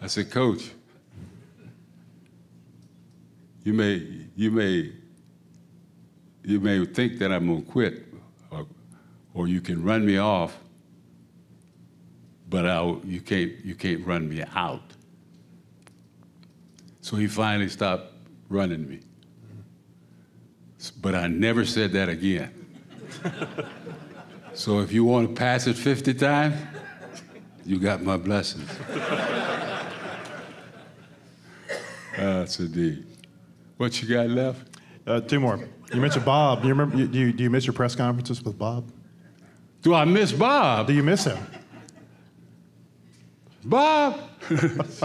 I 0.01 0.07
said, 0.07 0.31
Coach, 0.31 0.71
you 3.65 3.73
may, 3.73 4.27
you 4.37 4.51
may, 4.51 4.93
you 6.47 6.61
may 6.61 6.85
think 6.87 7.19
that 7.19 7.33
I'm 7.33 7.49
gonna 7.49 7.63
quit, 7.63 8.05
or, 8.53 8.67
or 9.35 9.49
you 9.49 9.61
can 9.61 9.83
run 9.83 10.07
me 10.07 10.17
off, 10.19 10.57
but 12.49 12.65
I'll, 12.65 13.01
you 13.05 13.21
can't, 13.21 13.53
you 13.65 13.75
can't 13.75 14.07
run 14.07 14.29
me 14.29 14.45
out. 14.55 14.83
So 17.01 17.17
he 17.17 17.27
finally 17.27 17.69
stopped 17.69 18.13
running 18.49 18.89
me. 18.89 19.01
But 21.01 21.17
I 21.17 21.27
never 21.27 21.65
said 21.65 21.91
that 21.93 22.09
again. 22.09 22.53
so 24.55 24.79
if 24.79 24.93
you 24.93 25.05
want 25.05 25.29
to 25.29 25.35
pass 25.35 25.67
it 25.67 25.75
50 25.75 26.15
times, 26.15 26.55
you 27.65 27.81
got 27.81 28.03
my 28.03 28.17
blessings. 28.17 28.71
That's 32.17 32.61
a 32.61 32.69
D. 32.69 33.05
What 33.79 34.01
you 34.01 34.09
got 34.09 34.29
left? 34.29 34.76
Uh, 35.07 35.21
two 35.21 35.39
more. 35.41 35.61
You 35.93 36.01
mentioned 36.01 36.25
Bob. 36.25 36.63
Do 36.63 36.69
you 36.69 36.75
remember? 36.75 36.97
you- 36.97 37.07
Do 37.07 37.19
you, 37.19 37.33
do 37.33 37.43
you 37.45 37.51
miss 37.51 37.67
your 37.67 37.75
press 37.75 37.95
conferences 37.95 38.43
with 38.43 38.59
Bob? 38.59 38.91
Do 39.83 39.95
I 39.95 40.05
miss 40.05 40.33
Bob? 40.33 40.89
Do 40.89 40.93
you 40.93 41.03
miss 41.03 41.25
him? 41.25 41.39
Bob. 43.65 44.21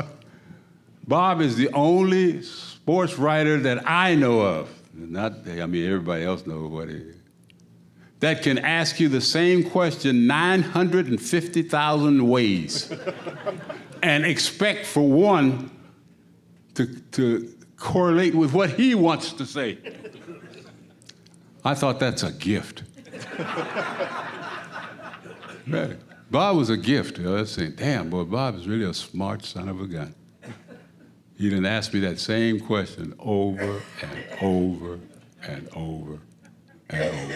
Bob 1.07 1.41
is 1.41 1.55
the 1.55 1.69
only 1.73 2.41
sports 2.41 3.17
writer 3.17 3.59
that 3.59 3.87
I 3.89 4.15
know 4.15 4.41
of. 4.41 4.69
Not, 4.93 5.33
I 5.47 5.65
mean, 5.65 5.85
everybody 5.85 6.23
else 6.23 6.45
knows 6.45 6.69
what 6.71 6.89
he 6.89 6.95
is. 6.95 7.15
That 8.19 8.43
can 8.43 8.59
ask 8.59 8.99
you 8.99 9.09
the 9.09 9.21
same 9.21 9.67
question 9.67 10.27
950,000 10.27 12.27
ways 12.27 12.93
and 14.03 14.25
expect 14.25 14.85
for 14.85 15.07
one 15.07 15.71
to, 16.75 16.85
to 17.13 17.51
correlate 17.81 18.35
with 18.35 18.53
what 18.53 18.69
he 18.69 18.95
wants 18.95 19.33
to 19.33 19.45
say. 19.45 19.77
I 21.65 21.73
thought 21.73 21.99
that's 21.99 22.23
a 22.23 22.31
gift. 22.31 22.83
Bob 26.29 26.57
was 26.57 26.69
a 26.69 26.77
gift. 26.77 27.19
I 27.19 27.23
was 27.23 27.51
saying, 27.51 27.73
damn, 27.75 28.09
boy, 28.09 28.23
Bob 28.23 28.55
is 28.55 28.67
really 28.67 28.85
a 28.85 28.93
smart 28.93 29.43
son 29.43 29.67
of 29.67 29.81
a 29.81 29.87
gun. 29.87 30.15
He 31.37 31.49
didn't 31.49 31.65
ask 31.65 31.93
me 31.93 31.99
that 32.01 32.19
same 32.19 32.59
question 32.59 33.15
over 33.19 33.81
and 34.01 34.41
over 34.41 34.99
and 35.41 35.67
over 35.75 36.19
and 36.89 37.07
over. 37.07 37.35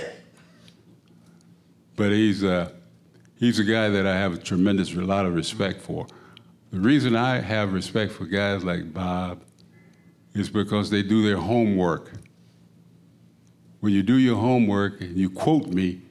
But 1.96 2.12
he's, 2.12 2.44
uh, 2.44 2.72
he's 3.38 3.58
a 3.58 3.64
guy 3.64 3.90
that 3.90 4.06
I 4.06 4.16
have 4.16 4.34
a 4.34 4.38
tremendous 4.38 4.94
lot 4.94 5.26
of 5.26 5.34
respect 5.34 5.82
for. 5.82 6.06
The 6.72 6.80
reason 6.80 7.16
I 7.16 7.40
have 7.40 7.74
respect 7.74 8.12
for 8.12 8.26
guys 8.26 8.64
like 8.64 8.94
Bob 8.94 9.42
is 10.36 10.50
because 10.50 10.90
they 10.90 11.02
do 11.02 11.24
their 11.24 11.38
homework. 11.38 12.12
When 13.80 13.94
you 13.94 14.04
do 14.04 14.18
your 14.18 14.36
homework 14.36 15.02
and 15.02 15.18
you 15.18 15.30
quote 15.30 15.68
me, 15.68 16.02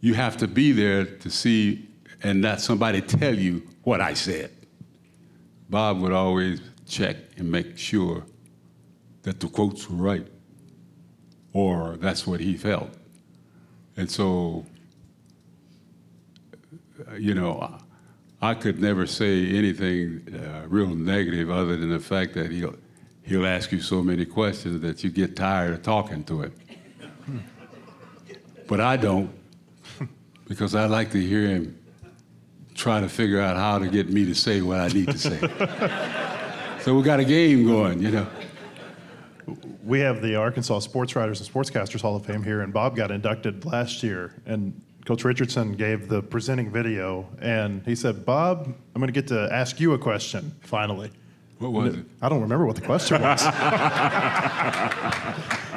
you 0.00 0.14
have 0.14 0.38
to 0.38 0.48
be 0.48 0.72
there 0.72 1.04
to 1.04 1.30
see 1.30 1.88
and 2.22 2.40
not 2.40 2.60
somebody 2.60 3.00
tell 3.02 3.34
you 3.34 3.62
what 3.82 4.00
I 4.00 4.14
said. 4.14 4.50
Bob 5.68 6.00
would 6.00 6.12
always 6.12 6.60
check 6.88 7.16
and 7.36 7.50
make 7.50 7.78
sure 7.78 8.24
that 9.22 9.40
the 9.40 9.48
quotes 9.48 9.88
were 9.88 9.96
right, 9.96 10.26
or 11.52 11.96
that's 11.98 12.26
what 12.26 12.40
he 12.40 12.56
felt. 12.56 12.90
And 13.96 14.10
so, 14.10 14.64
you 17.18 17.34
know, 17.34 17.78
I 18.42 18.54
could 18.54 18.80
never 18.80 19.06
say 19.06 19.46
anything 19.48 20.26
uh, 20.34 20.66
real 20.68 20.94
negative 20.94 21.50
other 21.50 21.76
than 21.76 21.90
the 21.90 22.00
fact 22.00 22.34
that 22.34 22.50
he'll, 22.50 22.74
he'll 23.22 23.46
ask 23.46 23.70
you 23.70 23.82
so 23.82 24.02
many 24.02 24.24
questions 24.24 24.80
that 24.80 25.04
you 25.04 25.10
get 25.10 25.36
tired 25.36 25.74
of 25.74 25.82
talking 25.82 26.24
to 26.24 26.42
him. 26.42 26.52
But 28.66 28.80
I 28.80 28.96
don't, 28.96 29.30
because 30.48 30.74
I 30.74 30.86
like 30.86 31.10
to 31.10 31.20
hear 31.20 31.48
him 31.48 31.76
try 32.74 33.00
to 33.00 33.08
figure 33.08 33.40
out 33.40 33.56
how 33.56 33.78
to 33.78 33.88
get 33.88 34.08
me 34.08 34.24
to 34.24 34.34
say 34.34 34.62
what 34.62 34.78
I 34.78 34.88
need 34.88 35.08
to 35.08 35.18
say. 35.18 35.38
so 36.80 36.94
we 36.94 37.02
got 37.02 37.20
a 37.20 37.24
game 37.24 37.66
going, 37.66 38.00
you 38.00 38.10
know. 38.10 38.26
We 39.84 40.00
have 40.00 40.22
the 40.22 40.36
Arkansas 40.36 40.78
Sports 40.80 41.16
Writers 41.16 41.40
and 41.40 41.50
Sportscasters 41.50 42.00
Hall 42.00 42.14
of 42.16 42.24
Fame 42.24 42.42
here, 42.42 42.60
and 42.60 42.72
Bob 42.72 42.96
got 42.96 43.10
inducted 43.10 43.64
last 43.64 44.02
year. 44.02 44.40
And 44.46 44.80
Coach 45.04 45.24
Richardson 45.24 45.72
gave 45.72 46.08
the 46.08 46.22
presenting 46.22 46.70
video, 46.70 47.26
and 47.40 47.82
he 47.84 47.94
said, 47.94 48.24
Bob, 48.26 48.66
I'm 48.66 49.00
going 49.00 49.06
to 49.08 49.12
get 49.12 49.28
to 49.28 49.48
ask 49.52 49.80
you 49.80 49.94
a 49.94 49.98
question 49.98 50.54
finally. 50.60 51.10
What 51.58 51.72
was 51.72 51.94
it? 51.94 52.04
I 52.22 52.28
don't 52.28 52.40
remember 52.40 52.64
what 52.64 52.76
the 52.76 52.82
question 52.82 53.20
was. 53.20 53.42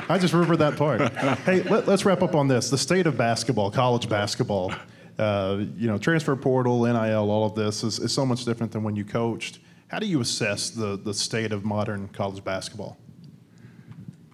I 0.08 0.18
just 0.20 0.34
remember 0.34 0.56
that 0.58 0.78
part. 0.78 1.12
Hey, 1.40 1.62
let, 1.64 1.90
us 1.90 2.06
wrap 2.06 2.22
up 2.22 2.36
on 2.36 2.48
this. 2.48 2.70
The 2.70 2.78
state 2.78 3.06
of 3.06 3.18
basketball, 3.18 3.70
college 3.70 4.08
basketball, 4.08 4.74
uh, 5.18 5.64
you 5.78 5.88
know, 5.88 5.98
transfer 5.98 6.36
portal, 6.38 6.84
NIL, 6.86 7.30
all 7.30 7.46
of 7.46 7.56
this 7.56 7.84
is, 7.84 8.00
is 8.00 8.14
so 8.14 8.26
much 8.26 8.46
different 8.46 8.72
than 8.72 8.84
when 8.84 8.96
you 8.96 9.04
coached. 9.04 9.60
How 9.88 10.00
do 10.00 10.06
you 10.06 10.22
assess 10.22 10.70
the, 10.70 10.98
the 10.98 11.14
state 11.14 11.52
of 11.52 11.66
modern 11.66 12.08
college 12.10 12.44
basketball? 12.44 12.98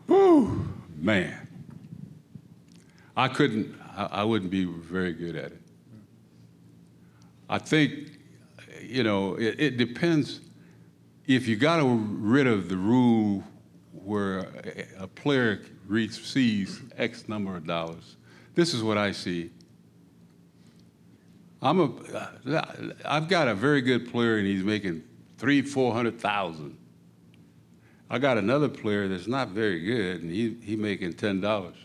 Whew, 0.06 0.68
man. 0.98 1.48
I 3.18 3.28
couldn't, 3.28 3.76
I, 4.00 4.22
I 4.22 4.24
wouldn't 4.24 4.50
be 4.50 4.64
very 4.64 5.14
good 5.14 5.36
at 5.36 5.52
it. 5.52 5.62
I 7.50 7.58
think, 7.58 8.18
you 8.82 9.04
know, 9.04 9.36
it, 9.36 9.60
it 9.60 9.78
depends. 9.78 10.40
If 11.28 11.48
you 11.48 11.58
got 11.58 11.82
rid 11.84 12.48
of 12.48 12.70
the 12.70 12.78
rule 12.78 13.44
where 13.92 14.48
a 14.98 15.08
player 15.08 15.62
receives 15.86 16.82
X 16.98 17.28
number 17.28 17.56
of 17.56 17.68
dollars, 17.68 18.16
this 18.56 18.74
is 18.74 18.82
what 18.82 18.98
I 18.98 19.12
see. 19.12 19.52
I'm 21.62 21.82
a, 21.82 22.90
I've 23.04 23.28
got 23.28 23.50
a 23.50 23.54
very 23.54 23.82
good 23.82 24.10
player 24.10 24.38
and 24.38 24.48
he's 24.48 24.64
making 24.64 25.04
three, 25.38 25.62
four 25.62 25.94
hundred 25.94 26.20
thousand. 26.20 26.78
I 28.10 28.18
got 28.18 28.38
another 28.38 28.70
player 28.70 29.10
that's 29.10 29.28
not 29.28 29.50
very 29.50 29.82
good 29.82 30.22
and 30.22 30.32
he 30.32 30.58
he 30.64 30.78
making 30.78 31.14
ten 31.14 31.42
dollars. 31.42 31.76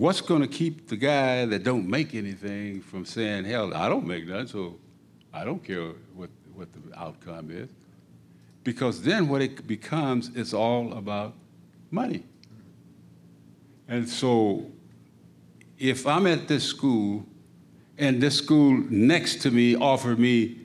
What's 0.00 0.22
going 0.22 0.40
to 0.40 0.48
keep 0.48 0.88
the 0.88 0.96
guy 0.96 1.44
that 1.44 1.62
don't 1.62 1.86
make 1.86 2.14
anything 2.14 2.80
from 2.80 3.04
saying, 3.04 3.44
"Hell, 3.44 3.74
I 3.74 3.86
don't 3.86 4.06
make 4.06 4.26
none, 4.26 4.46
so 4.46 4.78
I 5.30 5.44
don't 5.44 5.62
care 5.62 5.92
what 6.14 6.30
what 6.54 6.68
the 6.72 6.98
outcome 6.98 7.50
is"? 7.50 7.68
Because 8.64 9.02
then 9.02 9.28
what 9.28 9.42
it 9.42 9.66
becomes, 9.66 10.30
it's 10.34 10.54
all 10.54 10.94
about 10.94 11.34
money. 11.90 12.22
And 13.88 14.08
so, 14.08 14.72
if 15.78 16.06
I'm 16.06 16.26
at 16.26 16.48
this 16.48 16.64
school 16.64 17.26
and 17.98 18.22
this 18.22 18.38
school 18.38 18.82
next 18.88 19.42
to 19.42 19.50
me 19.50 19.76
offered 19.76 20.18
me 20.18 20.60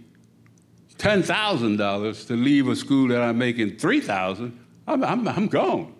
$10,000 0.97 2.27
to 2.27 2.33
leave 2.37 2.69
a 2.69 2.75
school 2.77 3.09
that 3.09 3.21
I'm 3.21 3.37
making 3.37 3.75
3000 3.79 4.57
I'm, 4.87 5.03
I'm, 5.03 5.27
I'm 5.27 5.47
gone. 5.47 5.93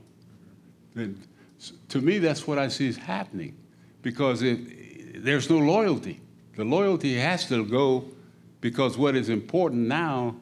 And 0.96 1.22
to 1.90 2.02
me, 2.02 2.20
that's 2.20 2.48
what 2.48 2.58
I 2.58 2.68
see 2.68 2.88
is 2.88 2.98
happening 2.98 3.56
because 4.02 4.42
if, 4.42 4.60
there's 5.24 5.50
no 5.50 5.58
loyalty. 5.58 6.22
The 6.56 6.64
loyalty 6.64 7.16
has 7.16 7.48
to 7.50 7.66
go 7.66 8.06
because 8.62 8.98
what 8.98 9.16
is 9.16 9.30
important 9.30 9.88
now 9.88 10.36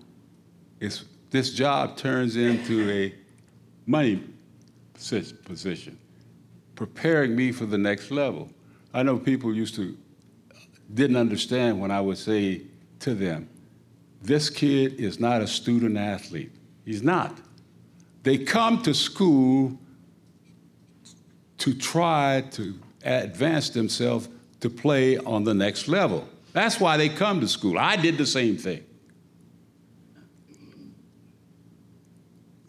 is 0.79 1.05
this 1.29 1.53
job 1.53 1.97
turns 1.97 2.35
into 2.35 2.89
a 2.89 3.15
money 3.85 4.23
position, 4.93 5.97
preparing 6.75 7.35
me 7.35 7.51
for 7.51 7.65
the 7.65 7.77
next 7.77 8.11
level. 8.11 8.49
I 8.93 9.03
know 9.03 9.17
people 9.17 9.53
used 9.53 9.75
to 9.75 9.97
didn't 10.93 11.15
understand 11.15 11.79
when 11.79 11.91
I 11.91 12.01
would 12.01 12.17
say 12.17 12.61
to 12.99 13.15
them, 13.15 13.49
this 14.21 14.49
kid 14.49 14.99
is 14.99 15.19
not 15.19 15.41
a 15.41 15.47
student 15.47 15.97
athlete. 15.97 16.51
He's 16.85 17.01
not. 17.01 17.37
They 18.23 18.37
come 18.37 18.81
to 18.83 18.93
school 18.93 19.77
to 21.59 21.73
try 21.73 22.43
to 22.51 22.79
advance 23.03 23.69
themselves 23.69 24.29
to 24.59 24.69
play 24.69 25.17
on 25.17 25.43
the 25.43 25.53
next 25.53 25.87
level. 25.87 26.27
That's 26.53 26.79
why 26.79 26.97
they 26.97 27.09
come 27.09 27.41
to 27.41 27.47
school. 27.47 27.77
I 27.77 27.95
did 27.95 28.17
the 28.17 28.25
same 28.25 28.57
thing. 28.57 28.83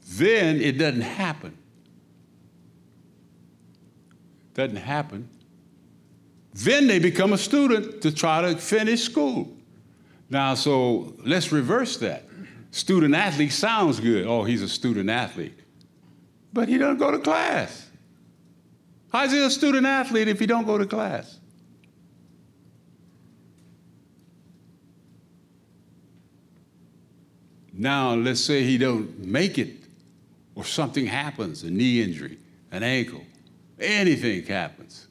Then 0.07 0.61
it 0.61 0.79
doesn't 0.79 1.01
happen. 1.01 1.57
Doesn't 4.55 4.77
happen 4.77 5.29
then 6.55 6.87
they 6.87 7.01
become 7.01 7.33
a 7.33 7.39
student 7.39 8.01
to 8.03 8.15
try 8.15 8.41
to 8.43 8.57
finish 8.57 9.03
school. 9.03 9.53
Now, 10.31 10.55
so 10.55 11.15
let's 11.25 11.51
reverse 11.51 11.97
that. 11.99 12.25
Student 12.71 13.15
athlete 13.15 13.53
sounds 13.53 14.01
good. 14.01 14.27
Oh, 14.27 14.45
he's 14.45 14.63
a 14.63 14.69
student 14.69 15.11
athlete. 15.11 15.59
But 16.53 16.69
he 16.69 16.79
doesn't 16.79 16.99
go 16.99 17.11
to 17.11 17.19
class. 17.19 17.84
How's 19.15 19.31
he 19.31 19.45
a 19.45 19.49
student 19.49 19.87
athlete 19.87 20.27
if 20.27 20.41
he 20.41 20.47
don't 20.47 20.67
go 20.67 20.77
to 20.77 20.87
class? 20.87 21.39
Now, 27.73 28.15
let's 28.15 28.41
say 28.41 28.65
he 28.65 28.77
don't 28.77 29.17
make 29.21 29.57
it 29.57 29.85
or 30.57 30.65
something 30.65 31.07
happens, 31.07 31.63
a 31.63 31.71
knee 31.71 32.03
injury, 32.03 32.39
an 32.73 32.83
ankle, 32.83 33.23
anything 33.79 34.45
happens. 34.47 35.07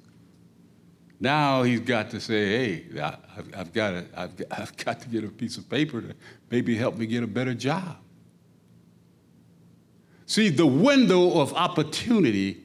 Now 1.21 1.63
he's 1.63 1.79
got 1.79 2.09
to 2.09 2.19
say, 2.19 2.49
hey, 2.49 3.01
I, 3.01 3.15
have 3.55 3.71
got 3.71 3.91
to, 3.91 4.05
I've, 4.17 4.33
I've 4.51 4.75
got 4.75 4.99
to 4.99 5.07
get 5.07 5.23
a 5.23 5.29
piece 5.29 5.57
of 5.57 5.69
paper 5.69 6.01
to 6.01 6.13
maybe 6.51 6.75
help 6.75 6.97
me 6.97 7.05
get 7.05 7.23
a 7.23 7.27
better 7.27 7.53
job. 7.53 7.95
See, 10.25 10.49
the 10.49 10.67
window 10.67 11.39
of 11.39 11.53
opportunity 11.53 12.62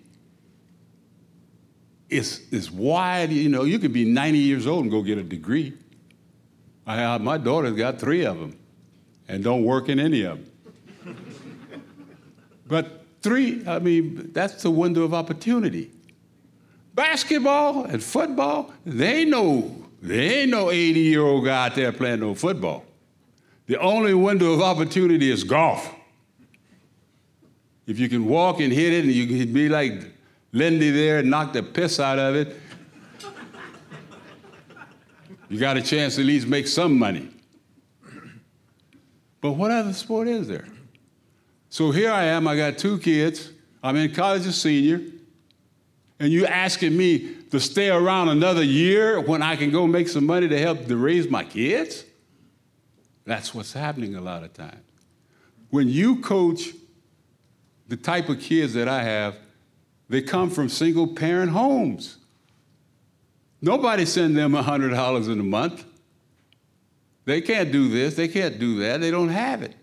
is, 2.09 2.47
is 2.51 2.71
wide. 2.71 3.31
You 3.31 3.49
know, 3.49 3.65
you 3.65 3.79
can 3.79 3.93
be 3.93 4.05
90 4.05 4.39
years 4.39 4.67
old 4.67 4.83
and 4.85 4.91
go 4.91 5.03
get 5.03 5.19
a 5.19 5.23
degree. 5.23 5.75
I 6.87 7.19
my 7.19 7.37
daughter's 7.37 7.77
got 7.77 7.99
three 7.99 8.25
of 8.25 8.39
them 8.39 8.57
and 9.29 9.45
don't 9.45 9.63
work 9.63 9.89
in 9.89 10.01
any 10.01 10.23
of 10.23 10.39
them. 11.05 11.17
but 12.67 13.05
three, 13.21 13.63
I 13.67 13.79
mean, 13.79 14.31
that's 14.33 14.63
the 14.63 14.71
window 14.71 15.03
of 15.03 15.13
opportunity 15.13 15.91
basketball 16.99 17.85
and 17.85 18.03
football, 18.03 18.73
they 18.85 19.25
know, 19.25 19.73
they 20.03 20.41
ain't 20.41 20.51
no 20.51 20.69
80 20.73 20.99
year 20.99 21.23
old 21.23 21.45
guy 21.45 21.67
out 21.67 21.77
there 21.77 21.93
playing 21.93 22.19
no 22.19 22.35
football. 22.35 22.85
The 23.67 23.79
only 23.79 24.15
window 24.15 24.53
of 24.53 24.61
opportunity 24.61 25.31
is 25.31 25.45
golf. 25.45 25.95
If 27.87 28.01
you 28.01 28.09
can 28.09 28.25
walk 28.25 28.59
and 28.59 28.73
hit 28.73 28.93
it 28.93 29.05
and 29.05 29.13
you 29.13 29.27
can 29.29 29.53
be 29.53 29.69
like 29.69 30.11
Lindy 30.53 30.91
there 30.91 31.19
and 31.19 31.31
knock 31.31 31.53
the 31.53 31.63
piss 31.63 32.01
out 32.01 32.19
of 32.19 32.35
it, 32.35 32.57
you 35.49 35.59
got 35.59 35.77
a 35.77 35.83
chance 35.83 36.17
to 36.17 36.23
at 36.23 36.27
least 36.27 36.47
make 36.47 36.67
some 36.67 36.99
money. 36.99 37.29
But 39.41 39.53
what 39.53 39.71
other 39.71 39.93
sport 39.93 40.29
is 40.29 40.49
there? 40.49 40.67
So 41.71 41.91
here 41.91 42.11
I 42.11 42.25
am, 42.25 42.49
I 42.49 42.57
got 42.57 42.79
two 42.79 42.99
kids. 42.99 43.51
I'm 43.83 43.97
in 43.97 44.13
college 44.13 44.47
a 44.47 44.53
senior 44.53 45.01
and 46.21 46.33
you 46.33 46.47
asking 46.47 46.97
me 46.97 47.35
to 47.51 47.61
stay 47.61 47.91
around 47.91 48.29
another 48.29 48.63
year 48.63 49.21
when 49.21 49.43
I 49.43 49.57
can 49.57 49.71
go 49.71 49.87
make 49.87 50.09
some 50.09 50.27
money 50.27 50.49
to 50.49 50.59
help 50.59 50.87
to 50.87 50.97
raise 50.97 51.31
my 51.31 51.45
kids? 51.45 52.05
That's 53.25 53.55
what's 53.55 53.73
happening 53.73 54.17
a 54.17 54.21
lot 54.21 54.43
of 54.43 54.53
times. 54.53 54.83
When 55.71 55.89
you 55.89 56.21
coach 56.21 56.71
the 57.87 57.97
type 57.97 58.29
of 58.29 58.41
kids 58.41 58.75
that 58.75 58.89
I 58.89 59.03
have, 59.03 59.37
they 60.09 60.23
come 60.23 60.51
from 60.51 60.69
single 60.69 61.07
parent 61.07 61.51
homes. 61.51 62.19
Nobody 63.61 64.05
send 64.05 64.37
them 64.37 64.53
$100 64.53 65.33
in 65.33 65.41
a 65.41 65.43
month. 65.43 65.85
They 67.25 67.41
can't 67.41 67.71
do 67.71 67.89
this, 67.89 68.15
they 68.15 68.29
can't 68.29 68.59
do 68.59 68.79
that, 68.81 69.01
they 69.01 69.11
don't 69.11 69.29
have 69.29 69.63
it. 69.63 69.75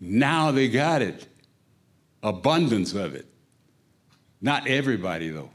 Now 0.00 0.50
they 0.50 0.68
got 0.68 1.02
it, 1.02 1.26
abundance 2.22 2.94
of 2.94 3.14
it. 3.14 3.26
Not 4.40 4.66
everybody, 4.66 5.30
though. 5.30 5.50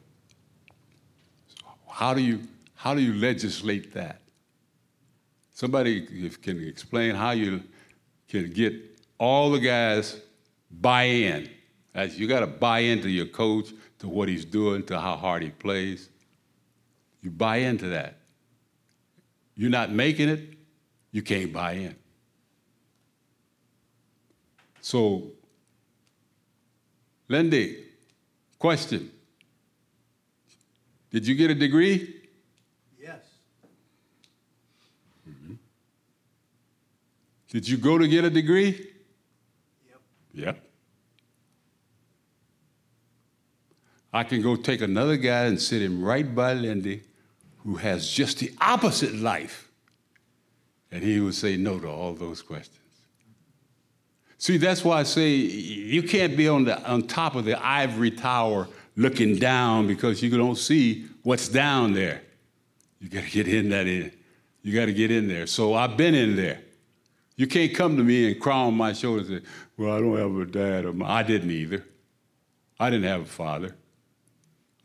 How 1.89 2.13
do 2.13 2.21
you, 2.21 2.41
how 2.75 2.93
do 2.93 3.01
you 3.01 3.13
legislate 3.13 3.93
that? 3.93 4.21
Somebody 5.53 6.05
can 6.41 6.67
explain 6.67 7.15
how 7.15 7.31
you 7.31 7.63
can 8.27 8.49
get 8.51 8.73
all 9.17 9.51
the 9.51 9.59
guys 9.59 10.19
buy 10.71 11.03
in. 11.03 11.49
As 11.93 12.17
you 12.17 12.27
got 12.27 12.39
to 12.39 12.47
buy 12.47 12.79
into 12.79 13.09
your 13.09 13.25
coach, 13.25 13.71
to 13.99 14.07
what 14.07 14.29
he's 14.29 14.45
doing, 14.45 14.83
to 14.83 14.99
how 14.99 15.15
hard 15.15 15.43
he 15.43 15.49
plays. 15.49 16.09
You 17.21 17.29
buy 17.29 17.57
into 17.57 17.89
that. 17.89 18.17
You're 19.55 19.69
not 19.69 19.91
making 19.91 20.29
it, 20.29 20.57
you 21.11 21.21
can't 21.21 21.53
buy 21.53 21.73
in. 21.73 21.95
So, 24.81 25.27
Lindy, 27.27 27.91
Question 28.61 29.09
Did 31.09 31.25
you 31.25 31.33
get 31.33 31.49
a 31.49 31.55
degree? 31.55 32.15
Yes. 33.01 33.21
Mm-hmm. 35.27 35.55
Did 37.49 37.67
you 37.67 37.77
go 37.77 37.97
to 37.97 38.07
get 38.07 38.23
a 38.23 38.29
degree? 38.29 38.87
Yep. 39.89 40.01
Yep. 40.35 40.70
I 44.13 44.23
can 44.23 44.41
go 44.41 44.55
take 44.55 44.81
another 44.81 45.17
guy 45.17 45.45
and 45.45 45.61
sit 45.61 45.81
him 45.81 46.03
right 46.03 46.35
by 46.35 46.53
Lindy 46.53 47.03
who 47.63 47.75
has 47.75 48.09
just 48.09 48.39
the 48.39 48.51
opposite 48.59 49.15
life. 49.15 49.69
And 50.91 51.03
he 51.03 51.19
would 51.19 51.35
say 51.35 51.55
no 51.55 51.79
to 51.79 51.87
all 51.87 52.13
those 52.13 52.41
questions. 52.41 52.77
See, 54.37 54.57
that's 54.57 54.83
why 54.83 54.99
I 54.99 55.03
say 55.03 55.29
you 55.29 56.03
can't 56.03 56.35
be 56.35 56.47
on, 56.47 56.65
the, 56.65 56.83
on 56.89 57.03
top 57.03 57.35
of 57.35 57.45
the 57.45 57.63
ivory 57.63 58.11
tower 58.11 58.67
looking 58.95 59.37
down 59.37 59.87
because 59.87 60.21
you 60.21 60.35
don't 60.35 60.57
see 60.57 61.05
what's 61.23 61.47
down 61.47 61.93
there. 61.93 62.21
You 62.99 63.09
got 63.09 63.23
to 63.23 63.29
get 63.29 63.47
in 63.47 63.69
that 63.69 63.87
in. 63.87 64.11
You 64.63 64.73
got 64.73 64.87
to 64.87 64.93
get 64.93 65.11
in 65.11 65.27
there. 65.27 65.47
So 65.47 65.75
I've 65.75 65.95
been 65.95 66.15
in 66.15 66.35
there. 66.35 66.59
You 67.35 67.47
can't 67.47 67.73
come 67.73 67.97
to 67.97 68.03
me 68.03 68.31
and 68.31 68.41
cry 68.41 68.57
on 68.57 68.75
my 68.75 68.93
shoulder 68.93 69.19
and 69.19 69.43
say, 69.43 69.49
Well, 69.77 69.95
I 69.95 69.99
don't 69.99 70.17
have 70.17 70.35
a 70.35 70.45
dad. 70.45 70.85
Or 70.85 70.93
I 71.03 71.23
didn't 71.23 71.51
either. 71.51 71.85
I 72.79 72.89
didn't 72.89 73.05
have 73.05 73.21
a 73.21 73.25
father. 73.25 73.75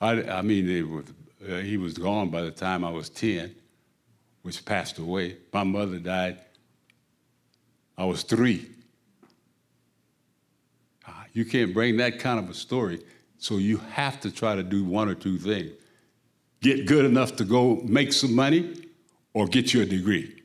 I, 0.00 0.22
I 0.24 0.42
mean, 0.42 0.92
was, 0.92 1.04
uh, 1.48 1.56
he 1.56 1.76
was 1.76 1.94
gone 1.94 2.30
by 2.30 2.42
the 2.42 2.50
time 2.50 2.84
I 2.84 2.90
was 2.90 3.08
10, 3.08 3.54
which 4.42 4.64
passed 4.64 4.98
away. 4.98 5.36
My 5.52 5.64
mother 5.64 5.98
died. 5.98 6.38
I 7.96 8.04
was 8.04 8.22
three. 8.22 8.70
Ah, 11.06 11.24
you 11.32 11.44
can't 11.44 11.72
bring 11.72 11.96
that 11.96 12.18
kind 12.18 12.38
of 12.38 12.50
a 12.50 12.54
story, 12.54 13.02
so 13.38 13.56
you 13.56 13.78
have 13.92 14.20
to 14.20 14.30
try 14.30 14.54
to 14.54 14.62
do 14.62 14.84
one 14.84 15.08
or 15.08 15.14
two 15.14 15.38
things 15.38 15.72
get 16.66 16.86
good 16.86 17.04
enough 17.04 17.36
to 17.36 17.44
go 17.44 17.76
make 17.84 18.12
some 18.12 18.34
money 18.34 18.74
or 19.34 19.46
get 19.46 19.72
you 19.72 19.82
a 19.82 19.86
degree. 19.86 20.42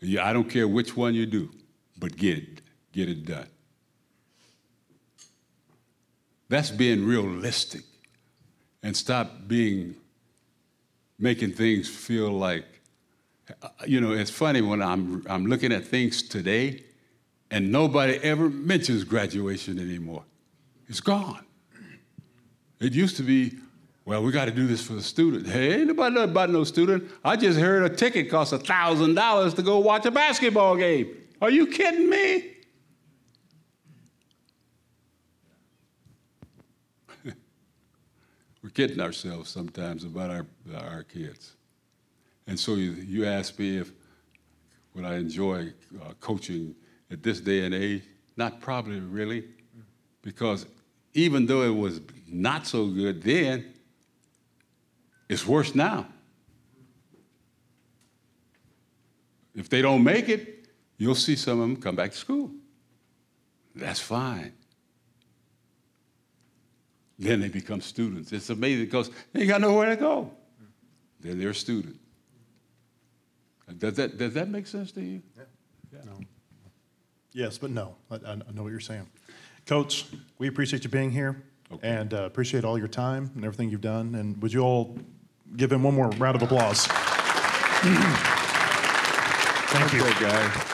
Yeah, 0.00 0.26
I 0.26 0.32
don't 0.32 0.48
care 0.48 0.66
which 0.66 0.96
one 0.96 1.14
you 1.14 1.26
do, 1.26 1.50
but 1.98 2.16
get 2.16 2.38
it, 2.38 2.62
get 2.92 3.08
it 3.08 3.26
done. 3.26 3.46
That's 6.48 6.70
being 6.70 7.04
realistic 7.04 7.82
and 8.82 8.96
stop 8.96 9.46
being 9.46 9.94
making 11.18 11.52
things 11.52 11.88
feel 11.88 12.30
like 12.30 12.64
uh, 13.62 13.68
you 13.86 14.00
know 14.00 14.12
it's 14.12 14.30
funny 14.30 14.60
when 14.60 14.80
i'm 14.80 15.24
i'm 15.28 15.46
looking 15.46 15.72
at 15.72 15.84
things 15.84 16.22
today 16.22 16.82
and 17.50 17.70
nobody 17.70 18.14
ever 18.22 18.48
mentions 18.48 19.04
graduation 19.04 19.78
anymore. 19.78 20.24
It's 20.88 21.00
gone. 21.00 21.44
It 22.80 22.92
used 22.92 23.16
to 23.16 23.22
be 23.22 23.52
well 24.04 24.22
we 24.22 24.32
got 24.32 24.46
to 24.46 24.50
do 24.50 24.66
this 24.66 24.82
for 24.82 24.94
the 24.94 25.02
student. 25.02 25.46
Hey 25.46 25.74
ain't 25.74 25.88
nobody 25.88 26.14
know 26.14 26.24
about 26.24 26.50
no 26.50 26.64
student. 26.64 27.10
I 27.24 27.36
just 27.36 27.58
heard 27.58 27.82
a 27.90 27.94
ticket 27.94 28.30
costs 28.30 28.52
a 28.52 28.58
thousand 28.58 29.14
dollars 29.14 29.54
to 29.54 29.62
go 29.62 29.78
watch 29.78 30.06
a 30.06 30.10
basketball 30.10 30.76
game. 30.76 31.14
Are 31.42 31.50
you 31.50 31.66
kidding 31.66 32.08
me 32.08 32.54
we're 38.70 38.86
kidding 38.86 39.00
ourselves 39.00 39.50
sometimes 39.50 40.04
about 40.04 40.30
our, 40.30 40.46
our 40.76 41.02
kids. 41.02 41.56
And 42.46 42.58
so 42.58 42.74
you, 42.76 42.92
you 42.92 43.26
ask 43.26 43.58
me 43.58 43.78
if 43.78 43.90
would 44.94 45.04
I 45.04 45.16
enjoy 45.16 45.72
uh, 46.00 46.12
coaching 46.20 46.74
at 47.10 47.22
this 47.22 47.40
day 47.40 47.64
and 47.64 47.74
age? 47.74 48.02
Not 48.36 48.60
probably 48.60 49.00
really, 49.00 49.44
because 50.22 50.66
even 51.14 51.46
though 51.46 51.62
it 51.62 51.74
was 51.74 52.00
not 52.28 52.66
so 52.66 52.86
good 52.86 53.22
then, 53.22 53.72
it's 55.28 55.46
worse 55.46 55.74
now. 55.74 56.06
If 59.54 59.68
they 59.68 59.82
don't 59.82 60.04
make 60.04 60.28
it, 60.28 60.68
you'll 60.96 61.14
see 61.16 61.34
some 61.34 61.60
of 61.60 61.68
them 61.68 61.76
come 61.76 61.96
back 61.96 62.12
to 62.12 62.16
school. 62.16 62.50
That's 63.74 64.00
fine 64.00 64.52
then 67.20 67.40
they 67.40 67.48
become 67.48 67.80
students. 67.82 68.32
It's 68.32 68.50
amazing 68.50 68.86
because 68.86 69.10
they 69.32 69.46
got 69.46 69.60
nowhere 69.60 69.90
to 69.90 69.96
go. 69.96 70.32
Then 71.20 71.38
they're 71.38 71.50
a 71.50 71.54
student. 71.54 71.96
Does 73.78 73.94
that, 73.96 74.16
does 74.18 74.34
that 74.34 74.48
make 74.48 74.66
sense 74.66 74.90
to 74.92 75.02
you? 75.02 75.22
Yeah. 75.36 75.42
yeah. 75.92 76.00
No. 76.06 76.18
Yes, 77.32 77.58
but 77.58 77.70
no. 77.70 77.94
I, 78.10 78.16
I, 78.26 78.34
know 78.52 78.62
what 78.62 78.70
you're 78.70 78.80
saying. 78.80 79.06
Coach, 79.66 80.06
we 80.38 80.48
appreciate 80.48 80.82
you 80.82 80.90
being 80.90 81.10
here 81.12 81.44
okay. 81.72 81.86
and 81.86 82.12
uh, 82.12 82.24
appreciate 82.24 82.64
all 82.64 82.78
your 82.78 82.88
time 82.88 83.30
and 83.36 83.44
everything 83.44 83.70
you've 83.70 83.82
done. 83.82 84.16
And 84.16 84.40
would 84.42 84.52
you 84.52 84.62
all 84.62 84.98
give 85.56 85.70
him 85.70 85.82
one 85.84 85.94
more 85.94 86.08
round 86.10 86.36
of 86.36 86.42
applause? 86.42 86.86
Thank 89.70 89.92
you. 89.92 90.00
guys. 90.00 90.69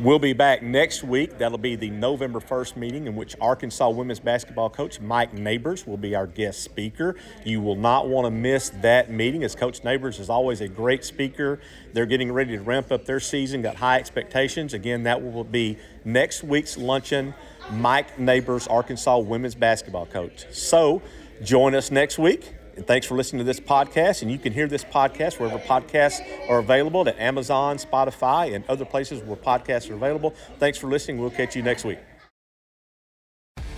We'll 0.00 0.20
be 0.20 0.32
back 0.32 0.62
next 0.62 1.02
week. 1.02 1.38
That'll 1.38 1.58
be 1.58 1.74
the 1.74 1.90
November 1.90 2.38
1st 2.38 2.76
meeting 2.76 3.08
in 3.08 3.16
which 3.16 3.34
Arkansas 3.40 3.88
women's 3.90 4.20
basketball 4.20 4.70
coach 4.70 5.00
Mike 5.00 5.32
Neighbors 5.32 5.88
will 5.88 5.96
be 5.96 6.14
our 6.14 6.28
guest 6.28 6.62
speaker. 6.62 7.16
You 7.44 7.60
will 7.60 7.74
not 7.74 8.06
want 8.06 8.24
to 8.26 8.30
miss 8.30 8.68
that 8.82 9.10
meeting 9.10 9.42
as 9.42 9.56
Coach 9.56 9.82
Neighbors 9.82 10.20
is 10.20 10.30
always 10.30 10.60
a 10.60 10.68
great 10.68 11.04
speaker. 11.04 11.58
They're 11.94 12.06
getting 12.06 12.30
ready 12.30 12.56
to 12.56 12.62
ramp 12.62 12.92
up 12.92 13.06
their 13.06 13.18
season, 13.18 13.60
got 13.60 13.74
high 13.74 13.98
expectations. 13.98 14.72
Again, 14.72 15.02
that 15.02 15.20
will 15.20 15.42
be 15.42 15.78
next 16.04 16.44
week's 16.44 16.78
luncheon. 16.78 17.34
Mike 17.72 18.20
Neighbors, 18.20 18.68
Arkansas 18.68 19.18
women's 19.18 19.56
basketball 19.56 20.06
coach. 20.06 20.46
So 20.52 21.02
join 21.42 21.74
us 21.74 21.90
next 21.90 22.20
week. 22.20 22.54
And 22.78 22.86
thanks 22.86 23.08
for 23.08 23.16
listening 23.16 23.40
to 23.40 23.44
this 23.44 23.58
podcast. 23.58 24.22
And 24.22 24.30
you 24.30 24.38
can 24.38 24.52
hear 24.52 24.68
this 24.68 24.84
podcast 24.84 25.40
wherever 25.40 25.58
podcasts 25.58 26.20
are 26.48 26.60
available 26.60 27.08
at 27.08 27.18
Amazon, 27.18 27.76
Spotify, 27.76 28.54
and 28.54 28.64
other 28.68 28.84
places 28.84 29.20
where 29.24 29.36
podcasts 29.36 29.90
are 29.90 29.94
available. 29.94 30.32
Thanks 30.60 30.78
for 30.78 30.86
listening. 30.86 31.18
We'll 31.18 31.30
catch 31.30 31.56
you 31.56 31.62
next 31.62 31.84
week. 31.84 31.98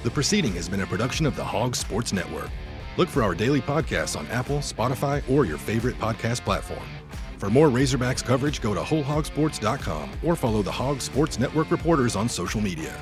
The 0.02 0.10
proceeding 0.10 0.52
has 0.52 0.68
been 0.68 0.82
a 0.82 0.86
production 0.86 1.24
of 1.24 1.34
the 1.34 1.44
Hog 1.44 1.74
Sports 1.76 2.12
Network. 2.12 2.50
Look 2.98 3.08
for 3.08 3.22
our 3.22 3.34
daily 3.34 3.62
podcasts 3.62 4.18
on 4.18 4.26
Apple, 4.26 4.58
Spotify, 4.58 5.22
or 5.30 5.46
your 5.46 5.56
favorite 5.56 5.98
podcast 5.98 6.42
platform. 6.42 6.84
For 7.38 7.48
more 7.48 7.68
Razorbacks 7.68 8.22
coverage, 8.22 8.60
go 8.60 8.74
to 8.74 8.80
WholeHogSports.com 8.80 10.10
or 10.22 10.36
follow 10.36 10.60
the 10.60 10.72
Hog 10.72 11.00
Sports 11.00 11.38
Network 11.38 11.70
reporters 11.70 12.16
on 12.16 12.28
social 12.28 12.60
media. 12.60 12.94